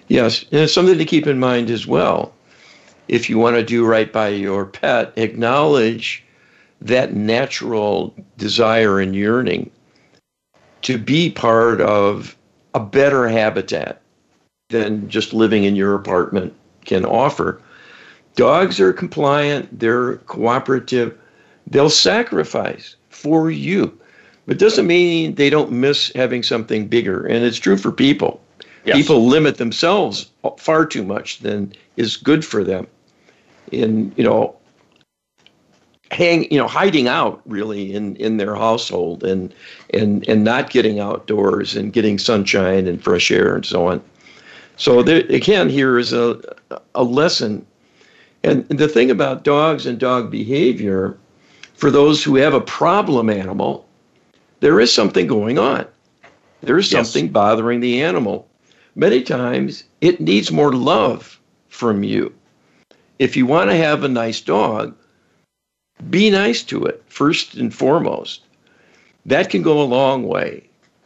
Yes, 0.07 0.43
and 0.51 0.61
it's 0.61 0.73
something 0.73 0.97
to 0.97 1.05
keep 1.05 1.27
in 1.27 1.39
mind 1.39 1.69
as 1.69 1.87
well. 1.87 2.33
If 3.07 3.29
you 3.29 3.37
want 3.37 3.55
to 3.55 3.63
do 3.63 3.85
right 3.85 4.11
by 4.11 4.29
your 4.29 4.65
pet, 4.65 5.13
acknowledge 5.15 6.23
that 6.81 7.13
natural 7.13 8.13
desire 8.37 8.99
and 8.99 9.15
yearning 9.15 9.69
to 10.81 10.97
be 10.97 11.29
part 11.29 11.79
of 11.79 12.35
a 12.73 12.79
better 12.79 13.27
habitat 13.27 14.01
than 14.69 15.07
just 15.09 15.33
living 15.33 15.63
in 15.63 15.75
your 15.75 15.93
apartment 15.93 16.53
can 16.85 17.05
offer. 17.05 17.61
Dogs 18.35 18.79
are 18.79 18.93
compliant, 18.93 19.79
they're 19.79 20.15
cooperative, 20.17 21.17
they'll 21.67 21.89
sacrifice 21.89 22.95
for 23.09 23.51
you. 23.51 23.97
But 24.47 24.57
doesn't 24.57 24.87
mean 24.87 25.35
they 25.35 25.49
don't 25.49 25.71
miss 25.71 26.11
having 26.15 26.41
something 26.41 26.87
bigger. 26.87 27.25
And 27.25 27.45
it's 27.45 27.57
true 27.57 27.77
for 27.77 27.91
people. 27.91 28.41
Yes. 28.85 28.97
People 28.97 29.27
limit 29.27 29.57
themselves 29.57 30.31
far 30.57 30.85
too 30.87 31.03
much 31.03 31.39
than 31.39 31.73
is 31.97 32.17
good 32.17 32.43
for 32.43 32.63
them. 32.63 32.87
In 33.71 34.11
you 34.17 34.23
know, 34.23 34.55
hang 36.11 36.51
you 36.51 36.57
know 36.57 36.67
hiding 36.67 37.07
out 37.07 37.41
really 37.45 37.93
in 37.93 38.15
in 38.17 38.37
their 38.37 38.55
household 38.55 39.23
and 39.23 39.53
and 39.93 40.27
and 40.27 40.43
not 40.43 40.69
getting 40.69 40.99
outdoors 40.99 41.75
and 41.75 41.93
getting 41.93 42.17
sunshine 42.17 42.87
and 42.87 43.03
fresh 43.03 43.31
air 43.31 43.55
and 43.55 43.65
so 43.65 43.87
on. 43.87 44.01
So 44.77 45.03
there, 45.03 45.19
again, 45.29 45.69
here 45.69 45.97
is 45.97 46.13
a 46.13 46.39
a 46.95 47.03
lesson. 47.03 47.65
And 48.43 48.67
the 48.69 48.87
thing 48.87 49.11
about 49.11 49.43
dogs 49.43 49.85
and 49.85 49.99
dog 49.99 50.31
behavior, 50.31 51.15
for 51.75 51.91
those 51.91 52.23
who 52.23 52.35
have 52.37 52.55
a 52.55 52.61
problem 52.61 53.29
animal, 53.29 53.87
there 54.61 54.79
is 54.79 54.91
something 54.91 55.27
going 55.27 55.59
on. 55.59 55.85
There 56.61 56.77
is 56.77 56.89
something 56.89 57.25
yes. 57.25 57.33
bothering 57.33 57.81
the 57.81 58.01
animal 58.01 58.47
many 58.95 59.21
times 59.21 59.83
it 60.01 60.19
needs 60.19 60.51
more 60.51 60.73
love 60.73 61.39
from 61.69 62.03
you. 62.03 62.33
If 63.19 63.37
you 63.37 63.45
want 63.45 63.69
to 63.69 63.75
have 63.77 64.03
a 64.03 64.09
nice 64.09 64.41
dog, 64.41 64.95
be 66.09 66.29
nice 66.29 66.63
to 66.63 66.85
it 66.85 67.03
first 67.07 67.55
and 67.55 67.73
foremost. 67.73 68.41
That 69.25 69.49
can 69.49 69.61
go 69.61 69.81
a 69.81 69.83
long 69.83 70.27
way 70.27 70.63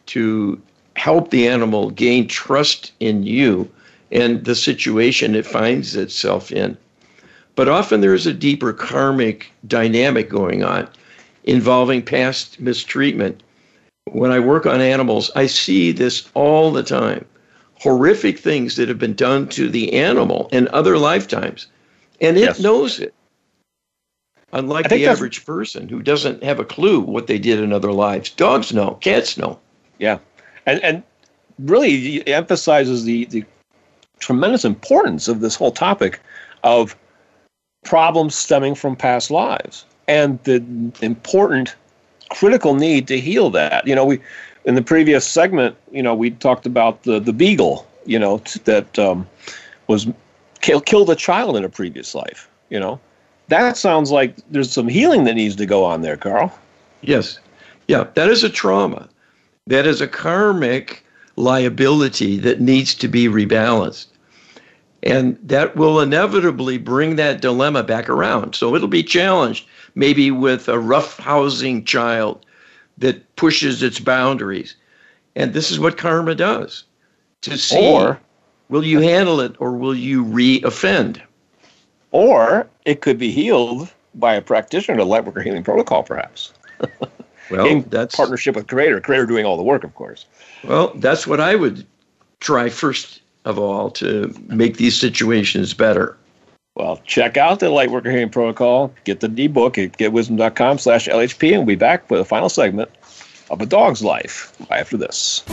to 0.07 0.61
help 0.95 1.29
the 1.29 1.47
animal 1.47 1.89
gain 1.89 2.27
trust 2.27 2.93
in 2.99 3.23
you 3.23 3.69
and 4.11 4.45
the 4.45 4.55
situation 4.55 5.35
it 5.35 5.45
finds 5.45 5.95
itself 5.95 6.51
in. 6.51 6.77
But 7.55 7.67
often 7.67 8.01
there's 8.01 8.27
a 8.27 8.33
deeper 8.33 8.73
karmic 8.73 9.51
dynamic 9.67 10.29
going 10.29 10.63
on 10.63 10.87
involving 11.43 12.01
past 12.01 12.59
mistreatment. 12.59 13.41
When 14.05 14.31
I 14.31 14.39
work 14.39 14.65
on 14.65 14.81
animals, 14.81 15.31
I 15.35 15.47
see 15.47 15.91
this 15.91 16.29
all 16.33 16.71
the 16.71 16.83
time 16.83 17.25
horrific 17.79 18.39
things 18.39 18.77
that 18.77 18.87
have 18.87 18.97
been 18.97 19.13
done 19.13 19.47
to 19.47 19.69
the 19.69 19.93
animal 19.93 20.49
in 20.51 20.67
other 20.69 20.97
lifetimes, 20.97 21.67
and 22.21 22.37
it 22.37 22.41
yes. 22.41 22.59
knows 22.59 22.99
it. 22.99 23.13
Unlike 24.55 24.87
the 24.87 25.05
average 25.05 25.45
person 25.45 25.89
who 25.89 26.01
doesn't 26.01 26.41
have 26.41 26.61
a 26.61 26.65
clue 26.65 27.01
what 27.01 27.27
they 27.27 27.37
did 27.37 27.59
in 27.59 27.73
other 27.73 27.91
lives, 27.91 28.29
dogs 28.29 28.73
know, 28.73 28.91
cats 29.01 29.37
know. 29.37 29.59
Yeah, 29.99 30.19
and 30.65 30.81
and 30.81 31.03
really 31.59 32.25
emphasizes 32.25 33.03
the 33.03 33.25
the 33.25 33.43
tremendous 34.19 34.63
importance 34.63 35.27
of 35.27 35.41
this 35.41 35.55
whole 35.55 35.73
topic 35.73 36.21
of 36.63 36.95
problems 37.83 38.33
stemming 38.33 38.75
from 38.75 38.95
past 38.95 39.29
lives 39.29 39.85
and 40.07 40.41
the 40.43 40.63
important 41.01 41.75
critical 42.29 42.75
need 42.75 43.09
to 43.09 43.19
heal 43.19 43.49
that. 43.49 43.85
You 43.85 43.93
know, 43.93 44.05
we 44.05 44.21
in 44.63 44.75
the 44.75 44.81
previous 44.81 45.27
segment, 45.27 45.75
you 45.91 46.01
know, 46.01 46.15
we 46.15 46.31
talked 46.31 46.65
about 46.65 47.03
the 47.03 47.19
the 47.19 47.33
beagle, 47.33 47.85
you 48.05 48.19
know, 48.19 48.37
t- 48.39 48.61
that 48.63 48.97
um, 48.97 49.27
was 49.87 50.07
kill, 50.61 50.79
killed 50.79 51.09
a 51.09 51.15
child 51.15 51.57
in 51.57 51.65
a 51.65 51.69
previous 51.69 52.15
life. 52.15 52.49
You 52.69 52.79
know, 52.79 52.99
that 53.47 53.77
sounds 53.77 54.11
like 54.11 54.35
there's 54.49 54.71
some 54.71 54.87
healing 54.87 55.23
that 55.25 55.35
needs 55.35 55.55
to 55.55 55.65
go 55.65 55.83
on 55.83 56.01
there, 56.01 56.17
Carl. 56.17 56.57
Yes, 57.01 57.39
yeah, 57.87 58.05
that 58.15 58.29
is 58.29 58.43
a 58.43 58.49
trauma. 58.49 59.07
That 59.67 59.87
is 59.87 60.01
a 60.01 60.07
karmic 60.07 61.03
liability 61.35 62.37
that 62.39 62.61
needs 62.61 62.95
to 62.95 63.07
be 63.07 63.27
rebalanced. 63.27 64.07
And 65.03 65.37
that 65.43 65.75
will 65.75 65.99
inevitably 65.99 66.79
bring 66.79 67.15
that 67.15 67.41
dilemma 67.41 67.83
back 67.83 68.09
around. 68.09 68.55
So 68.55 68.73
it'll 68.73 68.87
be 68.87 69.03
challenged, 69.03 69.67
maybe 69.93 70.31
with 70.31 70.67
a 70.67 70.79
rough 70.79 71.19
housing 71.19 71.83
child 71.83 72.43
that 72.97 73.35
pushes 73.35 73.83
its 73.83 73.99
boundaries. 73.99 74.75
And 75.35 75.53
this 75.53 75.69
is 75.69 75.79
what 75.79 75.97
karma 75.97 76.33
does 76.33 76.85
to 77.41 77.57
see 77.57 77.91
or, 77.91 78.19
will 78.69 78.83
you 78.83 78.99
handle 78.99 79.39
it 79.41 79.55
or 79.59 79.73
will 79.73 79.93
you 79.93 80.23
re 80.23 80.61
offend? 80.63 81.21
Or 82.11 82.67
it 82.85 83.01
could 83.01 83.17
be 83.17 83.31
healed 83.31 83.91
by 84.13 84.35
a 84.35 84.41
practitioner, 84.41 84.99
a 84.99 85.05
Lightworker 85.05 85.43
Healing 85.43 85.63
Protocol, 85.63 86.03
perhaps. 86.03 86.53
well, 87.51 87.65
in 87.65 87.81
that's 87.89 88.15
partnership 88.15 88.55
with 88.55 88.67
Creator, 88.67 89.01
Creator 89.01 89.25
doing 89.25 89.45
all 89.45 89.57
the 89.57 89.63
work, 89.63 89.83
of 89.83 89.93
course. 89.95 90.25
Well, 90.63 90.93
that's 90.95 91.27
what 91.27 91.39
I 91.39 91.55
would 91.55 91.85
try 92.39 92.69
first 92.69 93.21
of 93.45 93.59
all 93.59 93.91
to 93.91 94.33
make 94.47 94.77
these 94.77 94.97
situations 94.97 95.73
better. 95.73 96.17
Well, 96.75 96.99
check 97.05 97.37
out 97.37 97.59
the 97.59 97.67
Lightworker 97.67 98.11
Healing 98.11 98.29
Protocol. 98.29 98.93
Get 99.05 99.21
the 99.21 99.27
ebook 99.27 99.77
at 99.77 99.97
getwisdom.com 99.97 100.77
slash 100.77 101.07
LHP, 101.07 101.49
and 101.49 101.59
we'll 101.59 101.67
be 101.67 101.75
back 101.75 102.09
with 102.09 102.19
a 102.19 102.25
final 102.25 102.49
segment 102.49 102.89
of 103.49 103.61
A 103.61 103.65
Dog's 103.65 104.03
Life 104.03 104.53
right 104.69 104.81
after 104.81 104.97
this. 104.97 105.43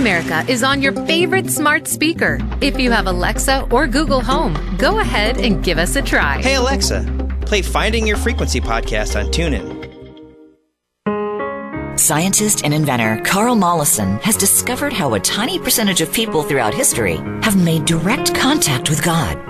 America 0.00 0.42
is 0.50 0.62
on 0.62 0.80
your 0.80 0.92
favorite 1.04 1.50
smart 1.50 1.86
speaker. 1.86 2.38
If 2.62 2.80
you 2.80 2.90
have 2.90 3.06
Alexa 3.06 3.68
or 3.70 3.86
Google 3.86 4.22
Home, 4.22 4.54
go 4.78 5.00
ahead 5.00 5.36
and 5.36 5.62
give 5.62 5.76
us 5.76 5.94
a 5.94 6.00
try. 6.00 6.40
Hey, 6.40 6.54
Alexa, 6.54 7.04
play 7.42 7.60
Finding 7.60 8.06
Your 8.06 8.16
Frequency 8.16 8.62
podcast 8.62 9.14
on 9.20 9.30
TuneIn. 9.30 9.78
Scientist 12.00 12.64
and 12.64 12.72
inventor 12.72 13.20
Carl 13.26 13.54
Mollison 13.54 14.16
has 14.20 14.38
discovered 14.38 14.94
how 14.94 15.12
a 15.12 15.20
tiny 15.20 15.58
percentage 15.58 16.00
of 16.00 16.10
people 16.14 16.42
throughout 16.42 16.72
history 16.72 17.16
have 17.42 17.62
made 17.62 17.84
direct 17.84 18.34
contact 18.34 18.88
with 18.88 19.04
God. 19.04 19.49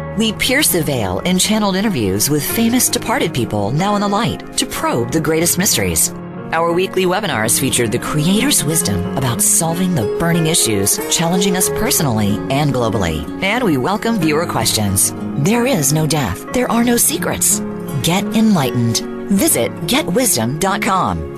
We 0.17 0.33
pierce 0.33 0.67
the 0.67 0.83
veil 0.83 1.19
in 1.19 1.39
channeled 1.39 1.77
interviews 1.77 2.29
with 2.29 2.43
famous 2.43 2.89
departed 2.89 3.33
people 3.33 3.71
now 3.71 3.95
in 3.95 4.01
the 4.01 4.09
light 4.09 4.57
to 4.57 4.65
probe 4.65 5.11
the 5.11 5.21
greatest 5.21 5.57
mysteries. 5.57 6.09
Our 6.51 6.73
weekly 6.73 7.05
webinars 7.05 7.57
feature 7.57 7.87
the 7.87 7.97
Creator's 7.97 8.61
wisdom 8.61 9.15
about 9.15 9.41
solving 9.41 9.95
the 9.95 10.17
burning 10.19 10.47
issues 10.47 10.99
challenging 11.09 11.55
us 11.55 11.69
personally 11.69 12.35
and 12.49 12.73
globally. 12.73 13.23
And 13.41 13.63
we 13.63 13.77
welcome 13.77 14.19
viewer 14.19 14.45
questions. 14.45 15.13
There 15.45 15.65
is 15.65 15.93
no 15.93 16.05
death. 16.05 16.51
There 16.51 16.69
are 16.69 16.83
no 16.83 16.97
secrets. 16.97 17.61
Get 18.03 18.25
enlightened. 18.35 18.97
Visit 19.31 19.71
getwisdom.com. 19.87 21.29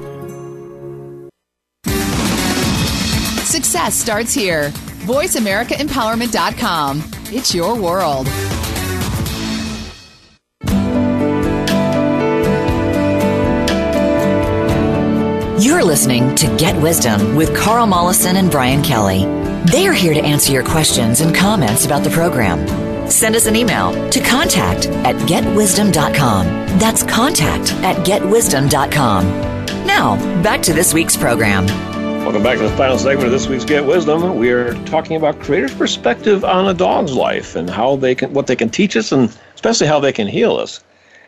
Success 3.45 3.93
starts 3.93 4.33
here. 4.33 4.71
VoiceAmericaEmpowerment.com. 5.05 7.03
It's 7.27 7.53
your 7.53 7.79
world. 7.79 8.27
You're 15.83 15.91
listening 15.91 16.33
to 16.35 16.47
Get 16.55 16.81
Wisdom 16.81 17.35
with 17.35 17.53
Carl 17.53 17.85
Mollison 17.85 18.37
and 18.37 18.49
Brian 18.49 18.81
Kelly. 18.81 19.25
They 19.69 19.85
are 19.85 19.91
here 19.91 20.13
to 20.13 20.23
answer 20.23 20.53
your 20.53 20.63
questions 20.63 21.19
and 21.19 21.35
comments 21.35 21.85
about 21.85 22.05
the 22.05 22.09
program. 22.09 22.65
Send 23.11 23.35
us 23.35 23.47
an 23.47 23.57
email 23.57 23.91
to 24.09 24.21
contact 24.21 24.85
at 24.85 25.17
getwisdom.com. 25.27 26.45
That's 26.79 27.03
contact 27.03 27.73
at 27.83 27.97
getwisdom.com. 28.05 29.25
Now, 29.85 30.15
back 30.41 30.61
to 30.61 30.73
this 30.73 30.93
week's 30.93 31.17
program. 31.17 31.65
Welcome 32.23 32.43
back 32.43 32.59
to 32.59 32.63
the 32.63 32.77
final 32.77 32.97
segment 32.97 33.25
of 33.25 33.33
this 33.33 33.47
week's 33.47 33.65
Get 33.65 33.85
Wisdom. 33.85 34.37
We 34.37 34.51
are 34.51 34.75
talking 34.85 35.17
about 35.17 35.41
creators' 35.41 35.75
perspective 35.75 36.45
on 36.45 36.65
a 36.65 36.73
dog's 36.73 37.11
life 37.11 37.57
and 37.57 37.69
how 37.69 37.97
they 37.97 38.15
can, 38.15 38.31
what 38.33 38.47
they 38.47 38.55
can 38.55 38.69
teach 38.69 38.95
us, 38.95 39.11
and 39.11 39.37
especially 39.53 39.87
how 39.87 39.99
they 39.99 40.13
can 40.13 40.27
heal 40.27 40.55
us. 40.55 40.81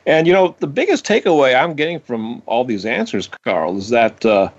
And 0.06 0.28
you 0.28 0.34
know, 0.34 0.56
the 0.60 0.68
biggest 0.68 1.06
takeaway 1.06 1.56
I'm 1.56 1.74
getting 1.74 2.00
from 2.00 2.42
all 2.46 2.64
these 2.64 2.86
answers, 2.86 3.30
Carl, 3.44 3.78
is 3.78 3.90
that 3.90 4.26
uh, 4.26 4.50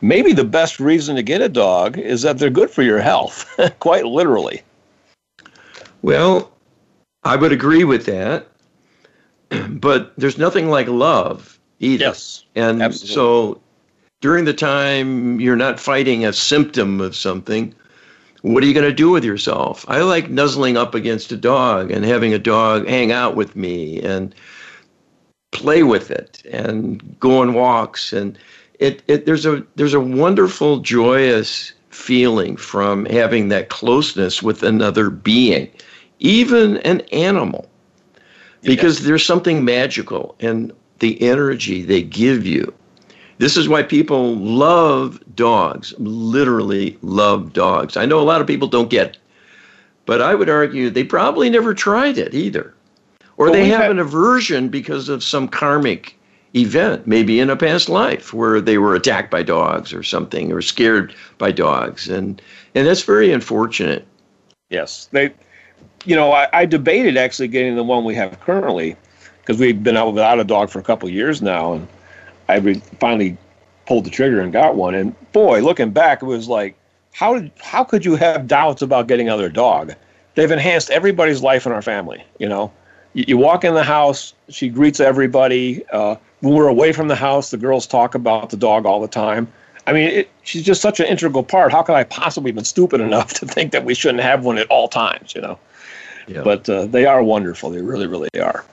maybe 0.00 0.32
the 0.32 0.44
best 0.44 0.78
reason 0.78 1.16
to 1.16 1.22
get 1.22 1.40
a 1.40 1.48
dog 1.48 1.98
is 1.98 2.22
that 2.22 2.38
they're 2.38 2.50
good 2.50 2.70
for 2.70 2.82
your 2.82 3.00
health, 3.00 3.52
quite 3.80 4.06
literally. 4.06 4.62
Well, 6.02 6.52
I 7.24 7.36
would 7.36 7.52
agree 7.52 7.84
with 7.84 8.06
that, 8.06 8.48
but 9.68 10.12
there's 10.16 10.38
nothing 10.38 10.68
like 10.68 10.88
love 10.88 11.58
either. 11.80 12.06
Yes, 12.06 12.44
and 12.54 12.82
absolutely. 12.82 13.14
so 13.14 13.60
during 14.20 14.44
the 14.44 14.54
time 14.54 15.40
you're 15.40 15.56
not 15.56 15.80
fighting 15.80 16.24
a 16.24 16.32
symptom 16.32 17.00
of 17.00 17.16
something, 17.16 17.74
what 18.42 18.62
are 18.62 18.66
you 18.66 18.74
going 18.74 18.88
to 18.88 18.94
do 18.94 19.10
with 19.10 19.24
yourself? 19.24 19.84
I 19.88 20.02
like 20.02 20.30
nuzzling 20.30 20.76
up 20.76 20.94
against 20.94 21.32
a 21.32 21.36
dog 21.36 21.90
and 21.90 22.04
having 22.04 22.32
a 22.32 22.38
dog 22.38 22.88
hang 22.88 23.12
out 23.12 23.36
with 23.36 23.54
me 23.54 24.00
and 24.00 24.34
play 25.52 25.82
with 25.82 26.10
it 26.10 26.42
and 26.50 27.18
go 27.20 27.40
on 27.40 27.54
walks. 27.54 28.12
And 28.12 28.38
it, 28.78 29.02
it 29.06 29.26
there's 29.26 29.46
a 29.46 29.64
there's 29.76 29.94
a 29.94 30.00
wonderful 30.00 30.80
joyous 30.80 31.72
feeling 31.90 32.56
from 32.56 33.04
having 33.06 33.48
that 33.48 33.68
closeness 33.68 34.42
with 34.42 34.62
another 34.62 35.10
being 35.10 35.70
even 36.20 36.78
an 36.78 37.00
animal 37.12 37.68
because 38.62 38.98
yes. 38.98 39.06
there's 39.06 39.24
something 39.24 39.64
magical 39.64 40.34
in 40.38 40.72
the 41.00 41.20
energy 41.20 41.82
they 41.82 42.02
give 42.02 42.46
you. 42.46 42.72
This 43.38 43.56
is 43.56 43.68
why 43.68 43.82
people 43.82 44.36
love 44.36 45.20
dogs 45.34 45.92
literally 45.98 46.96
love 47.02 47.52
dogs. 47.52 47.96
I 47.96 48.06
know 48.06 48.20
a 48.20 48.22
lot 48.22 48.40
of 48.40 48.46
people 48.46 48.68
don't 48.68 48.88
get 48.88 49.08
it 49.08 49.18
but 50.06 50.20
i 50.20 50.34
would 50.34 50.48
argue 50.48 50.90
they 50.90 51.04
probably 51.04 51.50
never 51.50 51.74
tried 51.74 52.18
it 52.18 52.34
either 52.34 52.74
or 53.36 53.46
well, 53.46 53.54
they 53.54 53.68
have 53.68 53.82
had, 53.82 53.90
an 53.90 53.98
aversion 53.98 54.68
because 54.68 55.08
of 55.08 55.22
some 55.22 55.48
karmic 55.48 56.16
event, 56.54 57.06
maybe 57.06 57.40
in 57.40 57.50
a 57.50 57.56
past 57.56 57.88
life 57.88 58.32
where 58.32 58.60
they 58.60 58.78
were 58.78 58.94
attacked 58.94 59.30
by 59.30 59.42
dogs 59.42 59.92
or 59.92 60.02
something, 60.02 60.52
or 60.52 60.60
scared 60.60 61.14
by 61.38 61.50
dogs, 61.50 62.08
and 62.08 62.42
and 62.74 62.86
that's 62.86 63.02
very 63.02 63.32
unfortunate. 63.32 64.06
Yes, 64.70 65.08
they, 65.12 65.32
you 66.04 66.16
know, 66.16 66.32
I, 66.32 66.48
I 66.52 66.66
debated 66.66 67.16
actually 67.16 67.48
getting 67.48 67.76
the 67.76 67.82
one 67.82 68.04
we 68.04 68.14
have 68.14 68.38
currently 68.40 68.96
because 69.40 69.58
we've 69.58 69.82
been 69.82 69.96
out 69.96 70.12
without 70.12 70.40
a 70.40 70.44
dog 70.44 70.70
for 70.70 70.78
a 70.78 70.82
couple 70.82 71.08
of 71.08 71.14
years 71.14 71.42
now, 71.42 71.74
and 71.74 71.88
I 72.48 72.56
re- 72.56 72.82
finally 73.00 73.36
pulled 73.86 74.04
the 74.04 74.10
trigger 74.10 74.40
and 74.40 74.52
got 74.52 74.76
one. 74.76 74.94
And 74.94 75.32
boy, 75.32 75.60
looking 75.62 75.90
back, 75.90 76.22
it 76.22 76.26
was 76.26 76.48
like, 76.48 76.76
how 77.12 77.38
did 77.38 77.50
how 77.62 77.84
could 77.84 78.04
you 78.04 78.16
have 78.16 78.46
doubts 78.46 78.82
about 78.82 79.08
getting 79.08 79.28
another 79.28 79.48
dog? 79.48 79.94
They've 80.34 80.50
enhanced 80.50 80.90
everybody's 80.90 81.42
life 81.42 81.66
in 81.66 81.72
our 81.72 81.82
family, 81.82 82.24
you 82.38 82.48
know 82.48 82.72
you, 83.14 83.24
you 83.28 83.38
walk 83.38 83.64
in 83.64 83.74
the 83.74 83.84
house, 83.84 84.34
she 84.48 84.68
greets 84.68 85.00
everybody. 85.00 85.84
Uh, 85.88 86.16
when 86.40 86.54
we're 86.54 86.68
away 86.68 86.92
from 86.92 87.08
the 87.08 87.16
house, 87.16 87.50
the 87.50 87.56
girls 87.56 87.86
talk 87.86 88.14
about 88.14 88.50
the 88.50 88.56
dog 88.56 88.86
all 88.86 89.00
the 89.00 89.08
time. 89.08 89.52
I 89.86 89.92
mean, 89.92 90.08
it, 90.08 90.30
she's 90.42 90.62
just 90.62 90.80
such 90.80 91.00
an 91.00 91.06
integral 91.06 91.42
part. 91.42 91.72
How 91.72 91.82
could 91.82 91.94
I 91.94 92.04
possibly 92.04 92.50
have 92.50 92.56
been 92.56 92.64
stupid 92.64 93.00
enough 93.00 93.32
to 93.40 93.46
think 93.46 93.72
that 93.72 93.84
we 93.84 93.94
shouldn't 93.94 94.22
have 94.22 94.44
one 94.44 94.58
at 94.58 94.66
all 94.68 94.88
times? 94.88 95.34
You 95.34 95.42
know. 95.42 95.58
Yeah. 96.28 96.42
But 96.42 96.68
uh, 96.68 96.86
they 96.86 97.04
are 97.04 97.22
wonderful. 97.22 97.70
They 97.70 97.80
really, 97.80 98.06
really 98.06 98.28
are. 98.40 98.64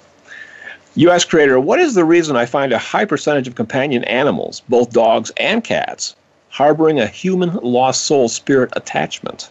U.S. 0.96 1.24
Creator, 1.24 1.60
what 1.60 1.80
is 1.80 1.96
the 1.96 2.04
reason 2.04 2.36
I 2.36 2.46
find 2.46 2.74
a 2.74 2.78
high 2.78 3.06
percentage 3.06 3.48
of 3.48 3.56
companion 3.56 4.04
animals, 4.06 4.62
both 4.70 4.92
dogs 4.92 5.32
and 5.38 5.64
cats, 5.64 6.16
harboring 6.50 7.00
a 7.00 7.08
human 7.08 7.54
lost 7.56 8.06
soul 8.06 8.28
spirit 8.28 8.72
attachment? 8.76 9.50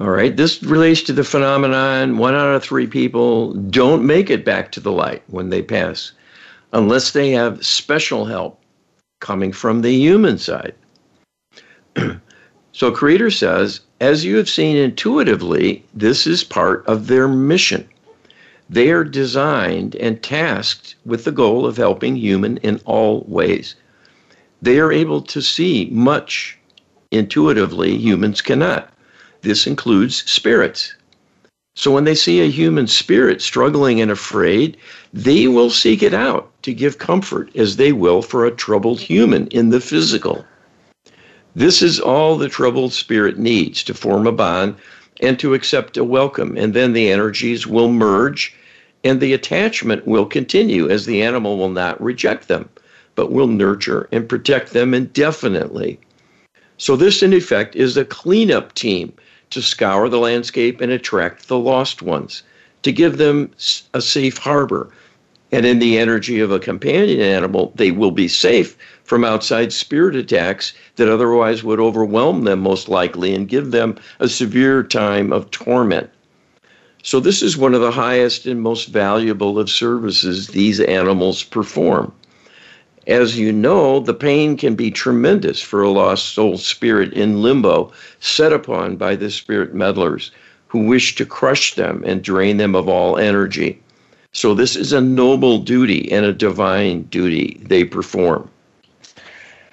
All 0.00 0.10
right, 0.10 0.36
this 0.36 0.62
relates 0.62 1.02
to 1.02 1.12
the 1.12 1.24
phenomenon 1.24 2.18
one 2.18 2.36
out 2.36 2.54
of 2.54 2.62
three 2.62 2.86
people 2.86 3.52
don't 3.54 4.06
make 4.06 4.30
it 4.30 4.44
back 4.44 4.70
to 4.72 4.80
the 4.80 4.92
light 4.92 5.24
when 5.26 5.50
they 5.50 5.60
pass 5.60 6.12
unless 6.72 7.10
they 7.10 7.30
have 7.32 7.66
special 7.66 8.24
help 8.24 8.60
coming 9.20 9.52
from 9.52 9.82
the 9.82 9.92
human 9.92 10.38
side. 10.38 10.74
so, 12.72 12.92
Creator 12.92 13.32
says, 13.32 13.80
as 14.00 14.24
you 14.24 14.36
have 14.36 14.48
seen 14.48 14.76
intuitively, 14.76 15.84
this 15.92 16.28
is 16.28 16.44
part 16.44 16.86
of 16.86 17.08
their 17.08 17.26
mission. 17.26 17.88
They 18.70 18.90
are 18.90 19.02
designed 19.02 19.96
and 19.96 20.22
tasked 20.22 20.94
with 21.04 21.24
the 21.24 21.32
goal 21.32 21.66
of 21.66 21.76
helping 21.76 22.14
human 22.14 22.58
in 22.58 22.80
all 22.84 23.24
ways. 23.26 23.74
They 24.62 24.78
are 24.78 24.92
able 24.92 25.22
to 25.22 25.40
see 25.40 25.88
much 25.90 26.56
intuitively 27.10 27.96
humans 27.96 28.42
cannot. 28.42 28.92
This 29.42 29.66
includes 29.66 30.28
spirits. 30.30 30.94
So 31.76 31.92
when 31.92 32.02
they 32.02 32.16
see 32.16 32.40
a 32.40 32.50
human 32.50 32.88
spirit 32.88 33.40
struggling 33.40 34.00
and 34.00 34.10
afraid, 34.10 34.76
they 35.14 35.46
will 35.46 35.70
seek 35.70 36.02
it 36.02 36.12
out 36.12 36.50
to 36.64 36.74
give 36.74 36.98
comfort 36.98 37.54
as 37.54 37.76
they 37.76 37.92
will 37.92 38.20
for 38.20 38.44
a 38.44 38.50
troubled 38.50 39.00
human 39.00 39.46
in 39.48 39.70
the 39.70 39.80
physical. 39.80 40.44
This 41.54 41.80
is 41.80 42.00
all 42.00 42.36
the 42.36 42.48
troubled 42.48 42.92
spirit 42.92 43.38
needs 43.38 43.84
to 43.84 43.94
form 43.94 44.26
a 44.26 44.32
bond 44.32 44.74
and 45.20 45.38
to 45.38 45.54
accept 45.54 45.96
a 45.96 46.02
welcome. 46.02 46.56
And 46.56 46.74
then 46.74 46.92
the 46.92 47.10
energies 47.10 47.64
will 47.64 47.92
merge 47.92 48.54
and 49.04 49.20
the 49.20 49.32
attachment 49.32 50.04
will 50.04 50.26
continue 50.26 50.90
as 50.90 51.06
the 51.06 51.22
animal 51.22 51.56
will 51.56 51.70
not 51.70 52.02
reject 52.02 52.48
them, 52.48 52.68
but 53.14 53.30
will 53.30 53.46
nurture 53.46 54.08
and 54.10 54.28
protect 54.28 54.72
them 54.72 54.94
indefinitely. 54.94 56.00
So, 56.76 56.96
this 56.96 57.22
in 57.22 57.32
effect 57.32 57.76
is 57.76 57.96
a 57.96 58.04
cleanup 58.04 58.74
team 58.74 59.12
to 59.50 59.62
scour 59.62 60.08
the 60.08 60.18
landscape 60.18 60.80
and 60.80 60.92
attract 60.92 61.48
the 61.48 61.58
lost 61.58 62.02
ones, 62.02 62.42
to 62.82 62.92
give 62.92 63.18
them 63.18 63.50
a 63.94 64.00
safe 64.00 64.38
harbor 64.38 64.90
And 65.50 65.64
in 65.64 65.78
the 65.78 65.96
energy 65.96 66.40
of 66.40 66.50
a 66.50 66.58
companion 66.58 67.20
animal, 67.20 67.72
they 67.74 67.90
will 67.90 68.10
be 68.10 68.28
safe 68.28 68.76
from 69.04 69.24
outside 69.24 69.72
spirit 69.72 70.14
attacks 70.14 70.74
that 70.96 71.08
otherwise 71.08 71.64
would 71.64 71.80
overwhelm 71.80 72.44
them, 72.44 72.60
most 72.60 72.88
likely, 72.88 73.34
and 73.34 73.48
give 73.48 73.70
them 73.70 73.96
a 74.20 74.28
severe 74.28 74.82
time 74.82 75.32
of 75.32 75.50
torment. 75.50 76.10
So, 77.02 77.18
this 77.20 77.40
is 77.42 77.56
one 77.56 77.72
of 77.72 77.80
the 77.80 77.92
highest 77.92 78.44
and 78.44 78.60
most 78.60 78.88
valuable 78.88 79.58
of 79.58 79.70
services 79.70 80.48
these 80.48 80.80
animals 80.80 81.42
perform. 81.42 82.12
As 83.08 83.38
you 83.38 83.52
know, 83.52 84.00
the 84.00 84.12
pain 84.12 84.54
can 84.58 84.74
be 84.74 84.90
tremendous 84.90 85.62
for 85.62 85.82
a 85.82 85.90
lost 85.90 86.34
soul 86.34 86.58
spirit 86.58 87.14
in 87.14 87.40
limbo, 87.40 87.90
set 88.20 88.52
upon 88.52 88.96
by 88.96 89.16
the 89.16 89.30
spirit 89.30 89.74
meddlers 89.74 90.30
who 90.66 90.86
wish 90.86 91.14
to 91.14 91.24
crush 91.24 91.74
them 91.74 92.04
and 92.06 92.22
drain 92.22 92.58
them 92.58 92.74
of 92.74 92.86
all 92.86 93.16
energy. 93.16 93.80
So, 94.32 94.54
this 94.54 94.76
is 94.76 94.92
a 94.92 95.00
noble 95.00 95.58
duty 95.58 96.12
and 96.12 96.26
a 96.26 96.34
divine 96.34 97.04
duty 97.04 97.58
they 97.62 97.82
perform. 97.82 98.50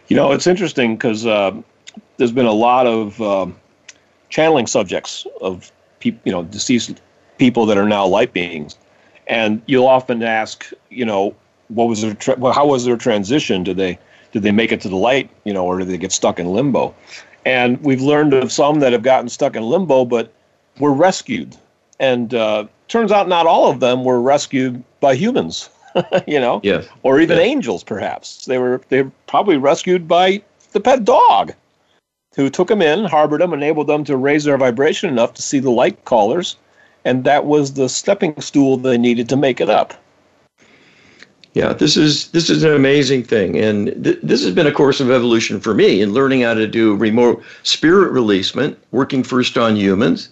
You 0.08 0.16
know, 0.16 0.32
it's 0.32 0.48
interesting 0.48 0.96
because 0.96 1.26
uh, 1.26 1.52
there's 2.16 2.32
been 2.32 2.46
a 2.46 2.54
lot 2.54 2.88
of 2.88 3.22
uh, 3.22 3.48
channeling 4.30 4.66
subjects 4.66 5.28
of 5.42 5.74
people, 6.00 6.22
you 6.24 6.32
know, 6.32 6.44
deceased 6.44 7.02
people 7.38 7.66
that 7.66 7.78
are 7.78 7.88
now 7.88 8.08
light 8.08 8.32
beings, 8.32 8.78
and 9.28 9.62
you'll 9.66 9.88
often 9.88 10.24
ask, 10.24 10.72
you 10.90 11.04
know, 11.04 11.36
what 11.70 11.86
was 11.86 12.01
their 12.01 12.13
tra- 12.13 12.36
well, 12.38 12.53
how 12.53 12.68
was 12.68 12.86
their 12.86 12.97
transition? 12.97 13.63
Did 13.63 13.78
they 13.78 13.99
did 14.32 14.43
they 14.43 14.51
make 14.51 14.72
it 14.72 14.82
to 14.82 14.89
the 14.89 14.95
light, 14.95 15.30
you 15.45 15.53
know, 15.53 15.66
or 15.66 15.80
did 15.80 15.88
they 15.88 15.97
get 15.97 16.11
stuck 16.11 16.39
in 16.39 16.47
limbo? 16.47 16.93
And 17.45 17.82
we've 17.84 18.01
learned 18.01 18.34
of 18.34 18.51
some 18.51 18.80
that 18.80 18.91
have 18.91 19.03
gotten 19.03 19.30
stuck 19.30 19.55
in 19.55 19.63
limbo, 19.63 20.03
but 20.03 20.32
were 20.80 20.93
rescued. 20.93 21.55
And 21.99 22.34
uh, 22.34 22.66
turns 22.88 23.11
out 23.11 23.30
not 23.30 23.45
all 23.45 23.70
of 23.70 23.80
them 23.80 24.03
were 24.03 24.22
rescued 24.22 24.84
by 24.99 25.16
humans. 25.16 25.70
you 26.28 26.39
know, 26.39 26.59
yes. 26.63 26.88
or 27.03 27.22
even 27.22 27.38
yes. 27.38 27.45
angels, 27.45 27.84
perhaps. 27.84 28.45
They 28.45 28.57
were 28.57 28.82
they 28.89 29.03
were 29.03 29.11
probably 29.28 29.57
rescued 29.57 30.07
by 30.07 30.41
the 30.74 30.82
pet 30.82 31.05
dog, 31.05 31.53
who 32.36 32.49
took 32.49 32.68
them 32.68 32.82
in, 32.82 33.05
harbored 33.05 33.41
them, 33.41 33.53
enabled 33.53 33.88
them 33.88 34.03
to 34.03 34.18
raise 34.18 34.43
their 34.43 34.57
vibration 34.57 35.09
enough 35.09 35.34
to 35.36 35.41
see 35.41 35.59
the 35.59 35.72
light 35.72 36.03
callers, 36.03 36.57
and 37.05 37.24
that 37.24 37.45
was 37.45 37.74
the 37.74 37.88
stepping 37.88 38.39
stool 38.41 38.76
they 38.76 38.97
needed 38.97 39.30
to 39.30 39.38
make 39.38 39.61
it 39.61 39.70
up. 39.70 39.93
Yeah, 41.56 41.72
this 41.72 41.95
is 41.95 42.28
this 42.32 42.49
is 42.49 42.64
an 42.66 42.74
amazing 42.74 43.24
thing, 43.24 43.58
and 43.58 44.03
th- 44.03 44.20
this 44.22 44.43
has 44.43 44.53
been 44.53 44.68
a 44.68 44.74
course 44.74 44.99
of 44.99 45.10
evolution 45.10 45.62
for 45.62 45.74
me 45.74 46.01
in 46.01 46.12
learning 46.12 46.41
how 46.41 46.53
to 46.53 46.68
do 46.68 46.97
remote 46.97 47.41
spirit 47.64 48.12
releasement, 48.12 48.78
working 48.91 49.24
first 49.24 49.58
on 49.58 49.78
humans, 49.78 50.28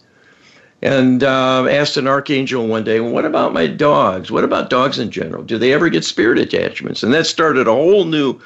and 0.81 1.23
uh, 1.23 1.65
asked 1.69 1.95
an 1.95 2.07
archangel 2.07 2.67
one 2.67 2.83
day, 2.83 2.99
"What 2.99 3.23
about 3.23 3.53
my 3.53 3.67
dogs? 3.67 4.31
What 4.31 4.43
about 4.43 4.69
dogs 4.69 4.99
in 4.99 5.11
general? 5.11 5.43
Do 5.43 5.57
they 5.57 5.71
ever 5.71 5.87
get 5.87 6.03
spirit 6.03 6.39
attachments?" 6.39 7.03
And 7.03 7.13
that 7.13 7.25
started 7.25 7.69
a 7.69 7.71
whole 7.71 8.03
new 8.03 8.41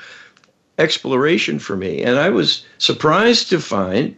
exploration 0.78 1.58
for 1.58 1.76
me, 1.76 2.04
and 2.04 2.20
I 2.20 2.30
was 2.30 2.64
surprised 2.78 3.50
to 3.50 3.60
find 3.60 4.16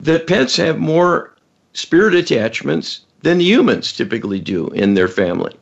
that 0.00 0.26
pets 0.26 0.56
have 0.56 0.78
more 0.78 1.34
spirit 1.74 2.14
attachments 2.14 3.00
than 3.20 3.40
humans 3.40 3.92
typically 3.92 4.40
do 4.40 4.68
in 4.68 4.94
their 4.94 5.08
family. 5.08 5.54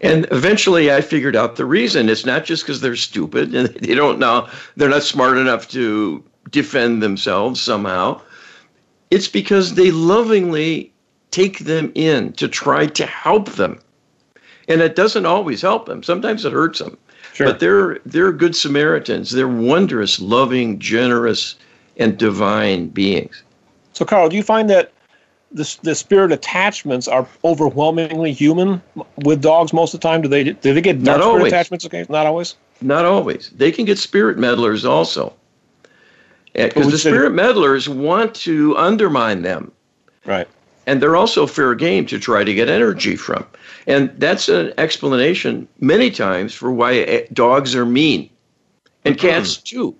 And 0.00 0.26
eventually 0.30 0.92
I 0.92 1.00
figured 1.00 1.36
out 1.36 1.56
the 1.56 1.64
reason. 1.64 2.08
It's 2.08 2.26
not 2.26 2.44
just 2.44 2.64
because 2.64 2.80
they're 2.80 2.96
stupid 2.96 3.54
and 3.54 3.68
they 3.80 3.94
don't 3.94 4.18
know, 4.18 4.48
they're 4.76 4.88
not 4.88 5.02
smart 5.02 5.38
enough 5.38 5.68
to 5.68 6.22
defend 6.50 7.02
themselves 7.02 7.60
somehow. 7.60 8.20
It's 9.10 9.28
because 9.28 9.74
they 9.74 9.90
lovingly 9.90 10.92
take 11.30 11.60
them 11.60 11.90
in 11.94 12.32
to 12.34 12.48
try 12.48 12.86
to 12.86 13.06
help 13.06 13.50
them. 13.50 13.80
And 14.68 14.80
it 14.80 14.96
doesn't 14.96 15.26
always 15.26 15.60
help 15.62 15.86
them. 15.86 16.02
Sometimes 16.02 16.44
it 16.44 16.52
hurts 16.52 16.78
them. 16.78 16.96
Sure. 17.34 17.48
But 17.48 17.58
they're 17.58 17.98
they're 18.06 18.32
good 18.32 18.54
Samaritans. 18.54 19.32
They're 19.32 19.48
wondrous, 19.48 20.20
loving, 20.20 20.78
generous, 20.78 21.56
and 21.96 22.16
divine 22.16 22.88
beings. 22.88 23.42
So 23.92 24.04
Carl, 24.04 24.28
do 24.28 24.36
you 24.36 24.42
find 24.42 24.70
that 24.70 24.92
the, 25.54 25.78
the 25.82 25.94
spirit 25.94 26.32
attachments 26.32 27.06
are 27.08 27.26
overwhelmingly 27.44 28.32
human 28.32 28.82
with 29.24 29.40
dogs 29.40 29.72
most 29.72 29.94
of 29.94 30.00
the 30.00 30.08
time? 30.08 30.20
Do 30.20 30.28
they 30.28 30.44
do 30.44 30.74
they 30.74 30.80
get 30.80 31.00
not 31.00 31.20
spirit 31.20 31.24
always. 31.24 31.52
attachments? 31.52 31.86
Okay, 31.86 32.04
not 32.08 32.26
always. 32.26 32.56
Not 32.82 33.04
always. 33.04 33.50
They 33.50 33.70
can 33.70 33.84
get 33.84 33.98
spirit 33.98 34.36
meddlers 34.36 34.84
also, 34.84 35.32
because 36.52 36.90
the 36.90 36.98
spirit 36.98 37.32
meddlers 37.32 37.88
want 37.88 38.34
to 38.36 38.76
undermine 38.76 39.42
them. 39.42 39.70
Right. 40.26 40.48
And 40.86 41.00
they're 41.00 41.16
also 41.16 41.46
fair 41.46 41.74
game 41.74 42.04
to 42.06 42.18
try 42.18 42.44
to 42.44 42.52
get 42.52 42.68
energy 42.68 43.16
from. 43.16 43.46
And 43.86 44.10
that's 44.18 44.48
an 44.50 44.74
explanation 44.76 45.66
many 45.80 46.10
times 46.10 46.52
for 46.52 46.70
why 46.72 46.96
eh, 46.96 47.26
dogs 47.32 47.74
are 47.74 47.86
mean, 47.86 48.28
and 49.04 49.16
mm-hmm. 49.16 49.26
cats 49.26 49.56
too. 49.56 49.94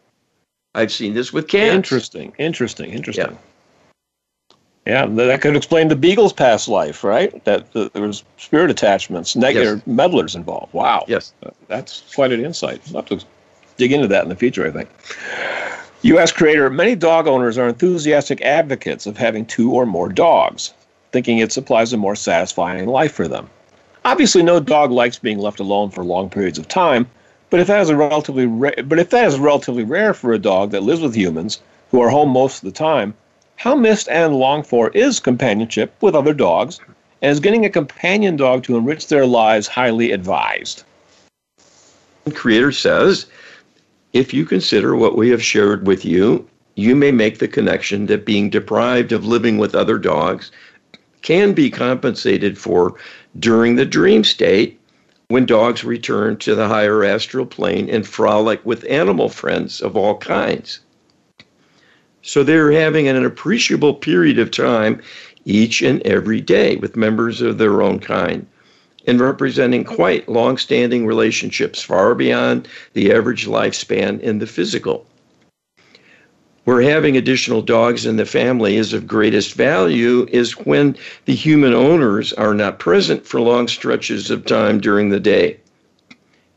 I've 0.75 0.93
seen 0.93 1.15
this 1.15 1.33
with 1.33 1.47
cats. 1.47 1.75
Interesting. 1.75 2.35
Interesting. 2.39 2.91
Interesting. 2.91 3.31
Yeah. 3.31 3.54
Yeah, 4.87 5.07
that 5.07 5.41
could 5.41 5.57
explain 5.57 5.89
the 5.89 5.97
beagle's 5.97 6.35
past 6.35 6.69
life, 6.69 7.03
right? 7.05 7.43
That, 7.45 7.73
there 7.73 8.03
was 8.03 8.23
spirit 8.37 8.71
attachments, 8.71 9.35
negative 9.35 9.79
yes. 9.79 9.87
meddlers 9.87 10.35
involved. 10.35 10.75
Wow. 10.75 11.05
Yes. 11.09 11.33
Uh, 11.43 11.51
that's 11.69 12.15
quite 12.15 12.33
an 12.33 12.45
insight. 12.45 12.83
I'll 12.89 12.97
have 12.97 13.07
to 13.07 13.25
dig 13.79 13.93
into 13.93 14.09
that 14.09 14.25
in 14.25 14.29
the 14.29 14.37
future, 14.37 14.67
I 14.67 14.71
think. 14.71 14.91
U.S. 16.03 16.33
creator, 16.33 16.69
many 16.69 16.95
dog 16.95 17.27
owners 17.27 17.57
are 17.57 17.69
enthusiastic 17.69 18.43
advocates 18.43 19.07
of 19.07 19.17
having 19.17 19.47
two 19.47 19.73
or 19.73 19.87
more 19.87 20.11
dogs, 20.11 20.75
thinking 21.13 21.39
it 21.39 21.51
supplies 21.51 21.95
a 21.95 21.97
more 21.97 22.15
satisfying 22.15 22.87
life 22.87 23.13
for 23.13 23.27
them. 23.27 23.49
Obviously, 24.05 24.43
no 24.43 24.61
dog 24.61 24.91
likes 24.91 25.19
being 25.19 25.39
left 25.39 25.61
alone 25.61 25.89
for 25.89 26.05
long 26.05 26.29
periods 26.29 26.59
of 26.59 26.69
time, 26.69 27.09
but 27.49 27.59
if 27.59 27.69
that 27.69 27.81
is 27.81 27.89
a 27.89 27.97
relatively 27.97 28.45
ra- 28.45 28.83
but 28.85 28.99
if 28.99 29.09
that 29.11 29.27
is 29.27 29.39
relatively 29.39 29.83
rare 29.83 30.13
for 30.13 30.35
a 30.35 30.39
dog 30.39 30.73
that 30.73 30.83
lives 30.83 31.01
with 31.01 31.15
humans 31.15 31.61
who 31.91 32.03
are 32.03 32.11
home 32.11 32.29
most 32.29 32.63
of 32.63 32.67
the 32.67 32.79
time, 32.79 33.15
how 33.57 33.75
missed 33.75 34.09
and 34.09 34.37
longed 34.37 34.67
for 34.67 34.91
is 34.91 35.21
companionship 35.21 35.95
with 36.01 36.15
other 36.15 36.35
dogs, 36.35 36.81
and 37.23 37.31
is 37.31 37.41
getting 37.41 37.65
a 37.65 37.71
companion 37.71 38.37
dog 38.37 38.63
to 38.65 38.77
enrich 38.77 39.09
their 39.09 39.27
lives 39.27 39.67
highly 39.67 40.13
advised? 40.13 40.85
The 42.25 42.33
creator 42.33 42.73
says, 42.73 43.27
if 44.13 44.33
you 44.33 44.45
consider 44.45 44.95
what 44.95 45.17
we 45.17 45.31
have 45.31 45.43
shared 45.43 45.87
with 45.87 46.05
you, 46.05 46.47
you 46.77 46.97
may 46.97 47.13
make 47.13 47.39
the 47.39 47.49
connection 47.49 48.07
that 48.07 48.25
being 48.25 48.51
deprived 48.51 49.13
of 49.13 49.27
living 49.27 49.59
with 49.59 49.75
other 49.75 49.99
dogs 49.99 50.51
can 51.23 51.53
be 51.53 51.71
compensated 51.71 52.59
for 52.59 52.95
during 53.39 53.77
the 53.77 53.87
dream 53.87 54.25
state 54.25 54.79
when 55.29 55.47
dogs 55.47 55.85
return 55.85 56.37
to 56.37 56.55
the 56.55 56.69
higher 56.69 57.03
astral 57.03 57.47
plane 57.47 57.89
and 57.89 58.07
frolic 58.07 58.65
with 58.65 58.85
animal 58.91 59.29
friends 59.29 59.81
of 59.81 59.97
all 59.97 60.17
kinds. 60.19 60.81
So 62.27 62.43
they're 62.43 62.73
having 62.73 63.07
an 63.07 63.23
appreciable 63.23 63.93
period 63.93 64.39
of 64.39 64.51
time 64.51 65.03
each 65.45 65.83
and 65.83 66.01
every 66.07 66.41
day 66.41 66.77
with 66.77 66.97
members 66.97 67.43
of 67.43 67.59
their 67.59 67.83
own 67.83 67.99
kind 67.99 68.47
and 69.07 69.21
representing 69.21 69.85
quite 69.85 70.27
long 70.27 70.57
standing 70.57 71.05
relationships 71.05 71.83
far 71.83 72.15
beyond 72.15 72.67
the 72.95 73.13
average 73.13 73.47
lifespan 73.47 74.21
in 74.21 74.39
the 74.39 74.47
physical. 74.47 75.07
Where 76.65 76.81
having 76.81 77.15
additional 77.15 77.61
dogs 77.61 78.07
in 78.07 78.17
the 78.17 78.25
family 78.25 78.77
is 78.77 78.95
of 78.95 79.07
greatest 79.07 79.53
value 79.53 80.27
is 80.33 80.53
when 80.53 80.97
the 81.27 81.35
human 81.35 81.75
owners 81.75 82.33
are 82.33 82.55
not 82.55 82.79
present 82.79 83.27
for 83.27 83.39
long 83.39 83.69
stretches 83.69 84.31
of 84.31 84.47
time 84.47 84.81
during 84.81 85.11
the 85.11 85.21
day. 85.21 85.59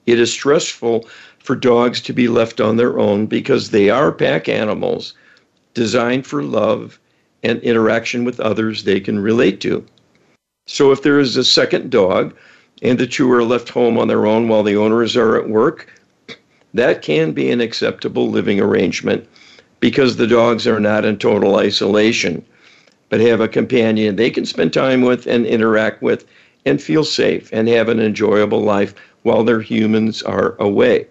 It 0.05 0.17
is 0.17 0.31
stressful 0.31 1.09
for 1.39 1.57
dogs 1.57 1.99
to 2.03 2.13
be 2.13 2.29
left 2.29 2.61
on 2.61 2.77
their 2.77 2.97
own 2.97 3.25
because 3.25 3.71
they 3.71 3.89
are 3.89 4.13
pack 4.13 4.47
animals 4.47 5.13
designed 5.77 6.25
for 6.25 6.41
love 6.41 6.99
and 7.43 7.61
interaction 7.61 8.23
with 8.23 8.39
others 8.39 8.83
they 8.83 8.99
can 8.99 9.19
relate 9.19 9.61
to. 9.61 9.85
So 10.65 10.91
if 10.91 11.03
there 11.03 11.19
is 11.19 11.37
a 11.37 11.43
second 11.43 11.91
dog 11.91 12.35
and 12.81 12.97
the 12.97 13.05
two 13.05 13.31
are 13.31 13.43
left 13.43 13.69
home 13.69 13.95
on 13.99 14.07
their 14.07 14.25
own 14.25 14.47
while 14.47 14.63
the 14.63 14.75
owners 14.75 15.15
are 15.15 15.37
at 15.37 15.47
work, 15.47 15.93
that 16.73 17.03
can 17.03 17.31
be 17.31 17.51
an 17.51 17.61
acceptable 17.61 18.27
living 18.27 18.59
arrangement 18.59 19.29
because 19.79 20.15
the 20.15 20.25
dogs 20.25 20.65
are 20.65 20.79
not 20.79 21.05
in 21.05 21.19
total 21.19 21.57
isolation, 21.57 22.43
but 23.09 23.19
have 23.19 23.39
a 23.39 23.47
companion 23.47 24.15
they 24.15 24.31
can 24.31 24.47
spend 24.47 24.73
time 24.73 25.01
with 25.03 25.27
and 25.27 25.45
interact 25.45 26.01
with 26.01 26.25
and 26.65 26.81
feel 26.81 27.03
safe 27.03 27.51
and 27.53 27.67
have 27.67 27.87
an 27.87 27.99
enjoyable 27.99 28.63
life 28.63 28.95
while 29.21 29.43
their 29.43 29.61
humans 29.61 30.23
are 30.23 30.55
away. 30.57 31.05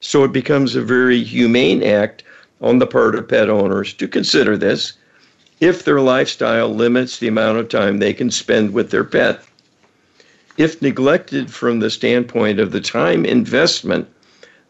So 0.00 0.24
it 0.24 0.32
becomes 0.32 0.74
a 0.74 0.82
very 0.82 1.22
humane 1.22 1.84
act 1.84 2.24
on 2.60 2.78
the 2.78 2.86
part 2.86 3.14
of 3.14 3.28
pet 3.28 3.48
owners 3.48 3.92
to 3.94 4.08
consider 4.08 4.56
this 4.56 4.94
if 5.60 5.84
their 5.84 6.00
lifestyle 6.00 6.68
limits 6.68 7.18
the 7.18 7.28
amount 7.28 7.58
of 7.58 7.68
time 7.68 7.98
they 7.98 8.12
can 8.12 8.30
spend 8.30 8.72
with 8.72 8.90
their 8.90 9.04
pet. 9.04 9.42
If 10.56 10.80
neglected 10.82 11.50
from 11.50 11.80
the 11.80 11.90
standpoint 11.90 12.60
of 12.60 12.72
the 12.72 12.80
time 12.80 13.24
investment, 13.24 14.08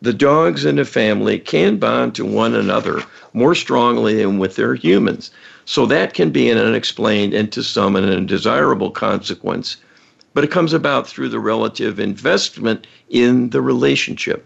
the 0.02 0.12
dogs 0.12 0.64
in 0.64 0.78
a 0.78 0.84
family 0.84 1.38
can 1.38 1.76
bond 1.76 2.14
to 2.16 2.24
one 2.24 2.54
another 2.54 3.02
more 3.32 3.54
strongly 3.54 4.14
than 4.14 4.38
with 4.38 4.56
their 4.56 4.74
humans. 4.74 5.30
So 5.64 5.86
that 5.86 6.14
can 6.14 6.30
be 6.30 6.50
an 6.50 6.58
unexplained 6.58 7.34
and 7.34 7.50
to 7.52 7.62
some 7.62 7.96
an 7.96 8.04
undesirable 8.04 8.90
consequence 8.90 9.76
but 10.36 10.44
it 10.44 10.50
comes 10.50 10.74
about 10.74 11.08
through 11.08 11.30
the 11.30 11.40
relative 11.40 11.98
investment 11.98 12.86
in 13.08 13.48
the 13.48 13.62
relationship. 13.62 14.44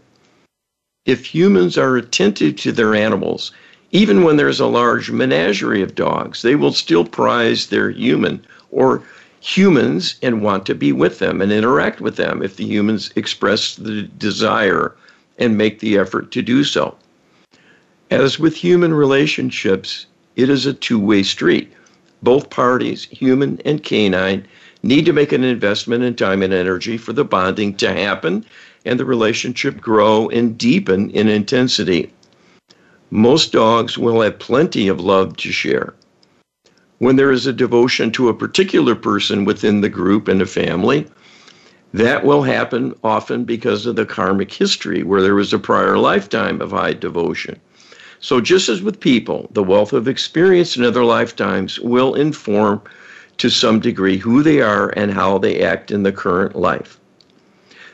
If 1.07 1.34
humans 1.34 1.78
are 1.78 1.96
attentive 1.96 2.57
to 2.57 2.72
their 2.72 2.94
animals, 2.94 3.53
even 3.90 4.22
when 4.22 4.36
there's 4.36 4.61
a 4.61 4.66
large 4.66 5.11
menagerie 5.11 5.82
of 5.82 5.94
dogs, 5.94 6.42
they 6.42 6.55
will 6.55 6.72
still 6.72 7.05
prize 7.05 7.66
their 7.66 7.90
human 7.90 8.44
or 8.70 9.03
humans 9.40 10.16
and 10.20 10.42
want 10.42 10.66
to 10.66 10.74
be 10.74 10.92
with 10.92 11.18
them 11.18 11.40
and 11.40 11.51
interact 11.51 12.03
with 12.03 12.16
them 12.16 12.42
if 12.42 12.57
the 12.57 12.66
humans 12.66 13.11
express 13.16 13.76
the 13.76 14.03
desire 14.03 14.94
and 15.38 15.57
make 15.57 15.78
the 15.78 15.96
effort 15.96 16.30
to 16.32 16.42
do 16.42 16.62
so. 16.62 16.94
As 18.11 18.38
with 18.38 18.55
human 18.55 18.92
relationships, 18.92 20.05
it 20.36 20.51
is 20.51 20.66
a 20.66 20.74
two 20.74 20.98
way 20.98 21.22
street. 21.22 21.72
Both 22.22 22.51
parties, 22.51 23.05
human 23.05 23.59
and 23.64 23.82
canine, 23.82 24.46
need 24.82 25.07
to 25.07 25.14
make 25.14 25.32
an 25.32 25.44
investment 25.44 26.05
in 26.05 26.14
time 26.14 26.42
and 26.42 26.53
energy 26.53 26.98
for 26.98 27.14
the 27.14 27.24
bonding 27.24 27.74
to 27.76 27.90
happen 27.90 28.44
and 28.84 28.98
the 28.98 29.04
relationship 29.04 29.80
grow 29.80 30.28
and 30.28 30.56
deepen 30.56 31.10
in 31.10 31.28
intensity. 31.28 32.12
Most 33.10 33.52
dogs 33.52 33.98
will 33.98 34.20
have 34.20 34.38
plenty 34.38 34.88
of 34.88 35.00
love 35.00 35.36
to 35.38 35.50
share. 35.52 35.94
When 36.98 37.16
there 37.16 37.32
is 37.32 37.46
a 37.46 37.52
devotion 37.52 38.10
to 38.12 38.28
a 38.28 38.34
particular 38.34 38.94
person 38.94 39.44
within 39.44 39.80
the 39.80 39.88
group 39.88 40.28
and 40.28 40.40
a 40.40 40.46
family, 40.46 41.06
that 41.92 42.24
will 42.24 42.42
happen 42.42 42.94
often 43.02 43.44
because 43.44 43.86
of 43.86 43.96
the 43.96 44.06
karmic 44.06 44.52
history 44.52 45.02
where 45.02 45.22
there 45.22 45.34
was 45.34 45.52
a 45.52 45.58
prior 45.58 45.98
lifetime 45.98 46.60
of 46.60 46.70
high 46.70 46.92
devotion. 46.92 47.58
So, 48.20 48.40
just 48.40 48.68
as 48.68 48.82
with 48.82 49.00
people, 49.00 49.48
the 49.52 49.64
wealth 49.64 49.92
of 49.92 50.06
experience 50.06 50.76
in 50.76 50.84
other 50.84 51.04
lifetimes 51.04 51.80
will 51.80 52.14
inform 52.14 52.82
to 53.38 53.48
some 53.48 53.80
degree 53.80 54.18
who 54.18 54.42
they 54.42 54.60
are 54.60 54.90
and 54.90 55.10
how 55.10 55.38
they 55.38 55.62
act 55.62 55.90
in 55.90 56.02
the 56.02 56.12
current 56.12 56.54
life. 56.54 56.99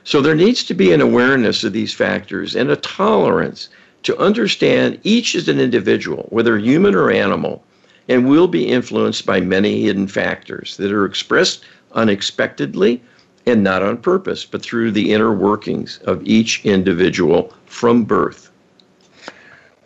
So, 0.06 0.20
there 0.20 0.36
needs 0.36 0.62
to 0.62 0.72
be 0.72 0.92
an 0.92 1.00
awareness 1.00 1.64
of 1.64 1.72
these 1.72 1.92
factors 1.92 2.54
and 2.54 2.70
a 2.70 2.76
tolerance 2.76 3.68
to 4.04 4.16
understand 4.18 5.00
each 5.02 5.34
as 5.34 5.48
an 5.48 5.58
individual, 5.58 6.28
whether 6.30 6.56
human 6.58 6.94
or 6.94 7.10
animal, 7.10 7.64
and 8.08 8.28
will 8.28 8.46
be 8.46 8.68
influenced 8.68 9.26
by 9.26 9.40
many 9.40 9.82
hidden 9.82 10.06
factors 10.06 10.76
that 10.76 10.92
are 10.92 11.04
expressed 11.04 11.64
unexpectedly 11.94 13.02
and 13.46 13.64
not 13.64 13.82
on 13.82 13.96
purpose, 13.96 14.44
but 14.44 14.62
through 14.62 14.92
the 14.92 15.12
inner 15.12 15.32
workings 15.32 15.98
of 16.04 16.24
each 16.24 16.64
individual 16.64 17.52
from 17.64 18.04
birth. 18.04 18.48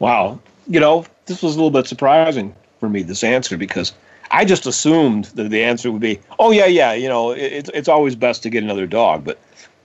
Wow. 0.00 0.38
You 0.66 0.80
know, 0.80 1.06
this 1.24 1.42
was 1.42 1.54
a 1.54 1.56
little 1.56 1.70
bit 1.70 1.86
surprising 1.86 2.54
for 2.78 2.90
me, 2.90 3.00
this 3.00 3.24
answer, 3.24 3.56
because 3.56 3.94
I 4.30 4.44
just 4.44 4.66
assumed 4.66 5.24
that 5.36 5.48
the 5.48 5.64
answer 5.64 5.90
would 5.90 6.02
be, 6.02 6.20
oh, 6.38 6.50
yeah, 6.50 6.66
yeah, 6.66 6.92
you 6.92 7.08
know, 7.08 7.30
it, 7.30 7.70
it's 7.72 7.88
always 7.88 8.14
best 8.14 8.42
to 8.42 8.50
get 8.50 8.62
another 8.62 8.86
dog. 8.86 9.24
But 9.24 9.38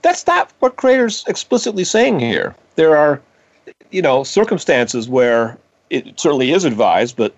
that's 0.06 0.26
not 0.26 0.52
what 0.60 0.76
Creator's 0.76 1.24
explicitly 1.26 1.82
saying 1.82 2.20
here. 2.20 2.54
There 2.76 2.96
are, 2.96 3.20
you 3.90 4.00
know, 4.00 4.22
circumstances 4.22 5.08
where 5.08 5.58
it 5.90 6.18
certainly 6.20 6.52
is 6.52 6.64
advised, 6.64 7.16
but 7.16 7.34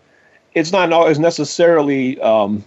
it's 0.53 0.71
not 0.71 0.93
always 0.93 1.19
necessarily 1.19 2.21
um, 2.21 2.63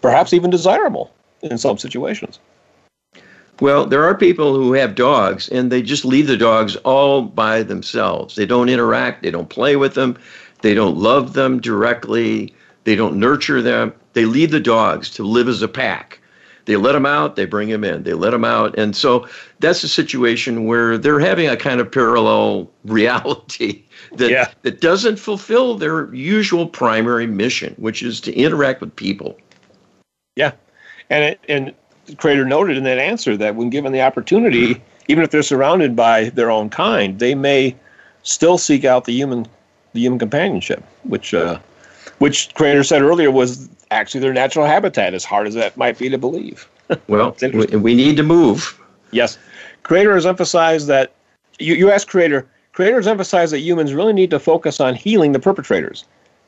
perhaps 0.00 0.32
even 0.32 0.50
desirable 0.50 1.12
in 1.40 1.56
some 1.56 1.78
situations. 1.78 2.40
Well, 3.60 3.86
there 3.86 4.02
are 4.02 4.16
people 4.16 4.54
who 4.54 4.72
have 4.72 4.96
dogs 4.96 5.48
and 5.50 5.70
they 5.70 5.82
just 5.82 6.04
leave 6.04 6.26
the 6.26 6.36
dogs 6.36 6.74
all 6.76 7.22
by 7.22 7.62
themselves. 7.62 8.34
They 8.34 8.46
don't 8.46 8.68
interact, 8.68 9.22
they 9.22 9.30
don't 9.30 9.48
play 9.48 9.76
with 9.76 9.94
them, 9.94 10.18
they 10.62 10.74
don't 10.74 10.96
love 10.96 11.34
them 11.34 11.60
directly, 11.60 12.52
they 12.82 12.96
don't 12.96 13.20
nurture 13.20 13.62
them. 13.62 13.92
They 14.14 14.24
leave 14.24 14.50
the 14.50 14.58
dogs 14.58 15.10
to 15.10 15.22
live 15.22 15.46
as 15.46 15.62
a 15.62 15.68
pack. 15.68 16.18
They 16.64 16.76
let 16.76 16.92
them 16.92 17.06
out, 17.06 17.36
they 17.36 17.44
bring 17.44 17.68
them 17.68 17.84
in, 17.84 18.04
they 18.04 18.14
let 18.14 18.30
them 18.30 18.44
out. 18.44 18.78
And 18.78 18.94
so 18.94 19.28
that's 19.58 19.82
a 19.82 19.88
situation 19.88 20.64
where 20.66 20.96
they're 20.96 21.20
having 21.20 21.48
a 21.48 21.56
kind 21.56 21.80
of 21.80 21.90
parallel 21.90 22.70
reality 22.84 23.82
that, 24.12 24.30
yeah. 24.30 24.50
that 24.62 24.80
doesn't 24.80 25.18
fulfill 25.18 25.76
their 25.76 26.12
usual 26.14 26.66
primary 26.66 27.26
mission, 27.26 27.74
which 27.78 28.02
is 28.02 28.20
to 28.20 28.34
interact 28.34 28.80
with 28.80 28.94
people. 28.94 29.36
Yeah. 30.36 30.52
And 31.10 31.24
it, 31.24 31.40
and 31.48 31.74
the 32.06 32.16
creator 32.16 32.44
noted 32.44 32.76
in 32.76 32.84
that 32.84 32.98
answer 32.98 33.36
that 33.36 33.56
when 33.56 33.70
given 33.70 33.92
the 33.92 34.02
opportunity, 34.02 34.80
even 35.08 35.24
if 35.24 35.30
they're 35.30 35.42
surrounded 35.42 35.96
by 35.96 36.30
their 36.30 36.50
own 36.50 36.70
kind, 36.70 37.18
they 37.18 37.34
may 37.34 37.76
still 38.22 38.58
seek 38.58 38.84
out 38.84 39.04
the 39.04 39.12
human 39.12 39.46
the 39.94 40.00
human 40.00 40.18
companionship, 40.18 40.82
which 41.02 41.34
uh, 41.34 41.58
which 42.18 42.54
creator 42.54 42.82
said 42.82 43.02
earlier 43.02 43.30
was 43.30 43.68
actually 43.92 44.20
their 44.20 44.32
natural 44.32 44.66
habitat, 44.66 45.14
as 45.14 45.24
hard 45.24 45.46
as 45.46 45.54
that 45.54 45.76
might 45.76 45.98
be 45.98 46.08
to 46.08 46.18
believe. 46.18 46.68
well, 47.08 47.36
we 47.72 47.94
need 47.94 48.16
to 48.16 48.22
move. 48.22 48.78
Yes. 49.10 49.38
Creator 49.82 50.14
has 50.14 50.26
emphasized 50.26 50.86
that 50.88 51.12
you, 51.58 51.74
you 51.74 51.90
asked 51.90 52.08
Creator, 52.08 52.46
Creator 52.72 52.96
has 52.96 53.06
emphasized 53.06 53.52
that 53.52 53.60
humans 53.60 53.94
really 53.94 54.12
need 54.12 54.30
to 54.30 54.38
focus 54.38 54.80
on 54.80 54.94
healing 54.94 55.32
the 55.32 55.38
perpetrators. 55.38 56.04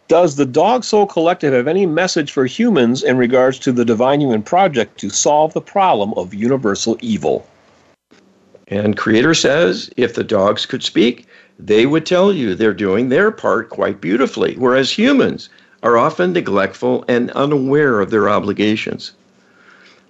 Does 0.09 0.37
the 0.37 0.45
Dog 0.45 0.85
Soul 0.85 1.07
Collective 1.07 1.55
have 1.55 1.67
any 1.67 1.87
message 1.87 2.31
for 2.31 2.45
humans 2.45 3.03
in 3.03 3.17
regards 3.17 3.59
to 3.61 3.73
the 3.73 3.85
Divine 3.85 4.21
Human 4.21 4.43
Project 4.43 5.01
to 5.01 5.09
solve 5.09 5.55
the 5.55 5.63
problem 5.63 6.13
of 6.15 6.35
universal 6.35 6.99
evil? 7.01 7.47
And 8.69 8.97
Creator 8.97 9.35
says 9.35 9.91
if 9.97 10.15
the 10.15 10.25
dogs 10.25 10.67
could 10.67 10.83
speak, 10.83 11.27
they 11.59 11.87
would 11.87 12.05
tell 12.05 12.33
you 12.33 12.55
they're 12.55 12.75
doing 12.75 13.09
their 13.09 13.31
part 13.31 13.71
quite 13.71 14.01
beautifully, 14.01 14.57
whereas 14.57 14.91
humans 14.91 15.49
are 15.85 15.99
often 15.99 16.33
neglectful 16.33 17.05
and 17.07 17.31
unaware 17.33 18.01
of 18.01 18.11
their 18.11 18.29
obligations. 18.29 19.13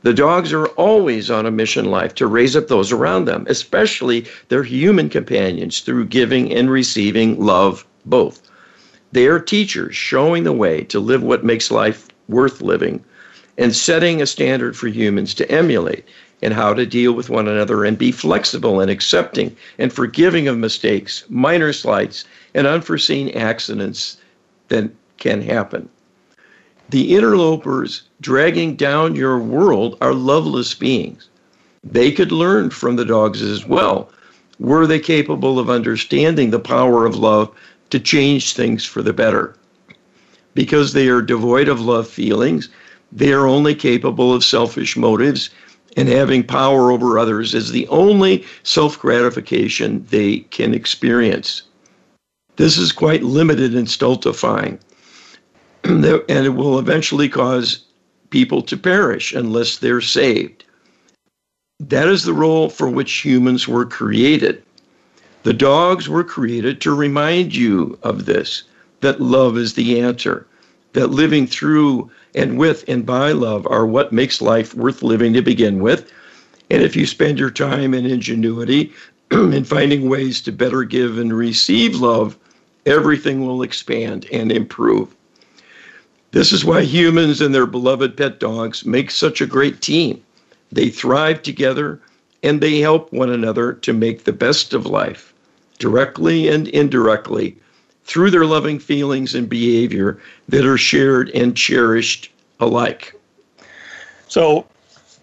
The 0.03 0.15
dogs 0.15 0.53
are 0.53 0.69
always 0.69 1.31
on 1.31 1.47
a 1.47 1.51
mission 1.51 1.87
life 1.87 2.15
to 2.15 2.29
raise 2.29 2.55
up 2.55 2.69
those 2.69 2.93
around 2.93 3.25
them, 3.25 3.45
especially 3.49 4.27
their 4.51 4.63
human 4.63 5.09
companions, 5.09 5.81
through 5.81 6.05
giving 6.07 6.53
and 6.53 6.71
receiving 6.71 7.45
love 7.45 7.85
both. 8.07 8.41
They 9.11 9.27
are 9.27 9.41
teachers 9.41 9.97
showing 9.97 10.45
the 10.45 10.53
way 10.53 10.85
to 10.85 11.01
live 11.01 11.23
what 11.23 11.45
makes 11.45 11.73
life 11.73 12.07
worth 12.29 12.63
living 12.63 13.05
and 13.59 13.75
setting 13.75 14.23
a 14.23 14.27
standard 14.27 14.77
for 14.77 14.89
humans 14.89 15.35
to 15.35 15.51
emulate 15.51 16.05
in 16.41 16.53
how 16.53 16.75
to 16.75 16.87
deal 16.87 17.15
with 17.15 17.31
one 17.31 17.49
another 17.49 17.85
and 17.85 17.99
be 17.99 18.13
flexible 18.13 18.79
and 18.79 18.91
accepting 18.91 19.57
and 19.79 19.93
forgiving 19.93 20.47
of 20.47 20.57
mistakes, 20.57 21.25
minor 21.29 21.73
slights, 21.73 22.25
and 22.55 22.67
unforeseen 22.67 23.31
accidents 23.31 24.19
that 24.69 24.91
can 25.25 25.41
happen. 25.41 25.89
The 26.91 27.17
interlopers 27.17 28.03
dragging 28.21 28.77
down 28.77 29.17
your 29.17 29.39
world 29.39 29.97
are 30.03 30.13
loveless 30.13 30.75
beings. 30.75 31.31
They 31.83 32.13
could 32.13 32.31
learn 32.31 32.69
from 32.69 32.97
the 32.97 33.07
dogs 33.07 33.41
as 33.41 33.67
well. 33.67 34.11
Were 34.61 34.87
they 34.87 35.01
capable 35.01 35.59
of 35.59 35.71
understanding 35.71 36.51
the 36.51 36.59
power 36.59 37.07
of 37.07 37.17
love 37.17 37.51
to 37.89 37.99
change 37.99 38.53
things 38.53 38.85
for 38.85 39.01
the 39.01 39.15
better. 39.15 39.57
Because 40.53 40.93
they 40.93 41.09
are 41.09 41.23
devoid 41.23 41.69
of 41.69 41.81
love 41.81 42.07
feelings, 42.07 42.69
they 43.11 43.33
are 43.33 43.47
only 43.47 43.75
capable 43.75 44.35
of 44.35 44.45
selfish 44.45 44.95
motives, 44.95 45.49
and 45.97 46.09
having 46.09 46.43
power 46.43 46.91
over 46.93 47.19
others 47.19 47.55
is 47.55 47.71
the 47.71 47.87
only 47.89 48.45
self 48.63 48.99
gratification 48.99 50.05
they 50.11 50.41
can 50.51 50.75
experience. 50.75 51.63
This 52.57 52.77
is 52.77 52.93
quite 52.93 53.23
limited 53.23 53.75
and 53.75 53.89
stultifying, 53.89 54.79
and 55.85 56.05
it 56.47 56.55
will 56.55 56.79
eventually 56.79 57.29
cause 57.29 57.85
people 58.31 58.63
to 58.63 58.77
perish 58.77 59.35
unless 59.35 59.77
they're 59.77 60.01
saved. 60.01 60.65
That 61.79 62.09
is 62.09 62.23
the 62.23 62.33
role 62.33 62.71
for 62.71 62.89
which 62.89 63.13
humans 63.21 63.69
were 63.69 63.85
created. 63.85 64.63
The 65.43 65.53
dogs 65.53 66.09
were 66.09 66.25
created 66.25 66.81
to 66.81 66.95
remind 66.95 67.55
you 67.55 67.99
of 68.03 68.25
this 68.25 68.63
that 69.03 69.21
love 69.21 69.59
is 69.59 69.75
the 69.75 70.01
answer, 70.01 70.47
that 70.95 71.09
living 71.09 71.47
through 71.47 72.11
and 72.35 72.57
with 72.57 72.85
and 72.89 73.05
by 73.05 73.33
love 73.33 73.67
are 73.67 73.85
what 73.85 74.11
makes 74.11 74.41
life 74.41 74.75
worth 74.75 75.03
living 75.03 75.35
to 75.35 75.43
begin 75.43 75.81
with. 75.81 76.11
And 76.71 76.83
if 76.83 76.97
you 76.97 77.05
spend 77.05 77.39
your 77.39 77.51
time 77.51 77.93
and 77.93 78.07
ingenuity 78.07 78.91
in 79.31 79.65
finding 79.65 80.09
ways 80.09 80.41
to 80.43 80.53
better 80.53 80.83
give 80.83 81.19
and 81.19 81.37
receive 81.37 81.97
love, 81.97 82.39
everything 82.87 83.47
will 83.47 83.63
expand 83.63 84.27
and 84.33 84.51
improve. 84.51 85.15
This 86.35 86.53
is 86.53 86.65
why 86.65 86.81
humans 86.83 87.41
and 87.41 87.55
their 87.55 87.65
beloved 87.65 88.17
pet 88.17 88.41
dogs 88.41 88.85
make 88.85 89.13
such 89.13 89.41
a 89.41 89.47
great 89.47 89.81
team. 89.81 90.21
They 90.73 90.89
thrive 90.89 91.43
together 91.43 92.01
and 92.43 92.61
they 92.61 92.81
help 92.81 93.13
one 93.13 93.31
another 93.31 93.75
to 93.75 93.93
make 93.93 94.25
the 94.25 94.33
best 94.33 94.75
of 94.75 94.85
life 94.85 95.33
directly 95.79 96.49
and 96.49 96.67
indirectly, 96.67 97.57
through 98.03 98.33
their 98.33 98.47
loving 98.47 98.81
feelings 98.81 99.33
and 99.37 99.49
behavior 99.49 100.19
that 100.49 100.67
are 100.67 100.77
shared 100.77 101.31
and 101.31 101.57
cherished 101.57 102.33
alike. 102.59 103.15
So, 104.27 104.67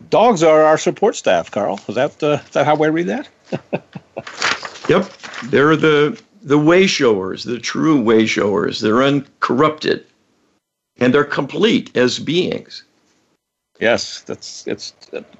dogs 0.10 0.44
are 0.44 0.64
our 0.64 0.78
support 0.78 1.18
staff, 1.18 1.52
Carl. 1.52 1.82
Is 1.90 1.96
that 1.96 2.24
uh, 2.24 2.40
is 2.46 2.52
that 2.52 2.66
how 2.66 2.82
I 2.82 2.88
read 2.88 3.08
that? 3.08 3.28
yep, 4.88 5.12
they're 5.48 5.76
the 5.76 6.18
the 6.42 6.58
way 6.58 6.88
showers, 6.88 7.44
the 7.44 7.60
true 7.60 8.02
way 8.02 8.26
showers. 8.26 8.80
They're 8.80 9.04
uncorrupted, 9.04 10.06
and 11.02 11.14
they're 11.14 11.26
complete 11.26 11.96
as 11.98 12.20
beings. 12.20 12.84
Yes, 13.80 14.22
that's 14.22 14.66
it's 14.68 14.94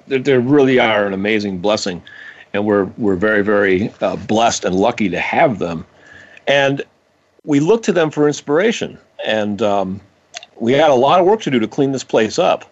they 0.08 0.36
really 0.36 0.78
are 0.78 1.06
an 1.06 1.12
amazing 1.12 1.58
blessing, 1.58 2.02
and 2.52 2.66
we're 2.66 2.86
we're 2.98 3.16
very 3.16 3.42
very 3.42 3.90
uh, 4.00 4.16
blessed 4.16 4.64
and 4.64 4.74
lucky 4.74 5.08
to 5.08 5.20
have 5.20 5.60
them, 5.60 5.86
and 6.48 6.82
we 7.44 7.60
look 7.60 7.82
to 7.84 7.92
them 7.92 8.10
for 8.10 8.26
inspiration. 8.26 8.98
And 9.24 9.62
um, 9.62 10.00
we 10.58 10.72
had 10.72 10.90
a 10.90 10.94
lot 10.94 11.20
of 11.20 11.26
work 11.26 11.40
to 11.42 11.50
do 11.50 11.60
to 11.60 11.68
clean 11.68 11.92
this 11.92 12.02
place 12.02 12.40
up, 12.40 12.68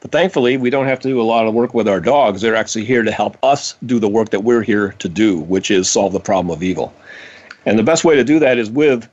but 0.00 0.12
thankfully 0.12 0.58
we 0.58 0.68
don't 0.68 0.86
have 0.86 1.00
to 1.00 1.08
do 1.08 1.18
a 1.18 1.24
lot 1.24 1.46
of 1.46 1.54
work 1.54 1.72
with 1.72 1.88
our 1.88 2.00
dogs. 2.00 2.42
They're 2.42 2.54
actually 2.54 2.84
here 2.84 3.02
to 3.02 3.10
help 3.10 3.38
us 3.42 3.74
do 3.86 3.98
the 3.98 4.08
work 4.08 4.28
that 4.30 4.44
we're 4.44 4.62
here 4.62 4.92
to 4.98 5.08
do, 5.08 5.38
which 5.38 5.70
is 5.70 5.88
solve 5.88 6.12
the 6.12 6.20
problem 6.20 6.54
of 6.54 6.62
evil. 6.62 6.92
And 7.64 7.78
the 7.78 7.82
best 7.82 8.04
way 8.04 8.14
to 8.14 8.24
do 8.24 8.38
that 8.40 8.58
is 8.58 8.70
with 8.70 9.08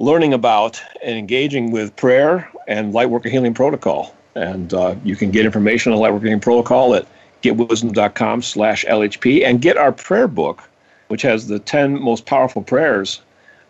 learning 0.00 0.32
about 0.32 0.82
and 1.04 1.18
engaging 1.18 1.70
with 1.70 1.94
prayer 1.94 2.50
and 2.66 2.94
Lightworker 2.94 3.30
Healing 3.30 3.52
Protocol. 3.52 4.16
And 4.34 4.72
uh, 4.72 4.94
you 5.04 5.14
can 5.14 5.30
get 5.30 5.44
information 5.44 5.92
on 5.92 5.98
Lightworker 5.98 6.24
Healing 6.24 6.40
Protocol 6.40 6.94
at 6.94 7.06
getwisdom.com 7.42 8.40
slash 8.40 8.84
LHP 8.86 9.44
and 9.44 9.60
get 9.60 9.76
our 9.76 9.92
prayer 9.92 10.26
book, 10.26 10.62
which 11.08 11.20
has 11.20 11.48
the 11.48 11.58
10 11.58 12.00
most 12.00 12.24
powerful 12.24 12.62
prayers 12.62 13.20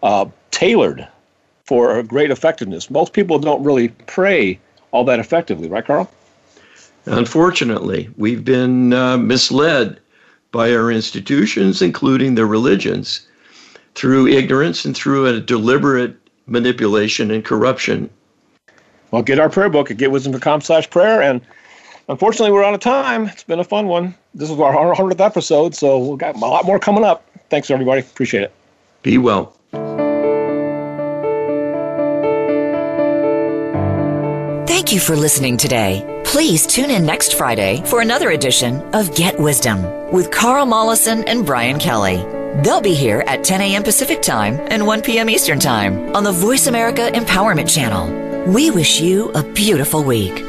uh, 0.04 0.24
tailored 0.52 1.06
for 1.64 2.00
great 2.04 2.30
effectiveness. 2.30 2.90
Most 2.90 3.12
people 3.12 3.40
don't 3.40 3.62
really 3.64 3.88
pray 3.88 4.58
all 4.92 5.04
that 5.04 5.18
effectively, 5.18 5.68
right, 5.68 5.84
Carl? 5.84 6.10
Unfortunately, 7.06 8.08
we've 8.16 8.44
been 8.44 8.92
uh, 8.92 9.16
misled 9.16 9.98
by 10.52 10.72
our 10.72 10.92
institutions, 10.92 11.82
including 11.82 12.36
the 12.36 12.46
religions, 12.46 13.26
through 13.94 14.28
ignorance 14.28 14.84
and 14.84 14.96
through 14.96 15.26
a 15.26 15.40
deliberate 15.40 16.19
manipulation 16.51 17.30
and 17.30 17.44
corruption. 17.44 18.11
Well, 19.11 19.22
get 19.22 19.38
our 19.38 19.48
prayer 19.48 19.70
book 19.70 19.90
at 19.90 19.96
getwisdom.com 19.96 20.61
slash 20.61 20.90
prayer. 20.90 21.22
And 21.22 21.40
unfortunately, 22.09 22.53
we're 22.53 22.64
out 22.64 22.74
of 22.74 22.80
time. 22.80 23.26
It's 23.26 23.44
been 23.44 23.61
a 23.61 23.64
fun 23.64 23.86
one. 23.86 24.14
This 24.34 24.51
is 24.51 24.59
our 24.61 24.94
100th 24.94 25.20
episode, 25.20 25.74
so 25.74 25.98
we've 25.98 26.18
got 26.18 26.36
a 26.36 26.38
lot 26.38 26.64
more 26.64 26.78
coming 26.78 27.05
up. 27.05 27.28
Thanks, 27.48 27.70
everybody. 27.70 28.01
Appreciate 28.01 28.44
it. 28.44 28.53
Be 29.03 29.18
well. 29.18 29.57
Thank 34.66 34.92
you 34.92 35.01
for 35.01 35.16
listening 35.16 35.57
today. 35.57 36.22
Please 36.24 36.66
tune 36.66 36.90
in 36.90 37.05
next 37.05 37.34
Friday 37.34 37.82
for 37.86 38.01
another 38.01 38.30
edition 38.30 38.80
of 38.94 39.14
Get 39.14 39.38
Wisdom 39.38 40.12
with 40.12 40.30
Carl 40.30 40.66
Mollison 40.66 41.24
and 41.24 41.44
Brian 41.44 41.78
Kelly. 41.78 42.39
They'll 42.57 42.80
be 42.80 42.94
here 42.94 43.22
at 43.26 43.44
10 43.44 43.61
a.m. 43.61 43.82
Pacific 43.82 44.22
Time 44.22 44.61
and 44.68 44.86
1 44.86 45.03
p.m. 45.03 45.30
Eastern 45.30 45.59
Time 45.61 46.14
on 46.14 46.24
the 46.24 46.32
Voice 46.32 46.66
America 46.66 47.11
Empowerment 47.12 47.72
Channel. 47.72 48.53
We 48.53 48.70
wish 48.70 49.01
you 49.01 49.30
a 49.32 49.42
beautiful 49.42 50.03
week. 50.03 50.44